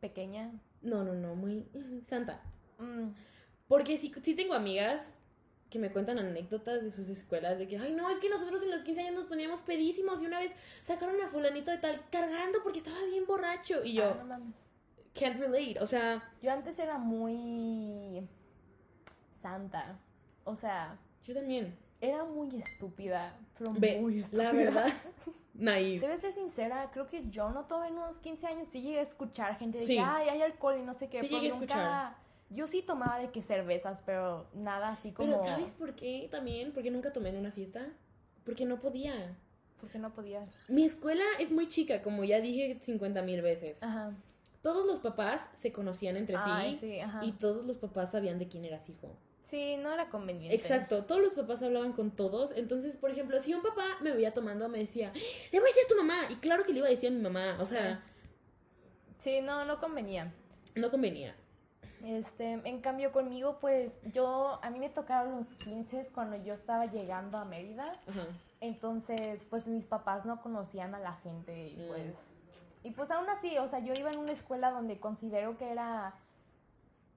Pequeña. 0.00 0.52
No, 0.82 1.04
no, 1.04 1.14
no, 1.14 1.34
muy 1.34 1.66
santa. 2.08 2.40
Mm, 2.78 3.08
Porque 3.68 3.96
sí, 3.96 4.12
sí 4.22 4.34
tengo 4.34 4.54
amigas 4.54 5.12
que 5.70 5.78
me 5.80 5.90
cuentan 5.90 6.18
anécdotas 6.20 6.82
de 6.82 6.90
sus 6.92 7.08
escuelas 7.08 7.58
de 7.58 7.66
que, 7.66 7.76
ay, 7.76 7.92
no, 7.92 8.08
es 8.08 8.18
que 8.20 8.28
nosotros 8.30 8.62
en 8.62 8.70
los 8.70 8.82
15 8.84 9.00
años 9.00 9.14
nos 9.14 9.24
poníamos 9.24 9.60
pedísimos 9.62 10.22
y 10.22 10.26
una 10.26 10.38
vez 10.38 10.54
sacaron 10.84 11.20
a 11.20 11.28
fulanito 11.28 11.72
de 11.72 11.78
tal 11.78 12.00
cargando 12.10 12.60
porque 12.62 12.78
estaba 12.78 13.02
bien 13.06 13.26
borracho. 13.26 13.82
Y 13.84 13.94
yo, 13.94 14.04
ah, 14.04 14.16
no 14.20 14.24
mames. 14.26 14.54
can't 15.12 15.40
relate. 15.40 15.76
O 15.80 15.86
sea, 15.86 16.32
Yo 16.40 16.52
antes 16.52 16.78
era 16.78 16.98
muy 16.98 18.28
santa. 19.50 19.98
O 20.44 20.56
sea, 20.56 20.98
yo 21.24 21.34
también. 21.34 21.76
era 22.00 22.24
muy 22.24 22.56
estúpida, 22.58 23.34
pero 23.58 23.72
muy 24.00 24.20
estúpida. 24.20 24.42
la 24.44 24.52
verdad, 24.52 24.86
naive. 25.54 26.00
Debe 26.06 26.18
ser 26.18 26.32
sincera, 26.32 26.90
creo 26.92 27.06
que 27.06 27.28
yo 27.30 27.50
no 27.50 27.64
tomé 27.64 27.88
en 27.88 27.94
unos 27.94 28.18
15 28.18 28.46
años, 28.46 28.68
sí 28.68 28.82
llegué 28.82 28.98
a 28.98 29.02
escuchar 29.02 29.56
gente 29.58 29.78
de 29.78 29.84
Sí. 29.84 29.94
que, 29.94 30.00
ay, 30.00 30.28
hay 30.28 30.42
alcohol 30.42 30.76
y 30.78 30.82
no 30.82 30.94
sé 30.94 31.08
qué. 31.08 31.20
Sí 31.20 31.26
pero 31.30 31.40
llegué 31.40 31.52
a 31.54 31.58
nunca- 31.58 31.64
escuchar. 31.74 32.26
Yo 32.50 32.66
sí 32.68 32.82
tomaba 32.82 33.18
de 33.18 33.30
que 33.30 33.42
cervezas, 33.42 34.02
pero 34.06 34.46
nada 34.54 34.90
así 34.90 35.10
como... 35.10 35.32
Pero 35.32 35.44
¿sabes 35.44 35.72
por 35.72 35.96
qué 35.96 36.28
también? 36.30 36.72
Porque 36.72 36.92
nunca 36.92 37.12
tomé 37.12 37.30
en 37.30 37.38
una 37.38 37.50
fiesta. 37.50 37.88
Porque 38.44 38.64
no 38.64 38.78
podía. 38.78 39.36
Porque 39.80 39.98
no 39.98 40.12
podías. 40.14 40.46
Mi 40.68 40.84
escuela 40.84 41.24
es 41.40 41.50
muy 41.50 41.66
chica, 41.68 42.02
como 42.02 42.22
ya 42.22 42.40
dije 42.40 42.78
50 42.80 43.22
mil 43.22 43.42
veces. 43.42 43.76
Ajá. 43.82 44.12
Todos 44.62 44.86
los 44.86 45.00
papás 45.00 45.40
se 45.58 45.72
conocían 45.72 46.16
entre 46.16 46.36
sí, 46.36 46.44
Ay, 46.46 46.76
sí, 46.76 47.00
ajá. 47.00 47.24
y 47.24 47.32
todos 47.32 47.66
los 47.66 47.78
papás 47.78 48.12
sabían 48.12 48.38
de 48.38 48.46
quién 48.46 48.64
eras 48.64 48.88
hijo. 48.88 49.08
Sí, 49.48 49.76
no 49.76 49.92
era 49.92 50.08
conveniente. 50.08 50.54
Exacto, 50.56 51.04
todos 51.04 51.20
los 51.20 51.32
papás 51.32 51.62
hablaban 51.62 51.92
con 51.92 52.10
todos. 52.10 52.50
Entonces, 52.56 52.96
por 52.96 53.10
ejemplo, 53.10 53.40
si 53.40 53.54
un 53.54 53.62
papá 53.62 53.84
me 54.00 54.10
veía 54.10 54.34
tomando, 54.34 54.68
me 54.68 54.78
decía, 54.78 55.12
le 55.14 55.60
voy 55.60 55.68
a 55.68 55.70
decir 55.70 55.84
a 55.84 55.88
tu 55.88 55.96
mamá. 55.96 56.16
Y 56.30 56.34
claro 56.36 56.64
que 56.64 56.72
le 56.72 56.78
iba 56.78 56.88
a 56.88 56.90
decir 56.90 57.10
a 57.10 57.12
mi 57.12 57.20
mamá. 57.20 57.56
O 57.60 57.66
sea, 57.66 58.02
Sí, 59.18 59.40
no, 59.40 59.64
no 59.64 59.78
convenía. 59.80 60.32
no 60.74 60.90
convenía. 60.90 61.34
Este, 62.04 62.52
en 62.52 62.80
cambio 62.80 63.10
conmigo, 63.12 63.58
pues 63.60 63.98
yo, 64.12 64.58
a 64.62 64.70
mí 64.70 64.78
me 64.78 64.90
tocaron 64.90 65.36
los 65.38 65.46
15 65.64 66.08
cuando 66.14 66.36
yo 66.36 66.54
estaba 66.54 66.84
llegando 66.86 67.38
a 67.38 67.44
Mérida. 67.44 67.84
Ajá. 68.08 68.26
Entonces, 68.60 69.40
pues 69.50 69.66
mis 69.68 69.84
papás 69.84 70.26
no 70.26 70.40
conocían 70.42 70.94
a 70.94 70.98
la 71.00 71.14
gente 71.14 71.68
y 71.68 71.76
Mm. 71.76 71.88
pues... 71.88 72.14
Y 72.84 72.90
pues 72.92 73.10
aún 73.10 73.28
así, 73.28 73.58
o 73.58 73.68
sea, 73.68 73.80
yo 73.80 73.94
iba 73.94 74.12
en 74.12 74.18
una 74.18 74.30
escuela 74.32 74.70
donde 74.70 75.00
considero 75.00 75.56
que 75.58 75.68
era 75.70 76.14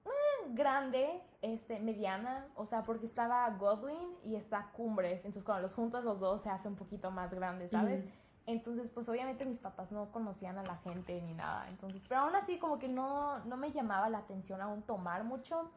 mm, 0.04 0.54
grande, 0.56 1.20
este, 1.42 1.80
mediana, 1.80 2.46
o 2.54 2.66
sea, 2.66 2.82
porque 2.82 3.06
estaba 3.06 3.48
Godwin 3.50 4.14
y 4.24 4.36
está 4.36 4.70
Cumbres, 4.76 5.18
entonces 5.18 5.44
cuando 5.44 5.62
los 5.62 5.74
juntas 5.74 6.04
los 6.04 6.20
dos 6.20 6.42
se 6.42 6.50
hace 6.50 6.68
un 6.68 6.76
poquito 6.76 7.10
más 7.10 7.32
grande, 7.32 7.68
¿sabes? 7.68 8.04
Entonces, 8.46 8.90
pues 8.92 9.08
obviamente 9.08 9.44
mis 9.44 9.58
papás 9.58 9.92
no 9.92 10.10
conocían 10.10 10.58
a 10.58 10.62
la 10.64 10.76
gente 10.78 11.20
ni 11.22 11.34
nada, 11.34 11.68
entonces, 11.68 12.02
pero 12.08 12.22
aún 12.22 12.34
así 12.34 12.58
como 12.58 12.78
que 12.78 12.88
no, 12.88 13.38
no 13.44 13.56
me 13.56 13.70
llamaba 13.72 14.08
la 14.08 14.18
atención 14.18 14.60
aún 14.60 14.82
tomar 14.82 15.24
mucho. 15.24 15.70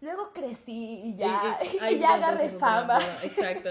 Luego 0.00 0.32
crecí 0.32 1.00
y 1.04 1.16
ya, 1.16 1.58
Y- 1.62 1.94
y- 1.94 1.98
ya 2.00 2.14
agarré 2.14 2.50
fama. 2.50 2.98
Exacto. 3.22 3.70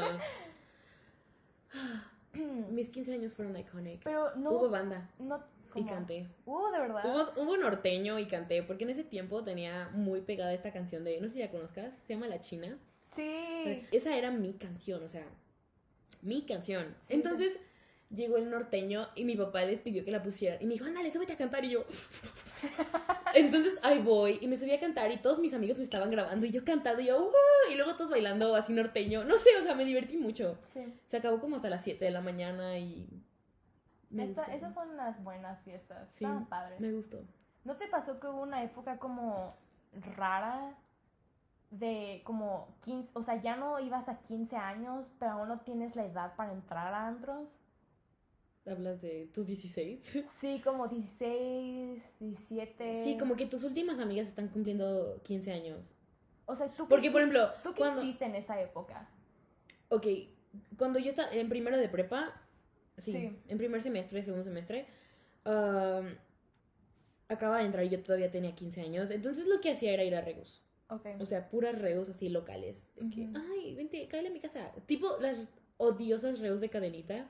Mis 2.34 2.90
15 2.90 3.14
años 3.14 3.34
fueron 3.34 3.58
iconic. 3.58 4.02
Pero 4.04 4.36
no, 4.36 4.52
Hubo 4.52 4.70
banda 4.70 5.10
no, 5.20 5.40
y 5.76 5.84
canté. 5.84 6.28
Uh, 6.46 6.72
de 6.72 6.80
verdad. 6.80 7.04
Hubo, 7.06 7.44
hubo 7.44 7.58
norteño 7.58 8.20
y 8.20 8.28
canté, 8.28 8.64
porque 8.64 8.84
en 8.86 8.90
ese 8.92 9.04
tiempo 9.04 9.44
tenía 9.44 9.90
muy 9.94 10.22
pegada 10.22 10.54
esta 10.54 10.72
canción 10.72 11.04
de, 11.04 11.20
no 11.22 11.28
sé 11.28 11.34
si 11.36 11.40
la 11.40 11.50
conozcas, 11.52 11.94
se 12.08 12.14
llama 12.14 12.28
La 12.28 12.42
China. 12.42 12.78
Sí. 13.16 13.86
Esa 13.92 14.16
era 14.18 14.32
mi 14.32 14.54
canción, 14.54 15.04
o 15.04 15.08
sea, 15.08 15.26
mi 16.22 16.42
canción. 16.44 16.96
Sí, 17.08 17.14
Entonces 17.14 17.60
llegó 18.10 18.38
el 18.38 18.50
norteño 18.50 19.08
y 19.16 19.24
mi 19.24 19.36
papá 19.36 19.64
les 19.66 19.80
pidió 19.80 20.04
que 20.04 20.12
la 20.12 20.24
pusiera. 20.24 20.58
Y 20.60 20.66
me 20.66 20.74
dijo, 20.74 20.86
ándale, 20.86 21.12
súbete 21.12 21.34
a 21.34 21.38
cantar. 21.38 21.64
Y 21.66 21.70
yo, 21.72 21.86
entonces 23.36 23.78
ahí 23.84 24.00
voy 24.00 24.38
y 24.42 24.48
me 24.48 24.58
subí 24.58 24.72
a 24.72 24.80
cantar 24.80 25.12
y 25.12 25.18
todos 25.18 25.40
mis 25.40 25.54
amigos 25.54 25.78
me 25.78 25.84
estaban 25.84 26.10
grabando 26.10 26.46
y 26.46 26.52
yo 26.52 26.64
cantando 26.66 27.02
y 27.02 27.06
yo, 27.06 27.20
"Ujú", 27.22 27.34
y 27.72 27.76
luego 27.76 27.96
todos 27.96 28.10
bailando 28.10 28.56
así 28.56 28.74
norteño. 28.74 29.24
No 29.24 29.38
sé, 29.38 29.50
o 29.60 29.64
sea, 29.64 29.76
me 29.76 29.86
divertí 29.86 30.18
mucho. 30.18 30.58
Sí. 30.74 30.82
Se 31.08 31.18
acabó 31.18 31.40
como 31.40 31.56
hasta 31.58 31.70
las 31.70 31.84
7 31.84 32.04
de 32.06 32.12
la 32.12 32.22
mañana 32.22 32.78
y... 32.80 33.08
Me 34.10 34.24
Esta- 34.24 34.42
gustó. 34.42 34.56
esas 34.58 34.74
son 34.74 34.90
unas 34.90 35.24
buenas 35.24 35.62
fiestas. 35.64 36.10
Sí, 36.12 36.24
Estaban 36.26 36.46
padres. 36.48 36.80
me 36.80 36.92
gustó. 36.92 37.20
¿No 37.64 37.76
te 37.76 37.88
pasó 37.88 38.20
que 38.20 38.28
hubo 38.28 38.42
una 38.42 38.64
época 38.64 38.98
como 38.98 39.56
rara 40.16 40.74
de 41.72 42.22
como 42.26 42.76
15, 42.84 43.12
o 43.14 43.22
sea, 43.22 43.40
ya 43.42 43.56
no 43.56 43.80
ibas 43.80 44.10
a 44.10 44.20
15 44.22 44.56
años, 44.56 45.06
pero 45.20 45.34
aún 45.34 45.50
no 45.50 45.60
tienes 45.60 45.96
la 45.96 46.06
edad 46.06 46.36
para 46.36 46.52
entrar 46.54 46.94
a 46.94 47.08
antros? 47.08 47.50
¿Hablas 48.66 49.02
de 49.02 49.28
tus 49.34 49.48
16? 49.48 50.26
Sí, 50.40 50.62
como 50.64 50.88
16, 50.88 52.02
17. 52.20 53.04
Sí, 53.04 53.18
como 53.18 53.36
que 53.36 53.46
tus 53.46 53.64
últimas 53.64 54.00
amigas 54.00 54.28
están 54.28 54.48
cumpliendo 54.48 55.22
15 55.24 55.52
años. 55.54 55.94
O 56.46 56.56
sea, 56.56 56.68
tú 56.74 56.88
Porque, 56.88 57.08
qué 57.08 57.12
por 57.12 57.22
ejemplo, 57.22 57.50
¿tú 57.64 57.74
qué 57.74 57.80
cuando... 57.80 58.02
hiciste 58.02 58.26
en 58.26 58.36
esa 58.36 58.60
época? 58.60 59.08
Ok, 59.90 60.08
cuando 60.78 60.98
yo 61.00 61.12
estaba 61.12 61.32
en 61.32 61.48
primero 61.50 61.78
de 61.78 61.90
prepa, 61.90 62.34
sí, 63.02 63.12
Sí. 63.12 63.40
en 63.48 63.58
primer 63.58 63.82
semestre, 63.82 64.24
segundo 64.24 64.44
semestre, 64.44 64.88
um, 65.46 66.06
acaba 67.28 67.60
de 67.60 67.66
entrar 67.66 67.84
y 67.86 67.90
yo 67.90 68.02
todavía 68.02 68.32
tenía 68.32 68.56
15 68.56 68.82
años, 68.82 69.12
entonces 69.12 69.48
lo 69.48 69.62
que 69.62 69.72
hacía 69.72 69.92
era 69.94 70.04
ir 70.04 70.16
a 70.16 70.22
Regus. 70.22 70.64
Ok. 70.90 71.06
O 71.20 71.26
sea, 71.26 71.50
puras 71.50 71.78
Regus 71.80 72.10
así 72.10 72.30
locales. 72.30 72.92
De 72.96 73.10
que, 73.14 73.22
Ujú. 73.28 73.34
ay, 73.54 73.76
vente, 73.76 74.08
cállate 74.08 74.30
a 74.30 74.32
mi 74.32 74.40
casa. 74.40 74.72
Tipo 74.88 75.18
las 75.20 75.38
odiosas 75.78 76.40
Regus 76.40 76.62
de 76.62 76.70
cadenita. 76.70 77.30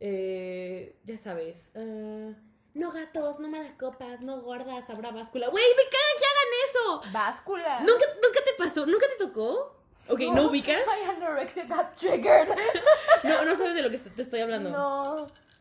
Eh, 0.00 0.96
ya 1.04 1.18
sabes. 1.18 1.70
ah, 1.74 2.32
no 2.72 2.92
gatos, 2.92 3.40
no 3.40 3.48
malas 3.48 3.74
copas, 3.74 4.20
no 4.22 4.40
gordas, 4.42 4.88
habrá 4.88 5.10
báscula. 5.10 5.48
Güey, 5.48 5.64
me 5.76 5.82
cagan 5.82 6.16
que 6.18 6.24
hagan 6.24 6.50
eso. 6.68 7.12
Báscula. 7.12 7.80
¿Nunca, 7.80 8.04
¿Nunca 8.22 8.40
te 8.44 8.52
pasó? 8.56 8.86
¿Nunca 8.86 9.06
te 9.08 9.24
tocó? 9.26 9.79
Ok, 10.10 10.20
¿no 10.34 10.48
ubicas? 10.48 10.80
My 10.86 11.10
anorexia 11.10 11.64
got 11.66 11.94
triggered. 11.96 12.48
No, 13.24 13.44
no 13.44 13.54
sabes 13.56 13.74
de 13.74 13.82
lo 13.82 13.90
que 13.90 13.98
te 13.98 14.22
estoy 14.22 14.40
hablando. 14.40 14.70
No. 14.70 15.14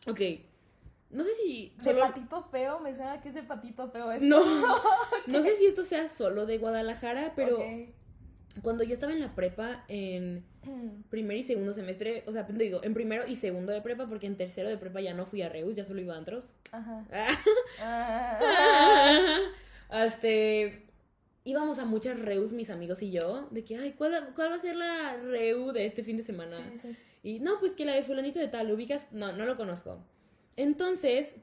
Ok. 0.07 0.21
No 1.11 1.23
sé 1.23 1.33
si 1.33 1.73
De 1.77 1.83
solo. 1.83 2.01
patito 2.01 2.43
feo, 2.51 2.79
me 2.79 2.95
suena 2.95 3.19
que 3.19 3.29
es 3.29 3.35
de 3.35 3.43
patito 3.43 3.89
feo 3.89 4.11
esto. 4.11 4.25
No. 4.25 4.43
No 5.27 5.41
sé 5.43 5.55
si 5.55 5.65
esto 5.65 5.83
sea 5.83 6.07
solo 6.07 6.45
de 6.45 6.57
Guadalajara, 6.57 7.33
pero 7.35 7.57
Ok. 7.59 7.65
cuando 8.61 8.83
yo 8.83 8.93
estaba 8.93 9.11
en 9.11 9.19
la 9.19 9.29
prepa, 9.35 9.83
en 9.87 10.45
primer 11.09 11.37
y 11.37 11.43
segundo 11.43 11.73
semestre, 11.73 12.23
o 12.27 12.31
sea, 12.31 12.43
digo, 12.43 12.79
en 12.83 12.93
primero 12.93 13.23
y 13.27 13.35
segundo 13.35 13.71
de 13.71 13.81
prepa, 13.81 14.07
porque 14.07 14.27
en 14.27 14.37
tercero 14.37 14.69
de 14.69 14.77
prepa 14.77 15.01
ya 15.01 15.13
no 15.13 15.25
fui 15.25 15.41
a 15.41 15.49
Reus, 15.49 15.75
ya 15.75 15.83
solo 15.85 15.99
iba 16.01 16.13
a 16.13 16.17
antros. 16.17 16.55
Ajá. 16.71 17.05
Ah. 17.81 19.39
este. 20.05 20.88
Íbamos 21.49 21.79
a 21.79 21.85
muchas 21.85 22.19
Reus, 22.19 22.53
mis 22.53 22.69
amigos 22.69 23.01
y 23.01 23.09
yo, 23.09 23.47
de 23.49 23.63
que, 23.65 23.75
ay, 23.75 23.93
¿cuál, 23.93 24.33
cuál 24.35 24.51
va 24.51 24.55
a 24.55 24.59
ser 24.59 24.75
la 24.75 25.17
Reu 25.17 25.71
de 25.71 25.87
este 25.87 26.03
fin 26.03 26.15
de 26.17 26.21
semana? 26.21 26.55
Sí, 26.73 26.79
sí. 26.79 26.95
Y 27.23 27.39
no, 27.39 27.59
pues 27.59 27.71
que 27.71 27.85
la 27.85 27.93
de 27.95 28.03
fulanito 28.03 28.37
de 28.39 28.47
tal, 28.47 28.67
¿lo 28.67 28.75
ubicas? 28.75 29.07
No, 29.11 29.31
no 29.31 29.45
lo 29.45 29.57
conozco. 29.57 29.97
Entonces, 30.57 31.35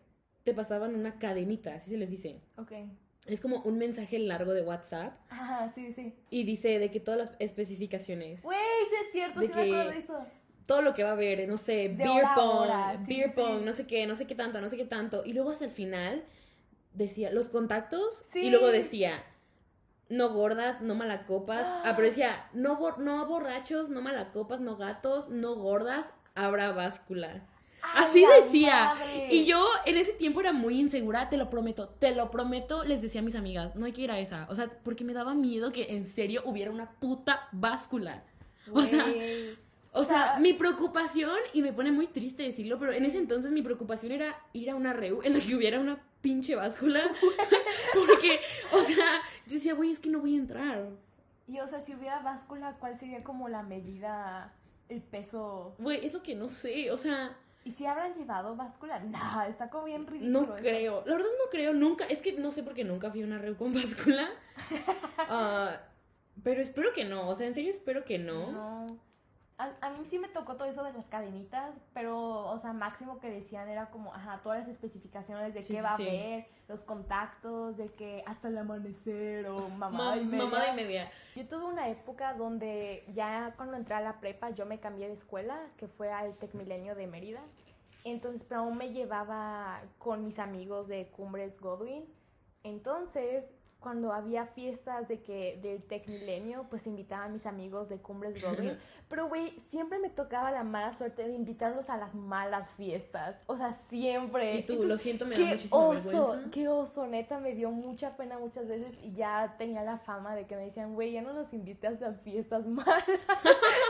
te 0.44 0.54
pasaban 0.54 0.94
una 0.94 1.18
cadenita, 1.18 1.74
así 1.74 1.90
se 1.90 1.96
les 1.96 2.10
dice. 2.10 2.36
Ok. 2.56 2.70
Es 3.26 3.40
como 3.40 3.62
un 3.62 3.78
mensaje 3.78 4.20
largo 4.20 4.52
de 4.54 4.62
WhatsApp 4.62 5.18
Ajá, 5.28 5.72
sí, 5.74 5.92
sí. 5.92 6.14
y 6.30 6.44
dice 6.44 6.78
de 6.78 6.92
que 6.92 7.00
todas 7.00 7.18
las 7.18 7.32
especificaciones, 7.40 8.40
Güey, 8.42 8.56
sí 8.88 8.94
es 9.06 9.12
cierto, 9.12 9.40
De 9.40 9.46
sí 9.48 9.52
que- 9.52 9.58
me 9.58 9.64
acuerdo 9.80 9.90
de 9.90 9.98
eso. 9.98 10.26
todo 10.66 10.82
lo 10.82 10.94
que 10.94 11.02
va 11.02 11.08
a 11.08 11.12
haber, 11.14 11.48
no 11.48 11.56
sé, 11.56 11.72
De 11.72 11.88
beer 11.88 12.08
hora 12.10 12.34
pong, 12.36 12.60
hora, 12.60 12.98
sí, 13.04 13.16
beer 13.16 13.30
sí, 13.30 13.34
pong, 13.34 13.58
sí. 13.58 13.64
no 13.64 13.72
sé 13.72 13.86
qué, 13.88 14.06
no 14.06 14.14
sé 14.14 14.28
qué 14.28 14.36
tanto, 14.36 14.60
no 14.60 14.68
sé 14.68 14.76
qué 14.76 14.84
tanto. 14.84 15.24
Y 15.24 15.32
luego 15.32 15.50
hasta 15.50 15.64
el 15.64 15.72
final 15.72 16.22
decía 16.94 17.32
los 17.32 17.48
contactos 17.48 18.24
Sí. 18.32 18.42
y 18.46 18.50
luego 18.50 18.68
decía 18.68 19.24
no 20.08 20.32
gordas, 20.32 20.80
no 20.80 20.94
malacopas. 20.94 21.66
Ah, 21.84 21.92
pero 21.94 22.08
decía 22.08 22.48
no, 22.52 22.78
no 22.98 23.26
borrachos, 23.26 23.90
no 23.90 24.00
malacopas, 24.00 24.60
no 24.60 24.76
gatos, 24.76 25.28
no 25.28 25.54
gordas, 25.54 26.12
habrá 26.34 26.72
báscula. 26.72 27.42
¡A 27.82 28.00
Así 28.00 28.24
decía. 28.26 28.94
madre! 28.94 29.28
Y 29.30 29.44
yo 29.46 29.64
en 29.84 29.96
ese 29.96 30.12
tiempo 30.12 30.40
era 30.40 30.52
muy 30.52 30.80
insegura, 30.80 31.28
te 31.28 31.36
lo 31.36 31.48
prometo, 31.50 31.88
te 31.88 32.14
lo 32.14 32.30
prometo, 32.30 32.84
les 32.84 33.02
decía 33.02 33.20
a 33.20 33.24
mis 33.24 33.36
amigas, 33.36 33.76
no 33.76 33.86
hay 33.86 33.92
que 33.92 34.02
ir 34.02 34.10
a 34.10 34.18
esa. 34.18 34.46
O 34.50 34.56
sea, 34.56 34.68
porque 34.82 35.04
me 35.04 35.12
daba 35.12 35.34
miedo 35.34 35.72
que 35.72 35.94
en 35.94 36.06
serio 36.08 36.42
hubiera 36.44 36.70
una 36.72 36.90
puta 36.98 37.48
báscula. 37.52 38.24
O 38.72 38.82
sea, 38.82 39.06
O 39.96 40.04
sea, 40.04 40.28
sea- 40.32 40.38
mi 40.38 40.52
preocupación, 40.52 41.38
y 41.52 41.62
me 41.62 41.72
pone 41.72 41.90
muy 41.92 42.06
triste 42.06 42.42
decirlo, 42.42 42.78
pero 42.78 42.92
en 42.92 43.04
ese 43.04 43.18
entonces 43.18 43.52
mi 43.52 43.62
preocupación 43.62 44.12
era 44.12 44.36
ir 44.52 44.70
a 44.70 44.74
una 44.76 44.92
reu 44.92 45.20
en 45.22 45.32
la 45.34 45.40
que 45.40 45.54
hubiera 45.54 45.80
una 45.80 46.00
pinche 46.20 46.54
báscula. 46.54 47.00
Porque, 48.08 48.40
o 48.72 48.78
sea, 48.78 49.06
yo 49.46 49.54
decía, 49.54 49.74
güey, 49.74 49.92
es 49.92 50.00
que 50.00 50.10
no 50.10 50.20
voy 50.20 50.34
a 50.34 50.38
entrar. 50.38 50.88
Y 51.48 51.60
o 51.60 51.68
sea, 51.68 51.80
si 51.80 51.94
hubiera 51.94 52.20
báscula, 52.20 52.76
¿cuál 52.80 52.98
sería 52.98 53.22
como 53.22 53.48
la 53.48 53.62
medida, 53.62 54.52
el 54.88 55.00
peso? 55.00 55.74
Güey, 55.78 56.04
es 56.04 56.12
lo 56.12 56.22
que 56.22 56.34
no 56.34 56.48
sé, 56.48 56.90
o 56.90 56.96
sea, 56.96 57.36
¿Y 57.64 57.72
si 57.72 57.84
habrán 57.84 58.14
llevado 58.14 58.54
báscula? 58.54 59.00
Nah, 59.00 59.46
está 59.48 59.68
como 59.70 59.86
bien 59.86 60.06
ridículo. 60.06 60.30
no 60.30 60.44
eso. 60.44 60.54
creo. 60.54 61.02
La 61.04 61.14
verdad 61.14 61.28
no 61.44 61.50
creo, 61.50 61.72
nunca. 61.72 62.04
Es 62.04 62.22
que 62.22 62.32
no 62.34 62.52
sé 62.52 62.62
por 62.62 62.74
qué 62.74 62.84
nunca 62.84 63.10
fui 63.10 63.22
a 63.22 63.26
una 63.26 63.38
reu 63.38 63.56
con 63.56 63.74
báscula. 63.74 64.28
Ah, 65.18 65.80
pero 66.44 66.62
espero 66.62 66.92
que 66.92 67.04
no, 67.04 67.28
o 67.28 67.34
sea, 67.34 67.48
en 67.48 67.54
serio 67.54 67.70
espero 67.72 68.04
que 68.04 68.18
no. 68.18 68.52
No. 68.52 68.98
A, 69.58 69.72
a 69.80 69.90
mí 69.90 70.04
sí 70.04 70.18
me 70.18 70.28
tocó 70.28 70.56
todo 70.56 70.68
eso 70.68 70.82
de 70.84 70.92
las 70.92 71.06
cadenitas, 71.08 71.74
pero, 71.94 72.46
o 72.50 72.58
sea, 72.58 72.74
máximo 72.74 73.20
que 73.20 73.30
decían 73.30 73.68
era 73.70 73.90
como, 73.90 74.12
ajá, 74.14 74.40
todas 74.42 74.58
las 74.60 74.68
especificaciones 74.68 75.54
de 75.54 75.62
Sí, 75.62 75.72
qué 75.72 75.78
sí, 75.78 75.82
va 75.82 75.94
a 75.94 75.96
sí. 75.96 76.02
haber, 76.06 76.46
los 76.68 76.84
contactos, 76.84 77.78
de 77.78 77.88
que 77.94 78.22
hasta 78.26 78.48
el 78.48 78.58
amanecer 78.58 79.46
o 79.46 79.68
mamá 79.70 79.90
Ma- 80.10 80.16
y 80.18 80.24
media. 80.26 80.44
mamada 80.44 80.72
y 80.72 80.76
media. 80.76 81.10
Yo 81.34 81.48
tuve 81.48 81.64
una 81.64 81.88
época 81.88 82.34
donde 82.34 83.04
ya 83.14 83.54
cuando 83.56 83.76
entré 83.78 83.94
a 83.94 84.00
la 84.00 84.20
prepa 84.20 84.50
yo 84.50 84.66
me 84.66 84.78
cambié 84.78 85.06
de 85.08 85.14
escuela, 85.14 85.58
que 85.78 85.88
fue 85.88 86.12
al 86.12 86.36
Tecmilenio 86.36 86.94
de 86.94 87.06
Mérida. 87.06 87.40
Entonces, 88.04 88.44
pero 88.48 88.60
aún 88.60 88.76
me 88.76 88.92
llevaba 88.92 89.80
con 89.98 90.22
mis 90.24 90.38
amigos 90.38 90.86
de 90.86 91.08
Cumbres 91.08 91.58
Godwin. 91.60 92.04
Entonces, 92.62 93.44
cuando 93.86 94.12
había 94.12 94.46
fiestas 94.46 95.06
de 95.06 95.20
que 95.22 95.60
del 95.62 95.80
Tec 95.80 96.08
Milenio, 96.08 96.66
pues 96.68 96.88
invitaba 96.88 97.26
a 97.26 97.28
mis 97.28 97.46
amigos 97.46 97.88
de 97.88 97.98
Cumbres 97.98 98.42
Robin. 98.42 98.76
Pero, 99.08 99.28
güey, 99.28 99.56
siempre 99.68 100.00
me 100.00 100.10
tocaba 100.10 100.50
la 100.50 100.64
mala 100.64 100.92
suerte 100.92 101.22
de 101.22 101.32
invitarlos 101.32 101.88
a 101.88 101.96
las 101.96 102.12
malas 102.12 102.72
fiestas. 102.72 103.36
O 103.46 103.56
sea, 103.56 103.70
siempre. 103.88 104.56
Y 104.56 104.62
tú, 104.64 104.72
Entonces, 104.72 104.88
lo 104.88 104.96
siento, 104.96 105.24
me 105.24 105.38
da 105.38 105.50
muchísima 105.50 105.80
oso, 105.80 106.08
vergüenza. 106.08 106.50
qué 106.50 106.66
oso, 106.66 107.06
neta, 107.06 107.38
me 107.38 107.54
dio 107.54 107.70
mucha 107.70 108.16
pena 108.16 108.40
muchas 108.40 108.66
veces 108.66 108.92
y 109.04 109.12
ya 109.12 109.54
tenía 109.56 109.84
la 109.84 109.98
fama 109.98 110.34
de 110.34 110.48
que 110.48 110.56
me 110.56 110.62
decían, 110.62 110.94
güey, 110.94 111.12
ya 111.12 111.22
no 111.22 111.32
nos 111.32 111.52
invitas 111.52 112.02
a 112.02 112.12
fiestas 112.14 112.66
malas. 112.66 113.04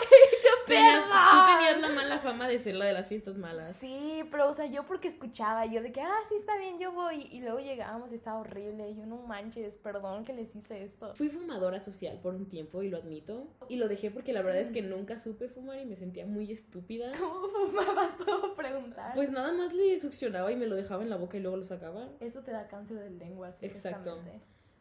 Tenías- 0.66 1.04
tú 1.04 1.36
tenías 1.46 1.80
la 1.80 1.88
mala 1.94 2.18
fama 2.18 2.48
de 2.48 2.58
ser 2.58 2.74
la 2.74 2.86
de 2.86 2.92
las 2.92 3.08
fiestas 3.08 3.36
malas. 3.36 3.76
Sí, 3.76 4.22
pero 4.30 4.50
o 4.50 4.54
sea, 4.54 4.66
yo 4.66 4.84
porque 4.86 5.08
escuchaba, 5.08 5.66
yo 5.66 5.82
de 5.82 5.92
que, 5.92 6.00
ah, 6.00 6.18
sí, 6.28 6.34
está 6.36 6.56
bien, 6.58 6.78
yo 6.78 6.92
voy. 6.92 7.28
Y 7.30 7.40
luego 7.40 7.60
llegábamos 7.60 8.12
y 8.12 8.16
estaba 8.16 8.40
horrible. 8.40 8.94
Yo, 8.94 9.06
no 9.06 9.16
manches, 9.18 9.76
perdón 9.76 10.24
que 10.24 10.32
les 10.32 10.54
hice 10.56 10.82
esto. 10.82 11.14
Fui 11.14 11.28
fumadora 11.28 11.80
social 11.80 12.18
por 12.22 12.34
un 12.34 12.46
tiempo 12.48 12.82
y 12.82 12.88
lo 12.88 12.98
admito. 12.98 13.48
Y 13.68 13.76
lo 13.76 13.88
dejé 13.88 14.10
porque 14.10 14.32
la 14.32 14.42
verdad 14.42 14.60
es 14.60 14.70
que 14.70 14.82
nunca 14.82 15.18
supe 15.18 15.48
fumar 15.48 15.78
y 15.78 15.86
me 15.86 15.96
sentía 15.96 16.26
muy 16.26 16.50
estúpida. 16.50 17.12
¿Cómo 17.18 17.48
fumabas? 17.68 18.14
¿Puedo 18.24 18.54
preguntar? 18.54 19.14
Pues 19.14 19.30
nada 19.30 19.52
más 19.52 19.72
le 19.72 19.98
succionaba 20.00 20.50
y 20.52 20.56
me 20.56 20.66
lo 20.66 20.76
dejaba 20.76 21.02
en 21.02 21.10
la 21.10 21.16
boca 21.16 21.36
y 21.36 21.40
luego 21.40 21.56
lo 21.56 21.64
sacaba. 21.64 22.08
Eso 22.20 22.42
te 22.42 22.50
da 22.50 22.66
cáncer 22.68 22.98
de 22.98 23.10
lengua, 23.10 23.52
Exacto. 23.60 24.18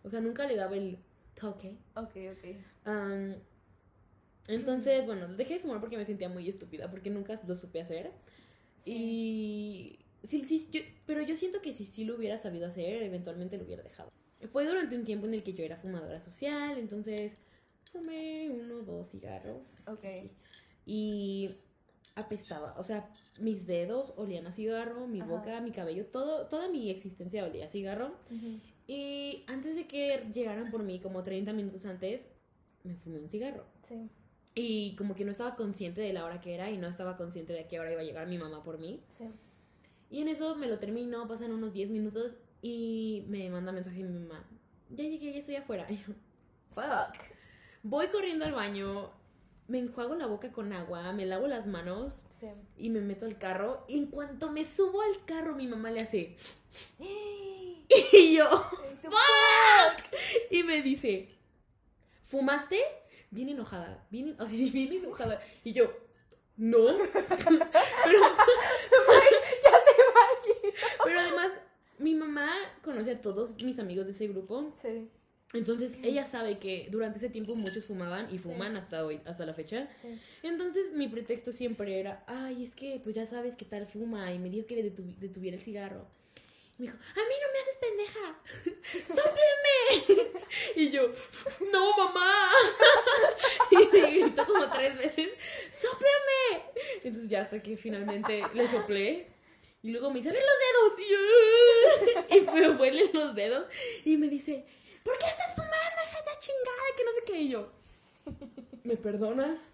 O 0.03 0.09
sea, 0.09 0.21
nunca 0.21 0.45
le 0.47 0.55
daba 0.55 0.75
el 0.75 0.99
toque. 1.39 1.77
Ok, 1.95 2.15
ok. 2.31 2.55
Am, 2.85 3.35
entonces, 4.47 5.05
bueno, 5.05 5.27
dejé 5.35 5.55
de 5.55 5.59
fumar 5.61 5.79
porque 5.79 5.97
me 5.97 6.05
sentía 6.05 6.29
muy 6.29 6.47
estúpida, 6.47 6.89
porque 6.91 7.09
nunca 7.09 7.39
lo 7.47 7.55
supe 7.55 7.81
hacer. 7.81 8.11
Y... 8.85 9.99
Sí, 10.23 10.43
sí, 10.43 10.67
yo- 10.71 10.81
pero 11.05 11.21
yo 11.21 11.35
siento 11.35 11.61
que 11.61 11.71
si 11.71 11.85
sí 11.85 12.03
lo 12.03 12.15
hubiera 12.15 12.37
sabido 12.37 12.67
hacer, 12.67 13.03
eventualmente 13.03 13.57
lo 13.57 13.65
hubiera 13.65 13.83
dejado. 13.83 14.09
Fue 14.51 14.65
durante 14.65 14.97
un 14.97 15.05
tiempo 15.05 15.27
en 15.27 15.35
el 15.35 15.43
que 15.43 15.53
yo 15.53 15.63
era 15.63 15.77
fumadora 15.77 16.19
social, 16.19 16.77
entonces 16.77 17.35
fumé 17.91 18.49
uno 18.49 18.77
o 18.77 18.81
dos 18.83 19.11
cigarros. 19.11 19.67
Ok. 19.87 20.03
Y 20.85 21.51
apestaba, 22.15 22.73
o 22.77 22.83
sea, 22.83 23.11
mis 23.41 23.67
dedos 23.67 24.13
olían 24.17 24.47
a 24.47 24.51
cigarro, 24.53 25.07
mi 25.07 25.21
Ajá. 25.21 25.29
boca, 25.29 25.61
mi 25.61 25.71
cabello, 25.71 26.05
todo, 26.07 26.47
toda 26.47 26.69
mi 26.69 26.89
existencia 26.89 27.45
olía 27.45 27.65
a 27.65 27.69
cigarro. 27.69 28.15
Ujú. 28.31 28.59
Y 28.87 29.43
antes 29.47 29.75
de 29.75 29.85
que 29.87 30.25
llegaran 30.33 30.71
por 30.71 30.83
mí, 30.83 30.99
como 30.99 31.23
30 31.23 31.53
minutos 31.53 31.85
antes, 31.85 32.29
me 32.83 32.95
fumé 32.95 33.19
un 33.19 33.29
cigarro. 33.29 33.65
Sí, 33.83 34.09
Y 34.55 34.95
como 34.95 35.15
que 35.15 35.25
no 35.25 35.31
estaba 35.31 35.55
consciente 35.55 35.99
de 36.01 36.13
la 36.13 36.23
hora 36.23 36.39
que 36.39 36.53
era 36.55 36.71
y 36.71 36.77
no 36.77 36.87
estaba 36.87 37.17
consciente 37.17 37.51
de 37.53 37.59
a 37.61 37.67
qué 37.67 37.79
hora 37.79 37.91
iba 37.91 38.01
a 38.01 38.05
llegar 38.05 38.27
mi 38.27 38.37
mamá 38.37 38.63
por 38.63 38.77
mí. 38.79 39.03
sí. 39.17 39.25
Y 40.11 40.21
en 40.21 40.27
eso 40.29 40.55
me 40.55 40.67
lo 40.67 40.77
termino, 40.79 41.27
pasan 41.27 41.51
unos 41.51 41.73
10 41.73 41.89
minutos 41.89 42.37
y 42.61 43.25
me 43.27 43.49
manda 43.49 43.71
mensaje 43.71 44.03
mi 44.03 44.17
mamá. 44.19 44.47
Ya 44.91 45.03
llegué, 45.03 45.33
ya 45.33 45.39
estoy 45.39 45.55
afuera. 45.55 45.87
Y 45.89 45.97
yo, 45.97 46.13
Fuck. 46.73 47.17
Voy 47.83 48.07
corriendo 48.07 48.45
al 48.45 48.53
baño, 48.53 49.11
me 49.67 49.79
enjuago 49.79 50.15
la 50.15 50.27
boca 50.27 50.51
con 50.51 50.71
agua, 50.73 51.11
me 51.11 51.25
lavo 51.25 51.47
las 51.47 51.67
manos 51.67 52.13
Sí. 52.39 52.47
y 52.77 52.89
me 52.91 53.01
meto 53.01 53.25
al 53.25 53.37
carro. 53.37 53.83
Y 53.89 53.97
en 53.97 54.05
cuanto 54.07 54.51
me 54.51 54.63
subo 54.63 55.01
al 55.01 55.25
carro, 55.25 55.55
mi 55.55 55.67
mamá 55.67 55.89
le 55.91 56.01
hace. 56.01 56.37
Y 58.13 58.35
yo. 58.37 58.45
tú, 59.01 59.09
Y 60.51 60.63
me 60.63 60.81
dice, 60.81 61.27
¿fumaste? 62.27 62.79
Bien 63.35 63.49
enojada, 63.49 64.03
bien, 64.09 64.35
así, 64.39 64.69
bien 64.71 64.93
enojada. 64.93 65.39
Y 65.63 65.73
yo, 65.73 65.91
no. 66.57 66.79
pero, 67.13 68.19
Ya 69.63 69.77
te 69.85 69.91
imagino. 70.01 70.73
pero 71.03 71.19
además, 71.19 71.51
mi 71.99 72.13
mamá 72.15 72.49
conoce 72.81 73.11
a 73.11 73.21
todos 73.21 73.61
mis 73.63 73.77
amigos 73.79 74.05
de 74.05 74.11
ese 74.11 74.27
grupo. 74.27 74.73
Sí, 74.81 75.09
Entonces, 75.53 75.97
ella 76.03 76.23
sabe 76.25 76.57
que 76.59 76.87
durante 76.91 77.17
ese 77.17 77.29
tiempo 77.29 77.55
muchos 77.55 77.85
fumaban 77.85 78.33
y 78.33 78.37
fuman 78.37 78.75
hasta 78.77 79.05
hoy, 79.05 79.21
hasta 79.25 79.45
la 79.45 79.53
fecha. 79.53 79.87
sí. 80.01 80.19
Entonces, 80.43 80.91
mi 80.93 81.07
pretexto 81.07 81.51
siempre 81.51 81.99
era, 81.99 82.23
ay, 82.27 82.63
es 82.63 82.75
que 82.75 82.99
pues 83.03 83.15
ya 83.15 83.25
sabes 83.25 83.55
que 83.55 83.65
tal 83.65 83.85
fuma. 83.85 84.31
Y 84.33 84.39
me 84.39 84.49
dijo 84.49 84.65
que 84.67 84.75
le 84.75 84.93
detu- 84.93 85.15
detuviera 85.17 85.55
el 85.57 85.63
cigarro. 85.63 86.07
Me 86.77 86.87
dijo, 86.87 86.97
a 86.97 87.19
mí 87.19 87.35
no 87.41 87.47
me 87.53 87.59
haces 87.59 87.77
pendeja. 87.77 88.41
¡Sópleme! 89.07 90.31
Y 90.75 90.89
yo, 90.89 91.09
no, 91.71 91.97
mamá. 91.97 92.51
Y 93.71 93.87
me 93.87 94.11
gritó 94.11 94.45
como 94.45 94.69
tres 94.69 94.97
veces, 94.97 95.29
¡sóplame! 95.81 96.71
Entonces 97.03 97.29
ya 97.29 97.41
hasta 97.41 97.59
que 97.59 97.77
finalmente 97.77 98.43
le 98.53 98.67
soplé. 98.67 99.27
Y 99.81 99.91
luego 99.91 100.09
me 100.09 100.17
dice, 100.17 100.29
a 100.29 100.33
ver 100.33 100.43
los 100.43 100.97
dedos. 100.97 100.99
Y 100.99 101.11
yo, 101.11 102.55
y 102.55 102.59
me 102.59 102.69
huelen 102.77 103.09
los 103.13 103.35
dedos. 103.35 103.65
Y 104.03 104.17
me 104.17 104.27
dice, 104.27 104.65
¿por 105.03 105.17
qué 105.17 105.25
estás 105.27 105.55
fumando, 105.55 106.01
hija 106.09 106.19
de 106.21 106.39
chingada? 106.39 106.95
Que 106.97 107.03
no 107.03 107.11
sé 107.11 107.23
qué. 107.25 107.37
Y 107.39 107.49
yo, 107.49 107.71
¿me 108.83 108.97
perdonas? 108.97 109.67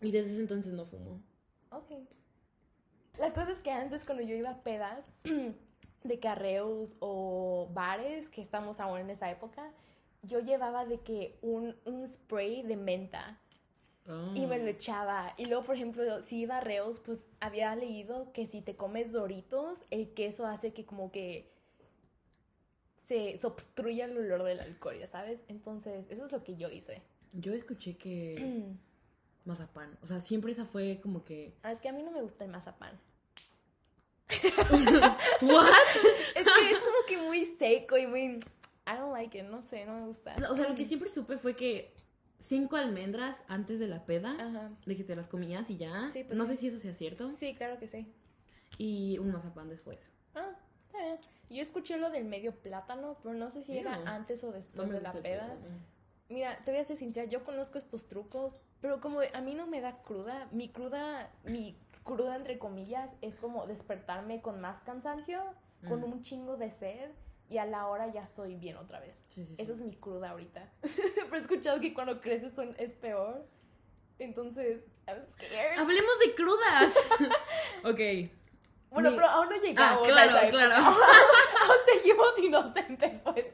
Y 0.00 0.10
desde 0.10 0.32
ese 0.32 0.40
entonces 0.40 0.72
no 0.72 0.84
fumo. 0.86 1.22
Ok. 1.70 1.90
La 3.18 3.32
cosa 3.32 3.52
es 3.52 3.58
que 3.58 3.70
antes 3.70 4.04
cuando 4.04 4.22
yo 4.22 4.34
iba 4.34 4.50
a 4.50 4.62
pedas 4.62 5.04
de 6.04 6.18
carreos 6.18 6.96
o 7.00 7.68
bares, 7.72 8.28
que 8.28 8.42
estamos 8.42 8.80
aún 8.80 9.00
en 9.00 9.10
esa 9.10 9.30
época, 9.30 9.70
yo 10.22 10.40
llevaba 10.40 10.84
de 10.84 11.00
que 11.00 11.38
un, 11.42 11.76
un 11.84 12.06
spray 12.06 12.62
de 12.62 12.76
menta 12.76 13.38
y 14.34 14.46
me 14.46 14.58
lo 14.58 14.66
echaba. 14.66 15.32
Y 15.36 15.44
luego, 15.44 15.64
por 15.64 15.76
ejemplo, 15.76 16.22
si 16.22 16.40
iba 16.40 16.58
a 16.58 16.60
reos, 16.60 17.00
pues 17.00 17.20
había 17.40 17.74
leído 17.76 18.32
que 18.32 18.46
si 18.46 18.60
te 18.60 18.74
comes 18.74 19.12
doritos, 19.12 19.78
el 19.90 20.12
queso 20.12 20.46
hace 20.46 20.72
que 20.72 20.84
como 20.84 21.12
que 21.12 21.48
se, 23.06 23.38
se 23.38 23.46
obstruya 23.46 24.06
el 24.06 24.16
olor 24.16 24.42
del 24.42 24.60
alcohol, 24.60 24.98
ya 24.98 25.06
sabes. 25.06 25.44
Entonces, 25.48 26.04
eso 26.10 26.26
es 26.26 26.32
lo 26.32 26.42
que 26.42 26.56
yo 26.56 26.68
hice. 26.68 27.02
Yo 27.32 27.54
escuché 27.54 27.96
que 27.96 28.74
mazapán. 29.44 29.96
O 30.02 30.06
sea, 30.06 30.20
siempre 30.20 30.52
esa 30.52 30.64
fue 30.64 31.00
como 31.00 31.24
que. 31.24 31.54
Ah, 31.62 31.70
es 31.70 31.80
que 31.80 31.88
a 31.88 31.92
mí 31.92 32.02
no 32.02 32.10
me 32.10 32.22
gusta 32.22 32.44
el 32.44 32.50
mazapán. 32.50 32.98
¿What? 35.42 35.66
Es 36.34 36.44
que 36.44 36.70
es 36.70 36.78
como 36.78 37.06
que 37.06 37.18
muy 37.18 37.46
seco 37.58 37.96
y 37.98 38.06
muy... 38.06 38.38
I 38.84 38.96
don't 38.98 39.12
like 39.12 39.38
it, 39.38 39.44
no 39.44 39.62
sé, 39.62 39.84
no 39.84 39.94
me 39.94 40.06
gusta. 40.06 40.34
O 40.50 40.56
sea, 40.56 40.68
lo 40.68 40.74
que 40.74 40.84
siempre 40.84 41.08
supe 41.08 41.38
fue 41.38 41.54
que 41.54 41.94
cinco 42.40 42.76
almendras 42.76 43.44
antes 43.48 43.78
de 43.78 43.86
la 43.86 44.04
peda, 44.04 44.34
Ajá. 44.38 44.70
de 44.84 44.96
que 44.96 45.04
te 45.04 45.14
las 45.14 45.28
comías 45.28 45.70
y 45.70 45.76
ya. 45.76 46.06
Sí, 46.08 46.24
pues 46.24 46.36
no 46.36 46.46
sí. 46.46 46.52
sé 46.52 46.56
si 46.56 46.66
eso 46.68 46.78
sea 46.78 46.94
cierto. 46.94 47.30
Sí, 47.32 47.54
claro 47.54 47.78
que 47.78 47.86
sí. 47.86 48.06
Y 48.78 49.18
un 49.18 49.30
mazapán 49.30 49.68
después. 49.68 49.98
Ah, 50.34 50.50
está 50.86 50.98
bien. 50.98 51.18
Yo 51.50 51.62
escuché 51.62 51.96
lo 51.98 52.10
del 52.10 52.24
medio 52.24 52.54
plátano, 52.56 53.18
pero 53.22 53.34
no 53.34 53.50
sé 53.50 53.62
si 53.62 53.76
era 53.76 53.94
antes 54.06 54.42
o 54.42 54.50
después 54.50 54.90
de 54.90 55.00
la 55.00 55.12
peda. 55.12 55.56
Mira, 56.28 56.58
te 56.64 56.70
voy 56.70 56.80
a 56.80 56.84
ser 56.84 56.96
sincera, 56.96 57.26
yo 57.26 57.44
conozco 57.44 57.76
estos 57.76 58.06
trucos, 58.06 58.58
pero 58.80 59.00
como 59.02 59.20
a 59.20 59.40
mí 59.42 59.54
no 59.54 59.66
me 59.66 59.82
da 59.82 60.02
cruda, 60.02 60.48
mi 60.50 60.70
cruda, 60.70 61.30
mi 61.44 61.76
cruda 62.04 62.36
entre 62.36 62.58
comillas, 62.58 63.10
es 63.22 63.38
como 63.38 63.66
despertarme 63.66 64.40
con 64.42 64.60
más 64.60 64.82
cansancio, 64.82 65.40
con 65.88 66.00
Mm. 66.00 66.04
un 66.04 66.22
chingo 66.22 66.56
de 66.56 66.70
sed, 66.70 67.10
y 67.48 67.58
a 67.58 67.66
la 67.66 67.86
hora 67.86 68.06
ya 68.12 68.22
estoy 68.22 68.56
bien 68.56 68.76
otra 68.76 68.98
vez. 69.00 69.14
Sí, 69.28 69.44
sí, 69.44 69.54
sí. 69.56 69.62
Eso 69.62 69.72
es 69.74 69.80
mi 69.80 69.94
cruda 69.96 70.30
ahorita. 70.30 70.68
pero 70.82 71.36
he 71.36 71.40
escuchado 71.40 71.80
que 71.80 71.92
cuando 71.92 72.20
creces 72.20 72.52
son, 72.54 72.74
es 72.78 72.92
peor. 72.94 73.46
Entonces, 74.18 74.82
I'm 75.06 75.22
scared. 75.32 75.78
Hablemos 75.78 76.18
de 76.20 76.34
crudas. 76.34 76.94
ok. 77.84 78.30
Bueno, 78.90 79.10
Mi- 79.10 79.16
pero 79.16 79.28
aún 79.28 79.48
no 79.48 79.56
llegamos 79.56 80.06
Ah, 80.06 80.10
claro, 80.10 80.36
a 80.36 80.46
claro. 80.48 80.74
aún 80.76 81.76
seguimos 81.92 82.38
inocentes, 82.38 83.20
pues. 83.24 83.46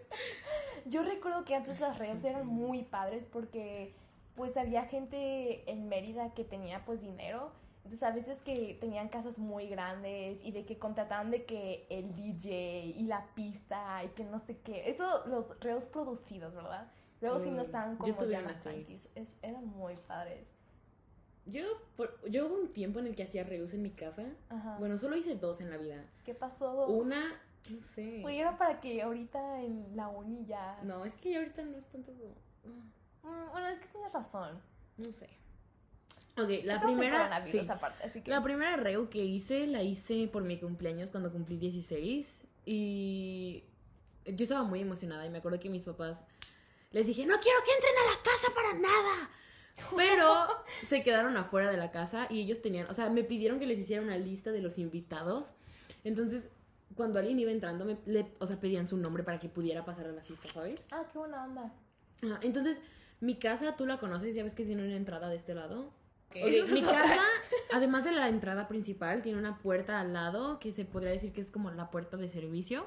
Yo 0.86 1.03
recuerdo 1.03 1.44
que 1.44 1.55
antes 1.55 1.80
las 1.80 1.99
redes 1.99 2.24
eran 2.24 2.46
muy 2.46 2.82
padres 2.82 3.24
porque 3.30 3.94
pues 4.36 4.57
había 4.57 4.84
gente 4.86 5.68
en 5.70 5.88
Mérida 5.88 6.32
que 6.34 6.44
tenía 6.44 6.84
pues 6.84 7.01
dinero. 7.03 7.53
Entonces 7.89 8.03
a 8.07 8.11
veces 8.11 8.43
que 8.43 8.76
tenían 8.82 9.09
casas 9.09 9.39
muy 9.39 9.66
grandes 9.66 10.45
y 10.45 10.53
de 10.53 10.66
que 10.66 10.78
contrataban 10.78 11.30
de 11.30 11.47
que 11.47 11.86
el 11.89 12.14
DJ 12.14 12.82
y 12.99 13.05
la 13.05 13.24
pista 13.34 14.05
y 14.05 14.09
que 14.09 14.24
no 14.24 14.39
sé 14.41 14.59
qué. 14.59 14.91
Eso 14.91 15.24
los 15.26 15.59
reos 15.61 15.86
producidos, 15.86 16.55
¿verdad? 16.55 16.93
Luego 17.22 17.41
sí 17.41 17.49
no 17.51 17.62
Mm, 17.62 17.64
estaban 17.64 17.97
como 17.97 18.24
ya 18.26 18.41
así. 18.47 18.61
tranquis. 18.62 19.09
Es- 19.14 19.32
eran 19.41 19.64
muy 19.68 19.97
padres. 20.07 20.47
Yo, 21.47 21.62
por- 21.97 22.20
yo 22.30 22.47
hubo 22.47 22.57
un 22.57 22.74
tiempo 22.74 22.99
en 22.99 23.07
el 23.07 23.16
que 23.16 23.22
hacía 23.22 23.43
reus 23.43 23.72
en 23.72 23.80
mi 23.80 23.91
casa. 23.91 24.26
Ajá. 24.51 24.76
Bueno, 24.78 24.99
solo 24.99 25.16
hice 25.16 25.34
dos 25.36 25.62
en 25.62 25.70
la 25.70 25.78
vida. 25.78 26.05
¿Qué 26.26 26.34
pasó? 26.34 26.89
Una, 26.89 27.41
no 27.72 27.80
sé. 27.82 28.20
Güey, 28.20 28.39
era 28.39 28.59
para 28.59 28.80
que 28.82 29.01
ahorita 29.01 29.62
en 29.62 29.97
la 29.97 30.09
uni 30.09 30.45
ya... 30.45 30.78
No, 30.82 31.07
es 31.07 31.14
que 31.16 31.30
ya 31.32 31.39
ahorita 31.39 31.62
no 31.64 31.78
es 31.78 31.89
tanto. 31.89 32.12
Mm, 32.12 33.51
Bueno, 33.51 33.66
es 33.68 33.80
que 33.80 33.86
tienes 33.89 34.12
razón. 34.12 34.61
No 34.99 35.11
sé. 35.11 35.30
Ok, 36.39 36.49
la 36.64 36.74
Estamos 36.74 36.97
primera. 36.99 37.47
sí. 37.47 37.61
aparte, 37.68 38.05
así 38.05 38.22
que... 38.22 38.30
La 38.30 38.43
primera 38.43 38.76
reu 38.76 39.09
que 39.09 39.24
hice 39.24 39.66
la 39.66 39.82
hice 39.82 40.28
por 40.28 40.45
mi 40.45 40.59
cumpleaños 40.59 41.11
cuando 41.11 41.32
cumplí 41.32 41.57
16 41.57 42.41
y 42.64 43.64
yo 44.26 44.43
estaba 44.45 44.62
muy 44.62 44.80
emocionada 44.80 45.26
y 45.26 45.30
me 45.30 45.39
acuerdo 45.39 45.59
que 45.59 45.70
mis 45.70 45.82
papás 45.82 46.18
les 46.91 47.07
dije, 47.07 47.26
no 47.26 47.39
quiero 47.41 47.59
que 47.64 47.72
entren 47.72 47.95
a 47.97 48.11
la 48.11 48.22
casa 48.22 48.53
para 48.55 48.78
nada. 48.78 49.30
Pero 49.97 50.64
se 50.89 51.03
quedaron 51.03 51.36
afuera 51.36 51.70
de 51.70 51.76
la 51.76 51.91
casa 51.91 52.26
y 52.30 52.41
ellos 52.41 52.62
tenían, 52.62 52.89
o 52.91 52.95
sea, 52.95 53.11
me 53.11 53.24
pidieron 53.24 53.59
que 53.59 53.66
les 53.66 53.78
hiciera 53.78 54.03
una 54.03 54.16
lista 54.16 54.53
de 54.53 54.61
los 54.61 54.78
invitados. 54.78 55.53
Entonces, 56.05 56.49
cuando 56.95 57.18
alguien 57.18 57.39
iba 57.39 57.51
entrando, 57.51 57.84
me, 57.84 57.99
le, 58.07 58.32
o 58.39 58.47
sea, 58.47 58.59
pedían 58.61 58.86
su 58.86 58.97
nombre 58.97 59.22
para 59.22 59.39
que 59.39 59.49
pudiera 59.49 59.84
pasar 59.84 60.07
a 60.07 60.12
la 60.12 60.22
fiesta, 60.22 60.49
¿sabes? 60.53 60.86
Ah, 60.91 61.05
qué 61.12 61.18
buena 61.18 61.45
onda. 61.45 61.72
Entonces, 62.43 62.78
mi 63.20 63.36
casa, 63.36 63.76
tú 63.76 63.86
la 63.86 63.99
conoces, 63.99 64.34
ya 64.34 64.43
ves 64.43 64.55
que 64.55 64.64
tiene 64.64 64.84
una 64.84 64.97
entrada 64.97 65.28
de 65.28 65.36
este 65.36 65.55
lado. 65.55 65.93
Mi 66.35 66.83
casa, 66.83 67.22
además 67.72 68.05
de 68.05 68.12
la 68.12 68.29
entrada 68.29 68.68
principal, 68.68 69.22
tiene 69.22 69.39
una 69.39 69.59
puerta 69.59 70.01
al 70.01 70.12
lado 70.12 70.59
que 70.59 70.72
se 70.72 70.85
podría 70.85 71.11
decir 71.11 71.33
que 71.33 71.41
es 71.41 71.51
como 71.51 71.70
la 71.70 71.91
puerta 71.91 72.16
de 72.16 72.29
servicio. 72.29 72.87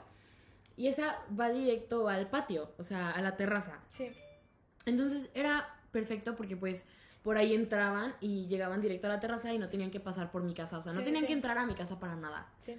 Y 0.78 0.88
esa 0.88 1.20
va 1.38 1.50
directo 1.50 2.08
al 2.08 2.30
patio, 2.30 2.72
o 2.78 2.84
sea, 2.84 3.12
a 3.12 3.22
la 3.22 3.36
terraza. 3.36 3.80
Sí. 3.88 4.12
Entonces 4.86 5.30
era 5.34 5.68
perfecto 5.92 6.36
porque 6.36 6.56
pues 6.56 6.84
por 7.22 7.38
ahí 7.38 7.54
entraban 7.54 8.16
y 8.20 8.48
llegaban 8.48 8.82
directo 8.82 9.08
a 9.08 9.12
la 9.12 9.20
terraza 9.20 9.54
y 9.54 9.60
no 9.60 9.70
tenían 9.70 9.92
que 9.92 10.00
pasar 10.00 10.32
por 10.32 10.44
mi 10.44 10.54
casa, 10.54 10.78
o 10.78 10.82
sea, 10.82 10.92
no 10.94 11.00
sí, 11.00 11.06
tenían 11.06 11.22
sí. 11.22 11.28
que 11.28 11.34
entrar 11.34 11.58
a 11.58 11.66
mi 11.66 11.76
casa 11.76 12.00
para 12.00 12.16
nada. 12.16 12.52
Sí. 12.60 12.78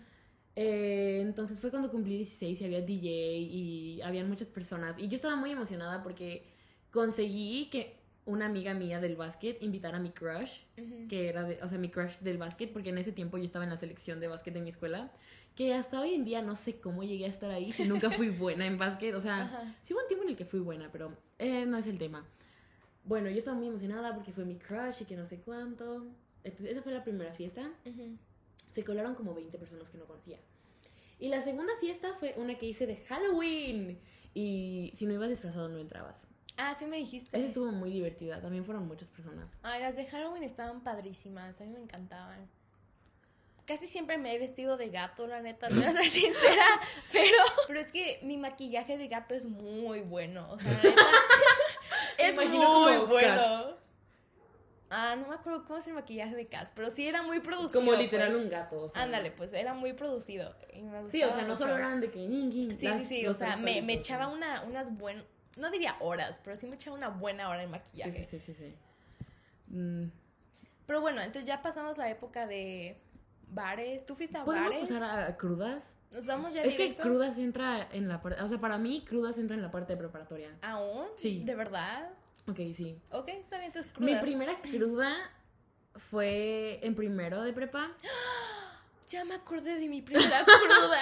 Eh, 0.56 1.20
entonces 1.20 1.60
fue 1.60 1.70
cuando 1.70 1.90
cumplí 1.90 2.16
16 2.16 2.60
y 2.60 2.64
había 2.64 2.82
DJ 2.82 3.10
y 3.10 4.02
habían 4.02 4.28
muchas 4.28 4.48
personas 4.50 4.98
y 4.98 5.08
yo 5.08 5.14
estaba 5.14 5.34
muy 5.36 5.50
emocionada 5.50 6.02
porque 6.02 6.44
conseguí 6.90 7.70
que 7.70 8.01
una 8.24 8.46
amiga 8.46 8.72
mía 8.74 9.00
del 9.00 9.16
básquet 9.16 9.60
invitara 9.62 9.98
a 9.98 10.00
mi 10.00 10.10
crush 10.10 10.60
que 11.08 11.28
era, 11.28 11.42
de, 11.44 11.58
o 11.62 11.68
sea, 11.68 11.78
mi 11.78 11.88
crush 11.88 12.18
del 12.20 12.38
básquet, 12.38 12.72
porque 12.72 12.90
en 12.90 12.98
ese 12.98 13.12
tiempo 13.12 13.36
yo 13.36 13.44
estaba 13.44 13.64
en 13.64 13.70
la 13.70 13.76
selección 13.76 14.20
de 14.20 14.28
básquet 14.28 14.54
de 14.54 14.60
mi 14.60 14.68
escuela, 14.68 15.10
que 15.56 15.74
hasta 15.74 16.00
hoy 16.00 16.14
en 16.14 16.24
día 16.24 16.40
no 16.40 16.54
sé 16.56 16.80
cómo 16.80 17.02
llegué 17.02 17.24
a 17.26 17.28
estar 17.28 17.50
ahí, 17.50 17.72
si 17.72 17.84
nunca 17.84 18.10
fui 18.10 18.28
buena 18.30 18.66
en 18.66 18.78
básquet, 18.78 19.14
o 19.14 19.20
sea, 19.20 19.42
Ajá. 19.42 19.76
sí 19.82 19.92
hubo 19.92 20.00
un 20.00 20.08
tiempo 20.08 20.24
en 20.24 20.30
el 20.30 20.36
que 20.36 20.44
fui 20.44 20.60
buena, 20.60 20.90
pero 20.92 21.16
eh, 21.38 21.66
no 21.66 21.76
es 21.76 21.86
el 21.86 21.98
tema. 21.98 22.24
Bueno, 23.04 23.28
yo 23.28 23.38
estaba 23.38 23.56
muy 23.56 23.66
emocionada 23.66 24.14
porque 24.14 24.32
fue 24.32 24.44
mi 24.44 24.56
crush 24.56 25.02
y 25.02 25.04
que 25.04 25.16
no 25.16 25.26
sé 25.26 25.40
cuánto. 25.40 26.06
Entonces, 26.44 26.70
esa 26.70 26.82
fue 26.82 26.92
la 26.92 27.02
primera 27.02 27.32
fiesta. 27.34 27.68
Se 28.70 28.84
colaron 28.84 29.14
como 29.16 29.34
20 29.34 29.58
personas 29.58 29.88
que 29.90 29.98
no 29.98 30.04
conocía. 30.04 30.38
Y 31.18 31.28
la 31.28 31.42
segunda 31.42 31.72
fiesta 31.80 32.14
fue 32.14 32.34
una 32.36 32.56
que 32.58 32.66
hice 32.66 32.86
de 32.86 32.96
Halloween. 32.96 33.98
Y 34.34 34.92
si 34.94 35.06
no 35.06 35.12
ibas 35.12 35.30
disfrazado, 35.30 35.68
no 35.68 35.78
entrabas. 35.78 36.26
Ah, 36.56 36.74
sí 36.74 36.86
me 36.86 36.96
dijiste. 36.98 37.36
Esa 37.36 37.46
estuvo 37.46 37.72
muy 37.72 37.90
divertida. 37.90 38.40
También 38.40 38.64
fueron 38.64 38.86
muchas 38.86 39.08
personas. 39.08 39.48
Ay, 39.62 39.80
las 39.80 39.96
de 39.96 40.06
Halloween 40.06 40.42
estaban 40.44 40.82
padrísimas, 40.82 41.60
a 41.60 41.64
mí 41.64 41.70
me 41.70 41.80
encantaban. 41.80 42.48
Casi 43.66 43.86
siempre 43.86 44.18
me 44.18 44.34
he 44.34 44.38
vestido 44.38 44.76
de 44.76 44.90
gato, 44.90 45.26
la 45.26 45.40
neta, 45.40 45.68
a 45.68 45.70
ser 45.70 45.92
sincera, 46.08 46.66
pero, 47.12 47.36
pero 47.68 47.78
es 47.80 47.92
que 47.92 48.18
mi 48.22 48.36
maquillaje 48.36 48.98
de 48.98 49.06
gato 49.08 49.34
es 49.34 49.46
muy 49.46 50.00
bueno, 50.00 50.46
o 50.50 50.58
sea, 50.58 50.72
la 50.72 50.82
neta, 50.82 51.02
es 52.18 52.34
muy 52.36 52.46
como 52.48 53.06
bueno. 53.06 53.28
Cats. 53.36 53.74
Ah, 54.90 55.16
no 55.16 55.28
me 55.28 55.34
acuerdo 55.36 55.64
cómo 55.64 55.78
es 55.78 55.86
el 55.86 55.94
maquillaje 55.94 56.34
de 56.36 56.48
Cats, 56.48 56.72
pero 56.76 56.90
sí 56.90 57.06
era 57.06 57.22
muy 57.22 57.40
producido. 57.40 57.80
Como 57.80 57.94
literal 57.94 58.32
pues. 58.32 58.42
un 58.44 58.50
gato. 58.50 58.82
O 58.82 58.88
sea, 58.90 59.02
Ándale, 59.02 59.30
pues 59.30 59.54
era 59.54 59.72
muy 59.72 59.94
producido. 59.94 60.54
y 60.74 60.82
me 60.82 61.08
Sí, 61.08 61.22
o 61.22 61.28
sea, 61.32 61.42
no 61.42 61.48
mucho. 61.54 61.60
solo 61.62 61.76
eran 61.76 62.00
de 62.02 62.10
que... 62.10 62.18
Sí, 62.76 62.86
las- 62.86 62.98
sí, 62.98 63.04
sí, 63.06 63.26
o 63.26 63.32
sea, 63.32 63.56
me, 63.56 63.78
echaba 63.94 64.26
¿no? 64.26 64.32
una, 64.34 64.62
unas 64.64 64.94
buenas, 64.98 65.24
no 65.56 65.70
diría 65.70 65.96
horas, 66.00 66.40
pero 66.42 66.56
sí 66.56 66.66
me 66.66 66.74
echaba 66.76 66.96
una 66.96 67.08
buena 67.08 67.48
hora 67.48 67.58
de 67.60 67.66
Sí, 67.66 67.70
maquillaje. 67.70 68.24
sí, 68.24 68.40
sí, 68.40 68.54
sí. 68.54 68.54
sí. 68.54 69.74
Mm, 69.74 70.10
Pero 70.86 71.00
bueno, 71.00 71.20
entonces 71.20 71.46
ya 71.46 71.62
pasamos 71.62 71.96
la 71.98 72.10
época 72.10 72.46
de 72.46 72.98
bares. 73.48 74.04
¿Tú 74.06 74.14
fuiste 74.14 74.36
a 74.38 74.44
¿Podemos 74.44 74.70
bares? 74.70 74.88
pasar 74.88 75.24
a, 75.24 75.36
crudas? 75.36 75.82
Nos 76.10 76.26
vamos 76.26 76.52
ya 76.52 76.62
Es 76.62 76.74
que 76.74 76.94
crudas 76.96 77.38
entra 77.38 77.88
en 77.92 78.08
la 78.08 78.20
parte... 78.20 78.42
O 78.42 78.48
sea, 78.48 78.58
para 78.58 78.76
mí, 78.78 79.02
crudas 79.06 79.38
entra 79.38 79.56
en 79.56 79.62
la 79.62 79.70
parte 79.70 79.94
de 79.94 79.96
preparatoria. 79.98 80.50
¿Aún? 80.60 81.06
Sí. 81.16 81.42
¿De 81.44 81.54
verdad? 81.54 82.10
Ok, 82.48 82.58
sí. 82.76 83.00
Ok, 83.10 83.28
está 83.28 83.56
bien, 83.58 83.68
entonces 83.68 83.90
Mi 83.98 84.06
crudas. 84.08 84.22
primera 84.22 84.60
cruda 84.62 85.30
fue 85.96 86.80
en 86.84 86.94
primero 86.94 87.42
de 87.42 87.52
prepa. 87.52 87.92
Ya 89.08 89.24
me 89.26 89.34
acordé 89.34 89.78
de 89.78 89.88
mi 89.88 90.00
primera 90.00 90.42
cruda. 90.42 91.00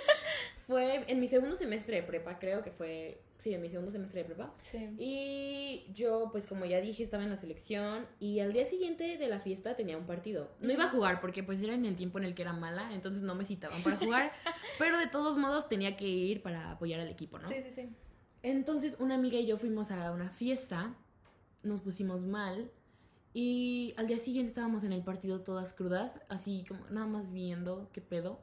Fue 0.66 1.04
en 1.10 1.20
mi 1.20 1.28
segundo 1.28 1.54
semestre 1.54 1.96
de 1.96 2.02
prepa, 2.02 2.38
creo 2.38 2.62
que 2.62 2.70
fue... 2.70 3.20
Sí, 3.42 3.52
en 3.52 3.60
mi 3.60 3.68
segundo 3.68 3.90
semestre 3.90 4.20
de 4.20 4.24
prepa. 4.26 4.54
sí. 4.60 4.94
Y 4.98 5.92
yo, 5.94 6.28
pues 6.30 6.46
como 6.46 6.64
ya 6.64 6.80
dije, 6.80 7.02
estaba 7.02 7.24
en 7.24 7.30
la 7.30 7.36
selección 7.36 8.06
y 8.20 8.38
al 8.38 8.52
día 8.52 8.66
siguiente 8.66 9.18
de 9.18 9.26
la 9.26 9.40
fiesta 9.40 9.74
tenía 9.74 9.98
un 9.98 10.06
partido. 10.06 10.48
No 10.60 10.72
iba 10.72 10.84
a 10.84 10.88
jugar 10.90 11.20
porque 11.20 11.42
pues 11.42 11.60
era 11.60 11.74
en 11.74 11.84
el 11.84 11.96
tiempo 11.96 12.20
en 12.20 12.24
el 12.24 12.36
que 12.36 12.42
era 12.42 12.52
mala, 12.52 12.94
entonces 12.94 13.22
no 13.22 13.34
me 13.34 13.44
citaban 13.44 13.82
para 13.82 13.96
jugar, 13.96 14.30
pero 14.78 14.96
de 14.96 15.08
todos 15.08 15.36
modos 15.36 15.68
tenía 15.68 15.96
que 15.96 16.06
ir 16.06 16.40
para 16.40 16.70
apoyar 16.70 17.00
al 17.00 17.08
equipo, 17.08 17.40
¿no? 17.40 17.48
Sí, 17.48 17.56
sí, 17.64 17.70
sí. 17.72 17.88
Entonces 18.44 18.96
una 19.00 19.16
amiga 19.16 19.38
y 19.38 19.46
yo 19.46 19.58
fuimos 19.58 19.90
a 19.90 20.12
una 20.12 20.30
fiesta, 20.30 20.94
nos 21.64 21.80
pusimos 21.80 22.20
mal 22.20 22.70
y 23.34 23.92
al 23.96 24.06
día 24.06 24.20
siguiente 24.20 24.50
estábamos 24.50 24.84
en 24.84 24.92
el 24.92 25.02
partido 25.02 25.40
todas 25.40 25.74
crudas, 25.74 26.20
así 26.28 26.64
como 26.68 26.88
nada 26.90 27.08
más 27.08 27.32
viendo 27.32 27.90
qué 27.92 28.00
pedo. 28.00 28.38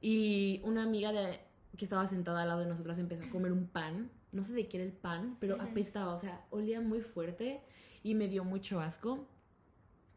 Y 0.00 0.60
una 0.62 0.84
amiga 0.84 1.10
de, 1.10 1.40
que 1.76 1.84
estaba 1.84 2.06
sentada 2.06 2.42
al 2.42 2.48
lado 2.48 2.60
de 2.60 2.66
nosotras 2.66 2.98
empezó 2.98 3.24
a 3.24 3.30
comer 3.30 3.52
un 3.52 3.66
pan. 3.66 4.10
No 4.32 4.44
sé 4.44 4.54
de 4.54 4.68
qué 4.68 4.78
era 4.78 4.84
el 4.86 4.92
pan, 4.92 5.36
pero 5.40 5.60
apestaba, 5.60 6.14
o 6.14 6.18
sea, 6.20 6.44
olía 6.50 6.80
muy 6.80 7.00
fuerte 7.02 7.60
y 8.02 8.14
me 8.14 8.28
dio 8.28 8.44
mucho 8.44 8.80
asco. 8.80 9.26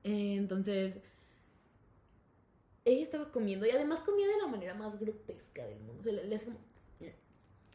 Eh, 0.04 0.36
entonces, 0.36 1.00
ella 2.86 3.04
estaba 3.04 3.32
comiendo 3.32 3.66
y 3.66 3.72
además 3.72 4.02
comía 4.02 4.28
de 4.28 4.38
la 4.38 4.48
manera 4.48 4.74
más 4.76 5.00
grotesca 5.00 5.66
del 5.66 5.80
mundo. 5.80 6.00
O 6.00 6.04
sea, 6.04 6.14
le, 6.14 6.40
como... 6.40 6.60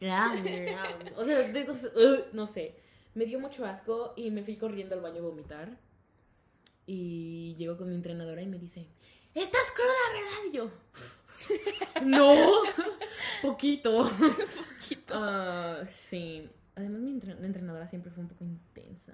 O 1.17 1.25
sea, 1.25 1.39
de 1.47 1.65
cosas- 1.65 1.91
ugh, 1.95 2.25
no 2.33 2.47
sé. 2.47 2.75
Me 3.13 3.25
dio 3.25 3.39
mucho 3.39 3.65
asco 3.65 4.13
y 4.15 4.31
me 4.31 4.41
fui 4.43 4.55
corriendo 4.57 4.95
al 4.95 5.01
baño 5.01 5.19
a 5.19 5.27
vomitar. 5.27 5.77
Y 6.87 7.55
llegó 7.57 7.77
con 7.77 7.89
mi 7.89 7.95
entrenadora 7.95 8.41
y 8.41 8.47
me 8.47 8.57
dice, 8.57 8.87
¿estás 9.35 9.71
cruda, 9.73 9.91
verdad? 10.13 10.49
Y 10.49 10.51
yo, 10.55 10.71
no, 12.05 12.61
poquito. 13.47 14.09
Ah, 15.13 15.83
sí. 16.09 16.49
Además, 16.75 17.01
mi 17.01 17.11
entre- 17.11 17.31
entrenadora 17.33 17.87
siempre 17.87 18.11
fue 18.11 18.23
un 18.23 18.29
poco 18.29 18.43
intensa. 18.43 19.13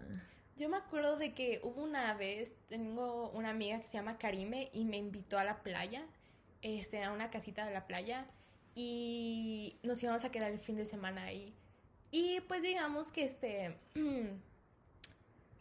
Yo 0.58 0.70
me 0.70 0.78
acuerdo 0.78 1.18
de 1.18 1.34
que 1.34 1.60
hubo 1.64 1.84
una 1.84 2.14
vez, 2.16 2.56
tengo 2.68 3.30
una 3.32 3.50
amiga 3.50 3.80
que 3.80 3.88
se 3.88 3.98
llama 3.98 4.18
Karime 4.18 4.70
y 4.74 4.86
me 4.86 4.98
invitó 4.98 5.38
a 5.38 5.44
la 5.44 5.62
playa, 5.64 6.04
este, 6.62 7.04
a 7.04 7.12
una 7.12 7.30
casita 7.30 7.66
de 7.66 7.74
la 7.74 7.86
playa 7.86 8.26
y 8.74 9.78
nos 9.84 10.02
íbamos 10.02 10.24
a 10.26 10.32
quedar 10.32 10.52
el 10.52 10.60
fin 10.60 10.76
de 10.78 10.86
semana 10.86 11.24
ahí. 11.26 11.54
Y 12.12 12.40
pues 12.42 12.64
digamos 12.64 13.12
que 13.12 13.24
este, 13.24 13.78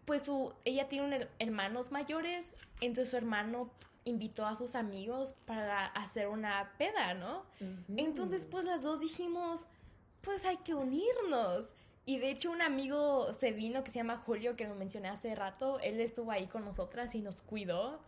pues 0.06 0.22
su, 0.22 0.54
ella 0.64 0.88
tiene 0.88 1.06
un 1.06 1.12
her- 1.12 1.28
hermanos 1.38 1.90
mayores, 1.92 2.52
entonces 2.80 3.10
su 3.10 3.16
hermano 3.16 3.70
invitó 4.06 4.46
a 4.46 4.54
sus 4.54 4.74
amigos 4.74 5.34
para 5.44 5.84
hacer 5.86 6.28
una 6.28 6.72
peda, 6.78 7.12
¿no? 7.12 7.44
Entonces, 7.96 8.46
pues 8.46 8.64
las 8.64 8.82
dos 8.82 9.00
dijimos, 9.00 9.66
pues 10.22 10.46
hay 10.46 10.56
que 10.58 10.74
unirnos. 10.74 11.74
Y 12.08 12.18
de 12.18 12.30
hecho 12.30 12.52
un 12.52 12.62
amigo 12.62 13.32
se 13.32 13.50
vino 13.50 13.82
que 13.82 13.90
se 13.90 13.98
llama 13.98 14.22
Julio, 14.24 14.54
que 14.54 14.66
lo 14.66 14.76
mencioné 14.76 15.08
hace 15.08 15.34
rato, 15.34 15.80
él 15.80 16.00
estuvo 16.00 16.30
ahí 16.30 16.46
con 16.46 16.64
nosotras 16.64 17.14
y 17.16 17.20
nos 17.20 17.42
cuidó. 17.42 18.00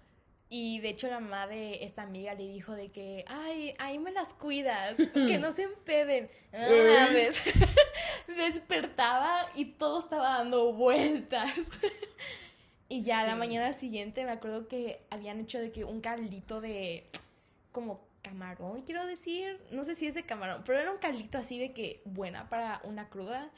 Y 0.50 0.78
de 0.80 0.90
hecho 0.90 1.08
la 1.08 1.20
mamá 1.20 1.46
de 1.46 1.84
esta 1.84 2.02
amiga 2.02 2.32
le 2.34 2.44
dijo 2.44 2.72
de 2.72 2.90
que, 2.90 3.24
ay, 3.26 3.74
ahí 3.78 3.98
me 3.98 4.12
las 4.12 4.32
cuidas, 4.34 4.96
que 4.96 5.38
no 5.38 5.52
se 5.52 5.64
empeden. 5.64 6.30
Mames. 6.52 7.42
Despertaba 8.28 9.50
y 9.54 9.64
todo 9.64 9.98
estaba 9.98 10.38
dando 10.38 10.72
vueltas. 10.72 11.52
y 12.88 13.02
ya 13.02 13.24
la 13.26 13.36
mañana 13.36 13.72
siguiente 13.72 14.24
me 14.24 14.30
acuerdo 14.30 14.68
que 14.68 15.02
habían 15.10 15.40
hecho 15.40 15.58
de 15.60 15.72
que 15.72 15.84
un 15.84 16.00
caldito 16.00 16.60
de 16.60 17.06
como 17.72 18.06
camarón, 18.22 18.82
quiero 18.82 19.06
decir. 19.06 19.60
No 19.70 19.84
sé 19.84 19.94
si 19.94 20.06
es 20.06 20.14
de 20.14 20.24
camarón, 20.24 20.62
pero 20.64 20.78
era 20.80 20.90
un 20.90 20.98
caldito 20.98 21.38
así 21.38 21.58
de 21.58 21.72
que 21.72 22.00
buena 22.04 22.48
para 22.48 22.80
una 22.84 23.08
cruda. 23.08 23.50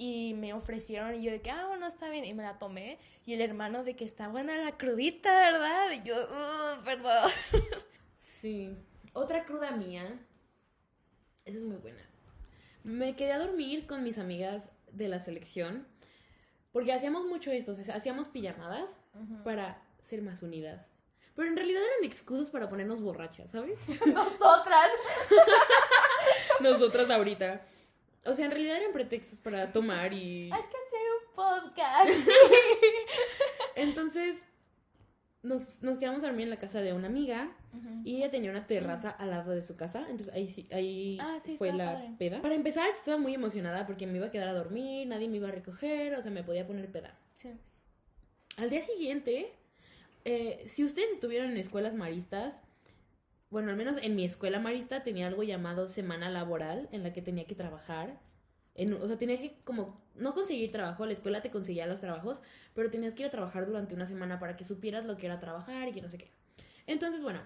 Y 0.00 0.34
me 0.34 0.52
ofrecieron 0.54 1.16
y 1.16 1.24
yo 1.24 1.32
de 1.32 1.40
que, 1.40 1.50
ah, 1.50 1.66
bueno, 1.66 1.86
está 1.86 2.08
bien. 2.08 2.24
Y 2.24 2.32
me 2.32 2.44
la 2.44 2.58
tomé. 2.58 2.98
Y 3.26 3.34
el 3.34 3.40
hermano 3.40 3.82
de 3.82 3.96
que 3.96 4.04
está 4.04 4.28
buena 4.28 4.56
la 4.56 4.76
crudita, 4.76 5.30
¿verdad? 5.50 5.90
Y 5.90 6.02
yo, 6.06 6.14
"Uh, 6.14 6.84
perdón. 6.84 7.30
Sí. 8.40 8.76
Otra 9.14 9.44
cruda 9.44 9.72
mía. 9.72 10.04
Esa 11.44 11.58
es 11.58 11.64
muy 11.64 11.76
buena. 11.76 12.00
Me 12.84 13.16
quedé 13.16 13.32
a 13.32 13.38
dormir 13.38 13.86
con 13.86 14.04
mis 14.04 14.16
amigas 14.18 14.70
de 14.92 15.08
la 15.08 15.18
selección. 15.18 15.88
Porque 16.78 16.92
hacíamos 16.92 17.24
mucho 17.24 17.50
esto. 17.50 17.72
O 17.72 17.74
sea, 17.74 17.96
hacíamos 17.96 18.28
pijamadas 18.28 19.00
para 19.42 19.82
ser 20.00 20.22
más 20.22 20.42
unidas. 20.44 20.94
Pero 21.34 21.48
en 21.48 21.56
realidad 21.56 21.82
eran 21.82 22.04
excusas 22.04 22.52
para 22.52 22.68
ponernos 22.68 23.00
borrachas, 23.00 23.50
¿sabes? 23.50 23.80
Nosotras. 24.06 24.90
Nosotras 26.60 27.10
ahorita. 27.10 27.62
O 28.24 28.32
sea, 28.32 28.44
en 28.44 28.52
realidad 28.52 28.76
eran 28.76 28.92
pretextos 28.92 29.40
para 29.40 29.72
tomar 29.72 30.12
y... 30.12 30.52
Hay 30.52 30.62
que 30.62 30.76
hacer 30.76 31.00
un 31.18 31.34
podcast. 31.34 32.30
Entonces, 33.74 34.36
nos, 35.42 35.82
nos 35.82 35.98
quedamos 35.98 36.22
a 36.22 36.28
dormir 36.28 36.44
en 36.44 36.50
la 36.50 36.58
casa 36.58 36.80
de 36.80 36.92
una 36.92 37.08
amiga 37.08 37.50
y 38.04 38.16
ella 38.16 38.30
tenía 38.30 38.50
una 38.50 38.66
terraza 38.66 39.10
al 39.10 39.30
lado 39.30 39.52
de 39.52 39.62
su 39.62 39.76
casa. 39.76 40.00
Entonces 40.08 40.32
ahí, 40.34 40.48
sí- 40.48 40.68
ahí 40.72 41.18
Ah, 41.20 41.38
sí, 41.40 41.56
fue 41.56 41.72
la 41.72 41.92
padre. 41.94 42.10
peda. 42.18 42.42
Para 42.42 42.54
empezar, 42.54 42.88
estaba 42.90 43.18
muy 43.18 43.34
emocionada 43.34 43.86
porque 43.86 44.06
me 44.06 44.16
iba 44.16 44.26
a 44.26 44.30
quedar 44.30 44.48
a 44.48 44.54
dormir, 44.54 45.06
nadie 45.06 45.28
me 45.28 45.36
iba 45.36 45.48
a 45.48 45.52
recoger, 45.52 46.14
o 46.14 46.22
sea, 46.22 46.30
me 46.30 46.42
podía 46.42 46.66
poner 46.66 46.90
peda. 46.90 47.14
Sí. 47.34 47.50
Al 48.56 48.70
día 48.70 48.80
siguiente, 48.82 49.52
eh, 50.24 50.64
si 50.66 50.84
ustedes 50.84 51.10
estuvieron 51.12 51.50
en 51.50 51.56
escuelas 51.58 51.94
maristas, 51.94 52.58
bueno, 53.50 53.70
al 53.70 53.76
menos 53.76 53.96
en 54.02 54.14
mi 54.16 54.24
escuela 54.24 54.58
marista 54.60 55.02
tenía 55.04 55.26
algo 55.26 55.42
llamado 55.42 55.88
semana 55.88 56.28
laboral 56.28 56.88
en 56.92 57.02
la 57.02 57.12
que 57.12 57.22
tenía 57.22 57.46
que 57.46 57.54
trabajar. 57.54 58.18
En, 58.74 58.92
o 58.92 59.06
sea, 59.06 59.16
tenía 59.18 59.38
que 59.40 59.58
como 59.64 60.00
no 60.14 60.34
conseguir 60.34 60.70
trabajo, 60.70 61.06
la 61.06 61.12
escuela 61.12 61.40
te 61.42 61.50
conseguía 61.50 61.86
los 61.86 62.00
trabajos, 62.00 62.42
pero 62.74 62.90
tenías 62.90 63.14
que 63.14 63.22
ir 63.22 63.28
a 63.28 63.30
trabajar 63.30 63.66
durante 63.66 63.94
una 63.94 64.06
semana 64.06 64.38
para 64.38 64.56
que 64.56 64.64
supieras 64.64 65.04
lo 65.06 65.16
que 65.16 65.26
era 65.26 65.40
trabajar 65.40 65.88
y 65.88 65.92
que 65.92 66.00
no 66.02 66.10
sé 66.10 66.18
qué. 66.18 66.30
Entonces, 66.86 67.22
bueno, 67.22 67.40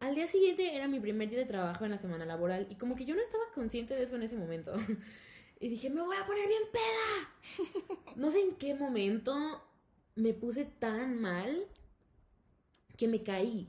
al 0.00 0.14
día 0.14 0.28
siguiente 0.28 0.74
era 0.76 0.88
mi 0.88 1.00
primer 1.00 1.28
día 1.28 1.38
de 1.38 1.46
trabajo 1.46 1.84
en 1.84 1.90
la 1.90 1.98
semana 1.98 2.24
laboral 2.24 2.66
y 2.70 2.76
como 2.76 2.94
que 2.94 3.04
yo 3.04 3.14
no 3.14 3.20
estaba 3.20 3.44
consciente 3.54 3.94
de 3.94 4.04
eso 4.04 4.16
en 4.16 4.22
ese 4.22 4.36
momento. 4.36 4.72
Y 5.60 5.68
dije, 5.68 5.90
me 5.90 6.02
voy 6.02 6.16
a 6.16 6.24
poner 6.24 6.46
bien 6.46 6.62
peda. 6.72 7.96
No 8.16 8.30
sé 8.30 8.40
en 8.40 8.54
qué 8.54 8.74
momento 8.74 9.60
me 10.14 10.32
puse 10.32 10.64
tan 10.64 11.20
mal 11.20 11.66
que 12.96 13.08
me 13.08 13.22
caí. 13.22 13.68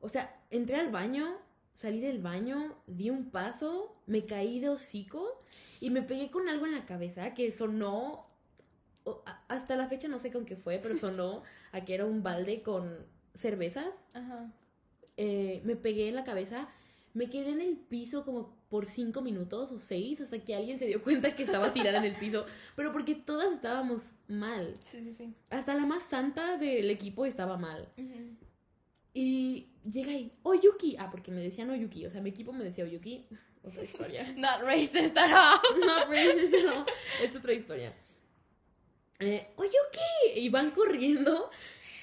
O 0.00 0.08
sea, 0.08 0.42
entré 0.50 0.76
al 0.76 0.90
baño, 0.90 1.38
salí 1.72 2.00
del 2.00 2.20
baño, 2.20 2.76
di 2.86 3.10
un 3.10 3.30
paso, 3.30 3.96
me 4.06 4.26
caí 4.26 4.60
de 4.60 4.68
hocico 4.68 5.42
y 5.80 5.90
me 5.90 6.02
pegué 6.02 6.30
con 6.30 6.48
algo 6.48 6.66
en 6.66 6.72
la 6.72 6.84
cabeza 6.84 7.34
que 7.34 7.50
sonó, 7.50 8.26
hasta 9.48 9.76
la 9.76 9.88
fecha 9.88 10.08
no 10.08 10.18
sé 10.18 10.30
con 10.30 10.44
qué 10.44 10.56
fue, 10.56 10.78
pero 10.82 10.96
sonó 10.96 11.42
a 11.72 11.82
que 11.84 11.94
era 11.94 12.04
un 12.04 12.22
balde 12.22 12.62
con 12.62 13.06
cervezas. 13.34 14.06
Ajá. 14.14 14.52
Eh, 15.16 15.60
me 15.64 15.76
pegué 15.76 16.08
en 16.08 16.14
la 16.14 16.24
cabeza, 16.24 16.68
me 17.14 17.28
quedé 17.28 17.50
en 17.50 17.60
el 17.60 17.76
piso 17.76 18.24
como 18.24 18.56
por 18.68 18.86
cinco 18.86 19.20
minutos 19.20 19.70
o 19.70 19.78
seis 19.78 20.20
hasta 20.20 20.38
que 20.38 20.54
alguien 20.54 20.78
se 20.78 20.86
dio 20.86 21.02
cuenta 21.02 21.34
que 21.34 21.42
estaba 21.42 21.72
tirada 21.72 21.98
en 21.98 22.04
el 22.04 22.14
piso, 22.16 22.46
pero 22.74 22.92
porque 22.92 23.14
todas 23.14 23.52
estábamos 23.52 24.12
mal. 24.28 24.78
Sí, 24.80 25.02
sí, 25.04 25.14
sí. 25.14 25.34
Hasta 25.50 25.74
la 25.74 25.84
más 25.84 26.02
santa 26.04 26.56
del 26.56 26.90
equipo 26.90 27.26
estaba 27.26 27.58
mal. 27.58 27.88
Ujú. 27.98 28.36
Y 29.14 29.68
llega 29.90 30.12
ahí, 30.12 30.32
Oyuki. 30.42 30.96
Ah, 30.98 31.10
porque 31.10 31.30
me 31.30 31.40
decían 31.42 31.70
Oyuki. 31.70 32.06
O 32.06 32.10
sea, 32.10 32.20
mi 32.20 32.30
equipo 32.30 32.52
me 32.52 32.64
decía 32.64 32.84
Oyuki. 32.84 33.26
Otra 33.62 33.82
historia. 33.82 34.32
Not 34.36 34.62
racist 34.62 35.16
at 35.16 35.30
all. 35.30 35.80
no, 35.86 36.06
racist, 36.06 36.64
no. 36.64 36.84
Es 37.22 37.36
otra 37.36 37.52
historia. 37.52 37.94
Eh, 39.20 39.48
Oyuki. 39.56 40.40
Y 40.40 40.48
van 40.48 40.72
corriendo. 40.72 41.50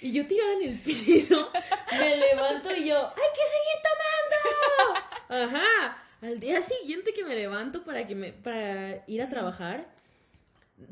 Y 0.02 0.12
yo 0.14 0.26
tirada 0.28 0.54
en 0.54 0.70
el 0.70 0.80
piso. 0.80 1.52
Me 1.92 2.18
levanto 2.18 2.74
y 2.76 2.86
yo, 2.88 2.98
¡hay 3.08 3.30
que 3.36 3.46
seguir 3.56 5.00
tomando! 5.28 5.46
Ajá. 5.58 6.04
Al 6.22 6.40
día 6.40 6.62
siguiente 6.62 7.14
que 7.14 7.24
me 7.24 7.34
levanto 7.34 7.84
para, 7.86 8.06
que 8.06 8.14
me, 8.14 8.34
para 8.34 9.06
ir 9.08 9.22
a 9.22 9.30
trabajar. 9.30 9.88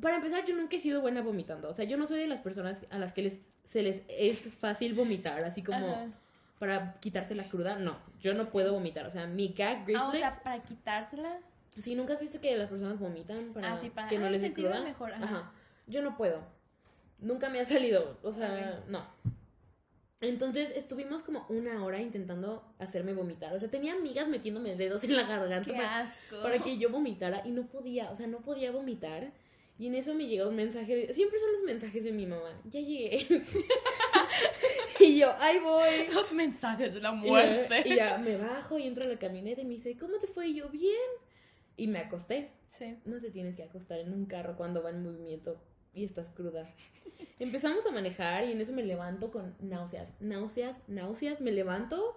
Para 0.01 0.17
empezar, 0.17 0.45
yo 0.45 0.55
nunca 0.55 0.75
he 0.77 0.79
sido 0.79 1.01
buena 1.01 1.21
vomitando. 1.21 1.69
O 1.69 1.73
sea, 1.73 1.83
yo 1.85 1.97
no 1.97 2.07
soy 2.07 2.19
de 2.19 2.27
las 2.27 2.39
personas 2.41 2.85
a 2.91 2.97
las 2.97 3.11
que 3.13 3.23
les, 3.23 3.41
se 3.65 3.81
les 3.83 4.03
es 4.07 4.47
fácil 4.59 4.93
vomitar. 4.93 5.43
Así 5.43 5.63
como 5.63 5.77
Ajá. 5.89 6.05
para 6.59 6.93
quitarse 6.99 7.35
la 7.35 7.43
cruda. 7.49 7.75
No, 7.77 7.97
yo 8.21 8.33
no 8.33 8.49
puedo 8.49 8.73
vomitar. 8.73 9.05
O 9.05 9.11
sea, 9.11 9.27
mi 9.27 9.49
gag 9.49 9.79
Ah, 9.95 10.07
o 10.07 10.11
reflex. 10.11 10.33
sea, 10.33 10.43
para 10.43 10.63
quitársela. 10.63 11.39
Si 11.77 11.93
nunca 11.95 12.13
has 12.13 12.19
visto 12.21 12.39
que 12.39 12.55
las 12.57 12.69
personas 12.69 12.97
vomitan 12.99 13.53
para, 13.53 13.73
Ah, 13.73 13.77
sí, 13.77 13.89
para- 13.89 14.07
que 14.07 14.17
no 14.19 14.29
les 14.29 14.41
dé 14.41 14.53
cruda. 14.53 14.81
mejor, 14.81 15.13
ajá. 15.13 15.51
Yo 15.87 16.01
no 16.01 16.15
puedo. 16.17 16.41
Nunca 17.19 17.49
me 17.49 17.59
ha 17.59 17.65
salido. 17.65 18.17
O 18.23 18.31
sea, 18.31 18.83
no. 18.87 19.05
Entonces 20.19 20.71
estuvimos 20.75 21.21
como 21.21 21.45
una 21.49 21.83
hora 21.85 22.01
intentando 22.01 22.63
hacerme 22.79 23.13
vomitar. 23.13 23.53
O 23.53 23.59
sea, 23.59 23.69
tenía 23.69 23.93
amigas 23.93 24.27
metiéndome 24.27 24.75
dedos 24.75 25.03
en 25.03 25.15
la 25.15 25.23
garganta 25.23 26.07
para, 26.41 26.57
que 26.59 26.77
yo 26.77 26.89
vomitara 26.89 27.43
y 27.45 27.51
no 27.51 27.67
podía. 27.67 28.09
O 28.11 28.15
sea, 28.15 28.25
no 28.27 28.39
podía 28.39 28.71
vomitar. 28.71 29.31
Y 29.77 29.85
en 29.87 29.93
eso 29.93 30.15
me 30.15 30.25
llega 30.25 30.47
un 30.47 30.55
mensaje. 30.55 30.95
de- 30.95 31.13
Siempre 31.13 31.37
son 31.37 31.53
los 31.53 31.63
mensajes 31.63 32.03
de 32.03 32.11
mi 32.11 32.25
mamá. 32.25 32.59
Ya 32.65 32.79
llegué. 32.79 33.27
y 34.99 35.19
yo, 35.19 35.31
ahí 35.37 35.59
voy. 35.59 36.07
Los 36.11 36.33
mensajes 36.33 36.95
de 36.95 36.99
la 36.99 37.13
Y 37.13 37.17
muerte. 37.17 37.83
Y 37.85 37.95
ya, 37.95 38.17
me 38.17 38.37
bajo 38.37 38.79
y 38.79 38.87
entro 38.87 39.03
a 39.03 39.07
la 39.07 39.19
camioneta 39.19 39.61
y 39.61 39.65
me 39.65 39.75
dice, 39.75 39.95
¿cómo 39.97 40.17
te 40.17 40.25
fue? 40.25 40.47
Y 40.47 40.55
yo, 40.55 40.69
bien. 40.69 40.95
Y 41.75 41.85
me 41.85 41.99
acosté. 41.99 42.49
Sí. 42.65 42.97
No 43.05 43.17
te 43.19 43.29
tienes 43.29 43.55
que 43.55 43.61
acostar 43.61 43.99
en 43.99 44.11
un 44.13 44.25
carro 44.25 44.57
cuando 44.57 44.81
va 44.81 44.89
en 44.89 45.03
movimiento 45.03 45.61
y 45.97 46.05
estás 46.05 46.29
cruda. 46.29 46.69
Empezamos 47.39 47.85
a 47.85 47.91
manejar 47.91 48.45
y 48.45 48.51
en 48.51 48.61
eso 48.61 48.73
me 48.73 48.83
levanto 48.83 49.31
con 49.31 49.55
náuseas, 49.59 50.13
náuseas, 50.19 50.79
náuseas. 50.87 51.39
Me 51.41 51.51
levanto, 51.51 52.15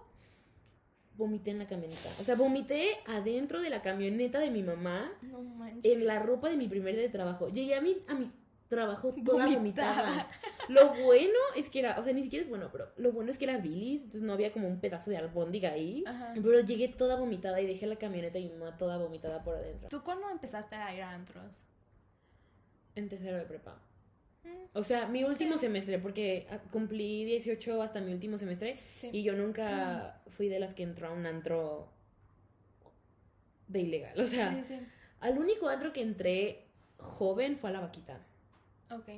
vomité 1.16 1.50
en 1.50 1.58
la 1.58 1.66
camioneta. 1.66 2.08
O 2.20 2.22
sea, 2.24 2.34
vomité 2.36 2.88
adentro 3.06 3.60
de 3.60 3.70
la 3.70 3.82
camioneta 3.82 4.38
de 4.38 4.50
mi 4.50 4.62
mamá, 4.62 5.12
No 5.22 5.42
manches. 5.42 5.92
en 5.92 6.06
la 6.06 6.18
ropa 6.20 6.48
de 6.48 6.56
mi 6.56 6.68
primer 6.68 6.94
día 6.94 7.02
de 7.02 7.08
trabajo. 7.10 7.48
Llegué 7.48 7.74
a 7.74 7.80
mi, 7.80 7.96
a 8.08 8.14
mi 8.14 8.30
trabajo 8.68 9.12
toda 9.24 9.44
Vomitada. 9.46 10.02
vomitada. 10.02 10.30
Lo 10.68 10.94
bueno 11.04 11.38
es 11.56 11.68
que 11.70 11.80
era, 11.80 11.98
o 11.98 12.04
sea, 12.04 12.12
ni 12.12 12.22
siquiera 12.22 12.44
es 12.44 12.48
bueno, 12.48 12.68
pero 12.70 12.86
lo 12.96 13.10
bueno 13.12 13.30
es 13.32 13.36
que 13.38 13.44
era 13.44 13.58
bilis, 13.58 14.02
entonces 14.04 14.22
no 14.22 14.32
había 14.32 14.52
como 14.52 14.68
un 14.68 14.80
pedazo 14.80 15.10
de 15.10 15.16
albóndiga 15.16 15.72
ahí. 15.72 16.04
Ajá. 16.06 16.32
Pero 16.34 16.60
llegué 16.60 16.86
toda 16.88 17.16
vomitada 17.16 17.60
y 17.60 17.66
dejé 17.66 17.86
la 17.86 17.96
camioneta 17.96 18.38
y 18.38 18.48
mi 18.48 18.56
mamá 18.56 18.78
toda 18.78 18.96
vomitada 18.96 19.42
por 19.42 19.56
adentro. 19.56 19.88
¿Tú 19.90 20.02
cuándo 20.04 20.30
empezaste 20.30 20.76
a 20.76 20.94
ir 20.94 21.02
a 21.02 21.10
antros? 21.10 21.64
En 22.94 23.08
tercero 23.08 23.36
de 23.36 23.44
prepa. 23.44 23.78
Mm, 24.44 24.48
O 24.78 24.82
sea, 24.82 25.06
mi 25.06 25.24
último 25.24 25.54
Sí. 25.54 25.66
semestre, 25.66 25.98
porque 25.98 26.46
ah, 26.50 26.58
cumplí 26.72 27.24
18 27.24 27.82
hasta 27.82 28.00
mi 28.00 28.12
último 28.12 28.38
semestre 28.38 28.78
Sí. 28.94 29.10
y 29.12 29.22
yo 29.22 29.34
nunca 29.34 30.20
fui 30.36 30.48
de 30.48 30.58
las 30.60 30.74
que 30.74 30.82
entró 30.82 31.08
a 31.08 31.12
un 31.12 31.26
antro 31.26 31.88
de 33.68 33.80
ilegal. 33.80 34.18
O 34.20 34.26
sea, 34.26 34.52
sí, 34.54 34.64
sí. 34.64 34.80
al 35.20 35.38
único 35.38 35.68
antro 35.68 35.92
que 35.92 36.02
entré 36.02 36.64
joven 36.98 37.56
fue 37.56 37.70
a 37.70 37.72
la 37.74 37.80
vaquita. 37.80 38.18
Ok. 38.90 39.08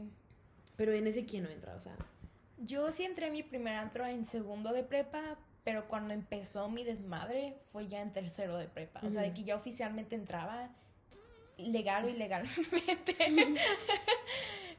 Pero 0.76 0.92
en 0.92 1.06
ese 1.06 1.24
quién 1.24 1.44
no 1.44 1.50
entra, 1.50 1.74
o 1.74 1.80
sea. 1.80 1.96
Yo 2.58 2.90
sí 2.92 3.04
entré 3.04 3.26
a 3.26 3.30
mi 3.30 3.42
primer 3.42 3.74
antro 3.74 4.06
en 4.06 4.24
segundo 4.24 4.72
de 4.72 4.82
prepa, 4.84 5.38
pero 5.64 5.88
cuando 5.88 6.12
empezó 6.14 6.68
mi 6.68 6.84
desmadre 6.84 7.56
fue 7.60 7.86
ya 7.88 8.00
en 8.02 8.12
tercero 8.12 8.56
de 8.58 8.66
prepa. 8.68 9.00
O 9.04 9.10
sea, 9.10 9.22
de 9.22 9.32
que 9.32 9.44
ya 9.44 9.56
oficialmente 9.56 10.14
entraba 10.14 10.70
legal 11.70 12.04
o 12.04 12.08
ilegalmente. 12.08 13.16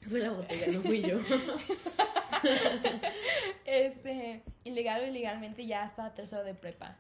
Fue 0.09 0.19
la 0.19 0.31
botella, 0.31 0.67
no 0.73 0.81
fui 0.81 1.01
yo. 1.01 1.17
este, 3.65 4.43
ilegal 4.63 5.01
o 5.03 5.07
ilegalmente 5.07 5.65
ya 5.65 5.83
hasta 5.83 6.13
tercero 6.13 6.43
de 6.43 6.53
prepa. 6.53 6.97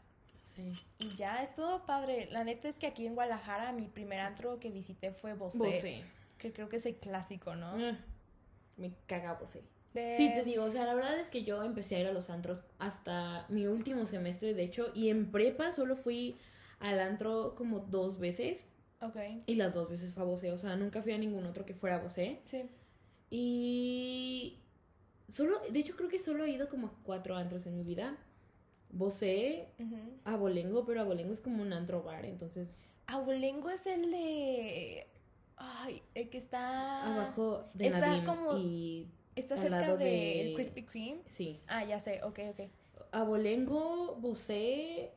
Sí. 0.55 0.73
Y 0.99 1.09
ya 1.15 1.41
estuvo 1.43 1.85
padre. 1.85 2.27
La 2.31 2.43
neta 2.43 2.67
es 2.67 2.77
que 2.77 2.87
aquí 2.87 3.05
en 3.07 3.15
Guadalajara 3.15 3.71
mi 3.71 3.87
primer 3.87 4.19
antro 4.19 4.59
que 4.59 4.69
visité 4.69 5.11
fue 5.11 5.33
Bosé. 5.33 5.57
Bosé. 5.57 6.03
Que 6.37 6.53
creo 6.53 6.69
que 6.69 6.77
es 6.77 6.85
el 6.85 6.95
clásico, 6.95 7.55
¿no? 7.55 7.67
Ah, 7.75 7.97
Me 8.77 8.91
caga 9.07 9.33
Bosé. 9.33 9.63
De- 9.93 10.15
Sí, 10.17 10.31
te 10.33 10.43
digo, 10.43 10.63
o 10.63 10.71
sea, 10.71 10.85
la 10.85 10.93
verdad 10.95 11.19
es 11.19 11.29
que 11.29 11.43
yo 11.43 11.61
empecé 11.63 11.95
a 11.95 11.99
ir 11.99 12.07
a 12.07 12.11
los 12.13 12.29
antros 12.29 12.61
hasta 12.79 13.45
mi 13.49 13.67
último 13.67 14.07
semestre, 14.07 14.53
de 14.53 14.63
hecho, 14.63 14.91
y 14.95 15.09
en 15.09 15.31
prepa 15.31 15.71
solo 15.71 15.95
fui 15.95 16.37
al 16.79 16.99
antro 16.99 17.53
como 17.55 17.79
dos 17.79 18.17
veces, 18.19 18.65
Ok, 19.03 19.17
y 19.45 19.55
las 19.55 19.73
dos 19.73 19.89
veces 19.89 20.13
fue 20.13 20.23
a 20.23 20.25
Bosé, 20.25 20.51
o 20.51 20.57
sea, 20.57 20.75
nunca 20.75 21.01
fui 21.01 21.11
a 21.13 21.17
ningún 21.17 21.45
otro 21.45 21.65
que 21.65 21.73
fuera 21.73 21.97
a 21.97 21.99
Bosé. 21.99 22.39
sí. 22.45 22.69
Y 23.35 24.59
solo, 25.27 25.59
de 25.71 25.79
hecho, 25.79 25.95
creo 25.95 26.07
que 26.07 26.19
solo 26.19 26.45
he 26.45 26.51
ido 26.51 26.69
como 26.69 26.87
a 26.87 26.93
cuatro 27.03 27.35
antros 27.35 27.65
en 27.65 27.75
mi 27.75 27.83
vida. 27.83 28.15
Bosé. 28.91 29.69
Abolengo, 30.23 30.85
pero 30.85 31.01
Abolengo 31.01 31.33
es 31.33 31.41
como 31.41 31.61
un 31.63 31.73
antro 31.73 32.03
bar, 32.03 32.25
entonces 32.25 32.77
Abolengo 33.07 33.69
es 33.71 33.87
el 33.87 34.11
de... 34.11 35.07
Ay, 35.57 36.01
el 36.13 36.29
que 36.29 36.37
está... 36.37 37.03
abajo 37.11 37.65
de 37.73 37.87
está 37.87 37.99
Nadim 37.99 38.25
como- 38.25 38.57
y 38.57 39.07
Está 39.35 39.57
cerca 39.57 39.95
del 39.95 39.97
de- 39.97 40.51
Krispy 40.55 40.83
Kreme. 40.83 41.21
sí. 41.27 41.59
Ah, 41.67 41.83
ya 41.83 41.99
sé, 41.99 42.21
ok, 42.23 42.39
ok. 42.51 42.69
Abolengo, 43.11 44.15
Bosé, 44.17 45.11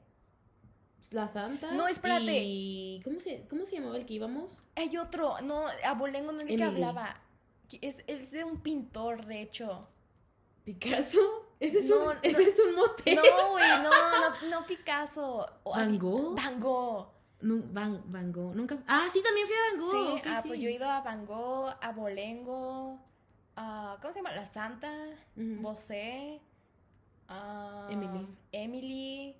La 1.12 1.28
Santa. 1.28 1.72
No, 1.72 1.86
espérate. 1.88 2.42
Y. 2.42 3.00
¿Cómo 3.04 3.20
se, 3.20 3.46
¿Cómo 3.48 3.64
se 3.64 3.76
llamaba 3.76 3.96
el 3.96 4.06
que 4.06 4.14
íbamos? 4.14 4.56
Hay 4.74 4.96
otro, 4.96 5.40
no, 5.42 5.64
Abolengo 5.84 6.32
no 6.32 6.40
es 6.40 6.50
el 6.50 6.56
que 6.56 6.64
hablaba. 6.64 7.20
Es, 7.80 8.02
es 8.06 8.30
de 8.30 8.44
un 8.44 8.60
pintor, 8.60 9.24
de 9.26 9.42
hecho. 9.42 9.88
¿Picasso? 10.64 11.46
Ese 11.58 11.78
es, 11.78 11.86
No, 11.86 11.96
un, 11.98 12.04
no. 12.06 12.12
ese 12.22 12.42
es 12.42 12.58
un 12.58 12.74
motel. 12.74 13.16
No, 13.16 13.50
güey, 13.52 13.64
no, 13.82 13.90
no, 13.90 14.48
no 14.50 14.66
Picasso. 14.66 15.48
¿Van 15.64 15.98
Gogh? 15.98 16.36
Van 16.36 16.60
Gogh. 16.60 17.08
No, 17.40 17.62
Van, 17.72 18.02
Van 18.06 18.32
Gogh. 18.32 18.54
Nunca. 18.54 18.78
Ah, 18.86 19.06
sí, 19.12 19.22
también 19.22 19.46
fui 19.46 19.56
a 19.56 19.70
Van 19.70 19.80
Gogh. 19.80 19.92
Sí, 19.92 20.18
ok, 20.18 20.26
ah, 20.26 20.42
sí. 20.42 20.48
pues 20.48 20.60
yo 20.60 20.68
he 20.68 20.72
ido 20.72 20.88
a 20.88 21.00
Van 21.00 21.24
Gogh, 21.24 21.72
a 21.80 21.92
Bolengo, 21.92 22.98
a, 23.56 23.96
¿cómo 24.00 24.12
se 24.12 24.18
llama? 24.18 24.32
La 24.34 24.44
Santa. 24.44 24.92
Bosé, 25.34 26.40
a 27.28 27.88
Emily. 27.90 28.26
Emily. 28.52 29.36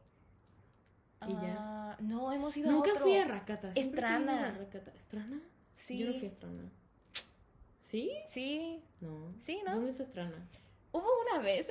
Y 1.26 1.32
ya. 1.32 1.56
ah, 1.58 1.96
No, 2.00 2.32
hemos 2.32 2.56
ido 2.56 2.70
Nunca 2.70 2.90
a 2.90 2.94
otro. 2.94 3.04
fui 3.04 3.16
a 3.16 3.22
he 3.74 3.80
Estrana. 3.80 4.18
querido 4.18 4.32
ir 4.32 4.44
a 4.44 4.58
Rakata. 4.58 4.90
¿Estrana? 4.92 5.40
Sí. 5.76 5.98
Yo 5.98 6.06
no 6.06 6.12
fui 6.14 6.24
a 6.24 6.28
Estrana. 6.28 6.62
¿Sí? 7.82 8.10
Sí, 8.26 8.82
No. 9.00 9.32
Sí, 9.40 9.60
¿no? 9.64 9.74
¿Dónde 9.76 9.90
está 9.90 10.02
Estrana? 10.02 10.46
hubo 10.92 11.08
una 11.30 11.42
vez 11.42 11.68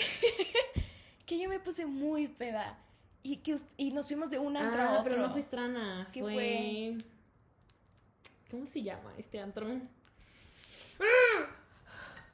que 1.26 1.40
yo 1.40 1.50
me 1.50 1.60
puse 1.60 1.86
muy 1.86 2.28
peda 2.28 2.78
y, 3.24 3.38
que, 3.38 3.56
y 3.76 3.92
nos 3.92 4.08
fuimos 4.08 4.30
de 4.30 4.38
un 4.38 4.56
antro 4.56 4.82
a 4.82 4.86
ah, 4.86 5.00
otro. 5.00 5.12
pero 5.12 5.22
no 5.24 5.32
fue 5.32 5.42
Estrana. 5.42 6.08
¿Qué 6.14 6.22
fue... 6.22 6.34
fue? 6.34 6.98
¿Cómo 8.52 8.66
se 8.68 8.84
llama 8.84 9.14
este 9.18 9.40
antro? 9.40 9.68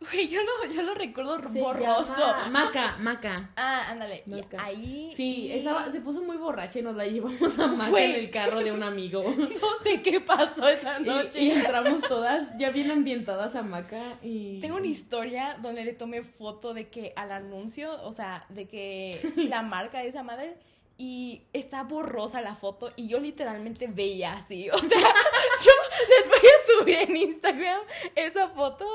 Güey, 0.01 0.27
yo 0.27 0.39
lo, 0.41 0.71
yo 0.73 0.81
lo 0.81 0.95
recuerdo 0.95 1.39
Se 1.53 1.59
borroso. 1.61 2.15
llama 2.17 2.49
Maca, 2.49 2.97
Maca. 2.97 3.51
Ah, 3.55 3.91
ándale. 3.91 4.23
Y 4.25 4.41
ahí. 4.57 5.13
Sí, 5.15 5.45
y- 5.45 5.51
estaba, 5.53 5.91
se 5.91 6.01
puso 6.01 6.23
muy 6.23 6.37
borracha 6.37 6.79
y 6.79 6.81
nos 6.81 6.95
la 6.95 7.05
llevamos 7.05 7.59
a 7.59 7.67
Maca 7.67 7.89
Güey. 7.91 8.15
en 8.15 8.19
el 8.21 8.31
carro 8.31 8.63
de 8.63 8.71
un 8.71 8.81
amigo. 8.81 9.23
No 9.61 9.83
sé 9.83 10.01
qué 10.01 10.19
pasó 10.19 10.67
esa 10.67 10.99
Y- 10.99 11.03
noche. 11.03 11.39
Y, 11.39 11.51
entramos 11.51 12.01
todas 12.07 12.47
ya 12.57 12.71
bien 12.71 12.89
ambientadas 12.89 13.55
a 13.55 13.61
Maca 13.61 14.17
y... 14.23 14.59
Tengo 14.59 14.77
una 14.77 14.87
historia 14.87 15.57
donde 15.61 15.85
le 15.85 15.93
tomé 15.93 16.23
foto 16.23 16.73
de 16.73 16.89
que 16.89 17.13
al 17.15 17.31
anuncio, 17.31 18.01
o 18.01 18.11
sea, 18.11 18.45
de 18.49 18.67
que 18.67 19.21
la 19.35 19.61
marca 19.61 19.99
de 19.99 20.07
esa 20.07 20.23
madre, 20.23 20.57
y 20.97 21.43
está 21.53 21.83
borrosa 21.83 22.41
la 22.41 22.55
foto, 22.55 22.91
y 22.95 23.07
yo 23.07 23.19
literalmente 23.19 23.87
veía 23.87 24.33
así. 24.33 24.69
O 24.71 24.77
sea, 24.77 24.89
yo 25.61 25.71
les 26.09 26.29
voy 26.29 26.49
a 26.49 26.79
subir 26.79 26.95
en 27.09 27.17
Instagram 27.17 27.81
esa 28.15 28.49
foto 28.49 28.85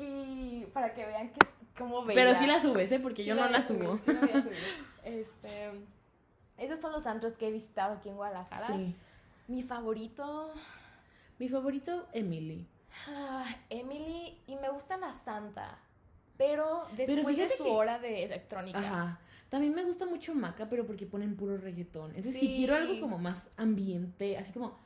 y 0.00 0.66
para 0.72 0.94
que 0.94 1.04
vean 1.06 1.30
que, 1.30 1.40
cómo 1.78 2.04
veía. 2.04 2.14
Pero 2.20 2.34
sí 2.38 2.46
la 2.46 2.60
subes, 2.60 2.90
¿eh? 2.92 3.00
Porque 3.00 3.22
Sí 3.22 3.28
yo 3.28 3.34
no 3.34 3.48
la 3.48 3.62
subir, 3.62 3.82
subo. 3.82 3.98
sí 4.04 4.12
la 4.12 4.20
voy 4.20 4.30
a 4.30 4.42
subir. 4.42 4.58
Este, 5.04 5.80
esos 6.58 6.80
son 6.80 6.92
los 6.92 7.06
antros 7.06 7.34
que 7.38 7.48
he 7.48 7.50
visitado 7.52 7.94
aquí 7.94 8.08
en 8.10 8.16
Guadalajara. 8.16 8.66
Sí. 8.66 8.94
Mi 9.46 9.62
favorito, 9.62 10.52
Mi 11.38 11.48
favorito, 11.48 12.06
Emily. 12.12 12.66
ah, 13.08 13.46
Emily, 13.70 14.38
y 14.46 14.56
me 14.56 14.68
gusta 14.68 14.96
la 14.98 15.12
Santa. 15.12 15.78
Pero 16.36 16.86
después 16.96 17.24
de 17.36 17.44
fíjate 17.44 17.56
su 17.56 17.64
que- 17.64 17.70
hora 17.70 17.98
de 17.98 18.24
electrónica. 18.24 18.78
Ajá. 18.78 19.18
También 19.48 19.74
me 19.74 19.82
gusta 19.84 20.04
mucho 20.04 20.34
Maca, 20.34 20.68
pero 20.68 20.86
porque 20.86 21.06
ponen 21.06 21.34
puro 21.36 21.56
reggaetón. 21.56 22.14
Es 22.14 22.24
decir, 22.24 22.50
Sí. 22.50 22.56
quiero 22.56 22.74
algo 22.76 23.00
como 23.00 23.18
más 23.18 23.38
ambiente, 23.56 24.36
así 24.36 24.52
como... 24.52 24.76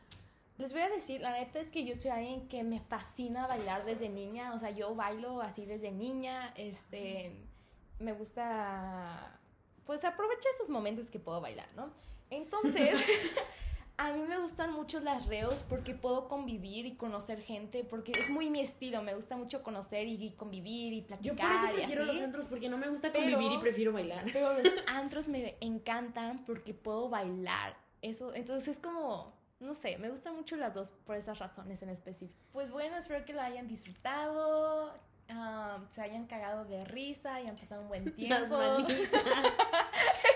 Les 0.63 0.73
voy 0.73 0.83
a 0.83 0.89
decir, 0.89 1.21
la 1.21 1.33
neta 1.33 1.59
es 1.59 1.71
que 1.71 1.85
yo 1.85 1.97
soy 1.97 2.13
alguien 2.13 2.47
que 2.47 2.63
me 2.63 2.79
fascina 2.79 3.49
bailar 3.49 3.85
desde 3.85 4.09
niña. 4.09 4.55
O 4.55 4.61
sea, 4.61 4.71
yo 4.71 4.95
bailo 4.95 5.41
así 5.43 5.67
desde 5.67 5.91
niña. 5.91 6.55
Este, 6.57 7.33
me 7.99 8.13
gusta, 8.13 9.41
pues 9.85 10.05
aprovechar 10.05 10.53
esos 10.55 10.71
momentos 10.71 11.11
que 11.11 11.19
puedo 11.19 11.41
bailar, 11.41 11.67
¿no? 11.75 11.91
Entonces, 12.31 13.05
a 13.97 14.13
mí 14.13 14.23
me 14.23 14.39
gustan 14.39 14.73
mucho 14.73 15.01
las 15.01 15.27
reos 15.27 15.65
porque 15.69 15.95
puedo 15.95 16.29
convivir 16.29 16.87
y 16.87 16.95
conocer 16.95 17.43
gente, 17.43 17.83
porque 17.83 18.13
es 18.13 18.31
muy 18.31 18.49
mi 18.49 18.61
estilo. 18.61 19.03
Me 19.03 19.17
gusta 19.17 19.37
mucho 19.37 19.65
conocer 19.65 20.07
y 20.07 20.31
convivir 20.37 20.93
y 20.93 21.01
Yo 21.01 21.07
platicar. 21.09 21.49
por 21.49 21.57
eso 21.57 21.75
prefiero 21.75 22.05
los 22.05 22.21
antros, 22.21 22.47
porque 22.47 22.69
no 22.69 22.79
me 22.79 22.89
gusta 22.89 23.11
Pero- 23.13 23.33
convivir 23.33 23.59
y 23.59 23.61
prefiero 23.61 23.93
bailar. 23.93 24.27
Pero 24.33 24.55
los 24.55 24.63
antros 24.87 25.27
me 25.27 25.57
encantan 25.61 26.45
porque 26.45 26.73
puedo 26.73 27.09
bailar. 27.09 27.77
Eso, 28.01 28.33
entonces 28.33 28.77
es 28.77 28.79
como, 28.79 29.42
no 29.63 29.75
sé, 29.75 29.97
me 29.99 30.11
gustan 30.11 30.35
mucho 30.37 30.57
las 30.57 30.75
dos 30.75 30.91
por 31.07 31.17
esas 31.17 31.39
razones 31.39 31.81
en 31.83 31.89
específico. 31.89 32.39
Pues 32.53 32.71
bueno, 32.71 32.97
espero 32.97 33.25
que 33.25 33.33
lo 33.33 33.41
hayan 33.41 33.67
disfrutado, 33.69 34.93
um, 35.31 35.89
se 35.89 36.03
hayan 36.03 36.27
cagado 36.27 36.65
de 36.65 36.85
risa 36.85 37.41
y 37.41 37.47
han 37.47 37.57
pasado 37.57 37.83
un 37.83 37.89
buen 37.89 38.05
tiempo. 38.17 38.57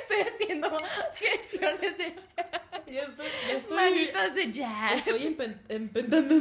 Estoy 0.01 0.21
haciendo 0.35 0.71
gestiones 1.15 1.99
de 1.99 2.17
Ya 2.93 3.03
estoy, 3.03 3.27
ya 3.49 3.55
estoy, 3.59 3.77
manitas 3.77 4.35
de 4.35 4.53
jazz. 4.53 4.97
estoy, 4.99 5.35
empe- 5.37 5.59
empezando, 5.69 6.35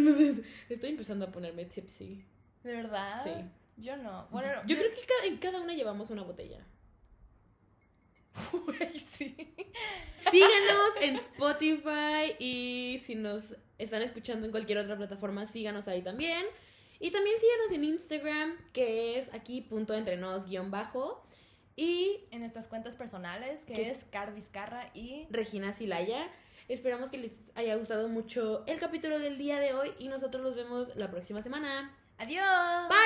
estoy 0.69 0.89
empezando 0.91 1.25
a 1.25 1.31
ponerme 1.31 1.65
tipsy. 1.65 2.23
¿De 2.63 2.75
verdad? 2.75 3.23
Sí. 3.23 3.31
Yo 3.77 3.97
no. 3.97 4.27
Bueno, 4.29 4.61
Yo 4.67 4.77
creo 4.77 4.91
que 4.93 5.01
cada- 5.07 5.25
en 5.25 5.37
cada 5.37 5.59
una 5.59 5.73
llevamos 5.73 6.11
una 6.11 6.21
botella. 6.21 6.63
Güey, 8.51 8.99
sí. 8.99 9.35
Síganos 10.19 11.01
en 11.01 11.15
Spotify 11.15 12.35
y 12.39 12.99
si 13.03 13.15
nos 13.15 13.55
están 13.77 14.01
escuchando 14.01 14.45
en 14.45 14.51
cualquier 14.51 14.79
otra 14.79 14.97
plataforma, 14.97 15.47
síganos 15.47 15.87
ahí 15.87 16.01
también. 16.01 16.45
Y 16.99 17.11
también 17.11 17.35
síganos 17.39 17.71
en 17.71 17.83
Instagram, 17.83 18.57
que 18.73 19.19
es 19.19 19.33
aquí 19.33 19.61
punto 19.61 19.93
entre 19.93 20.17
nos 20.17 20.45
guion 20.45 20.71
bajo. 20.71 21.25
Y 21.75 22.21
En 22.31 22.39
nuestras 22.39 22.67
cuentas 22.67 22.95
personales, 22.95 23.65
que 23.65 23.73
¿Qué 23.73 23.89
es 23.89 24.05
Car 24.05 24.33
Vizcarra 24.33 24.91
y 24.93 25.27
Regina 25.29 25.73
Silaya. 25.73 26.29
Esperamos 26.69 27.09
que 27.09 27.17
les 27.17 27.33
haya 27.53 27.75
gustado 27.75 28.07
mucho 28.07 28.63
el 28.65 28.79
capítulo 28.79 29.19
del 29.19 29.37
día 29.37 29.59
de 29.59 29.73
hoy 29.73 29.91
y 29.99 30.07
nosotros 30.07 30.41
los 30.41 30.55
vemos 30.55 30.95
la 30.95 31.11
próxima 31.11 31.43
semana. 31.43 31.93
Adiós. 32.17 32.89
Bye. 32.89 33.05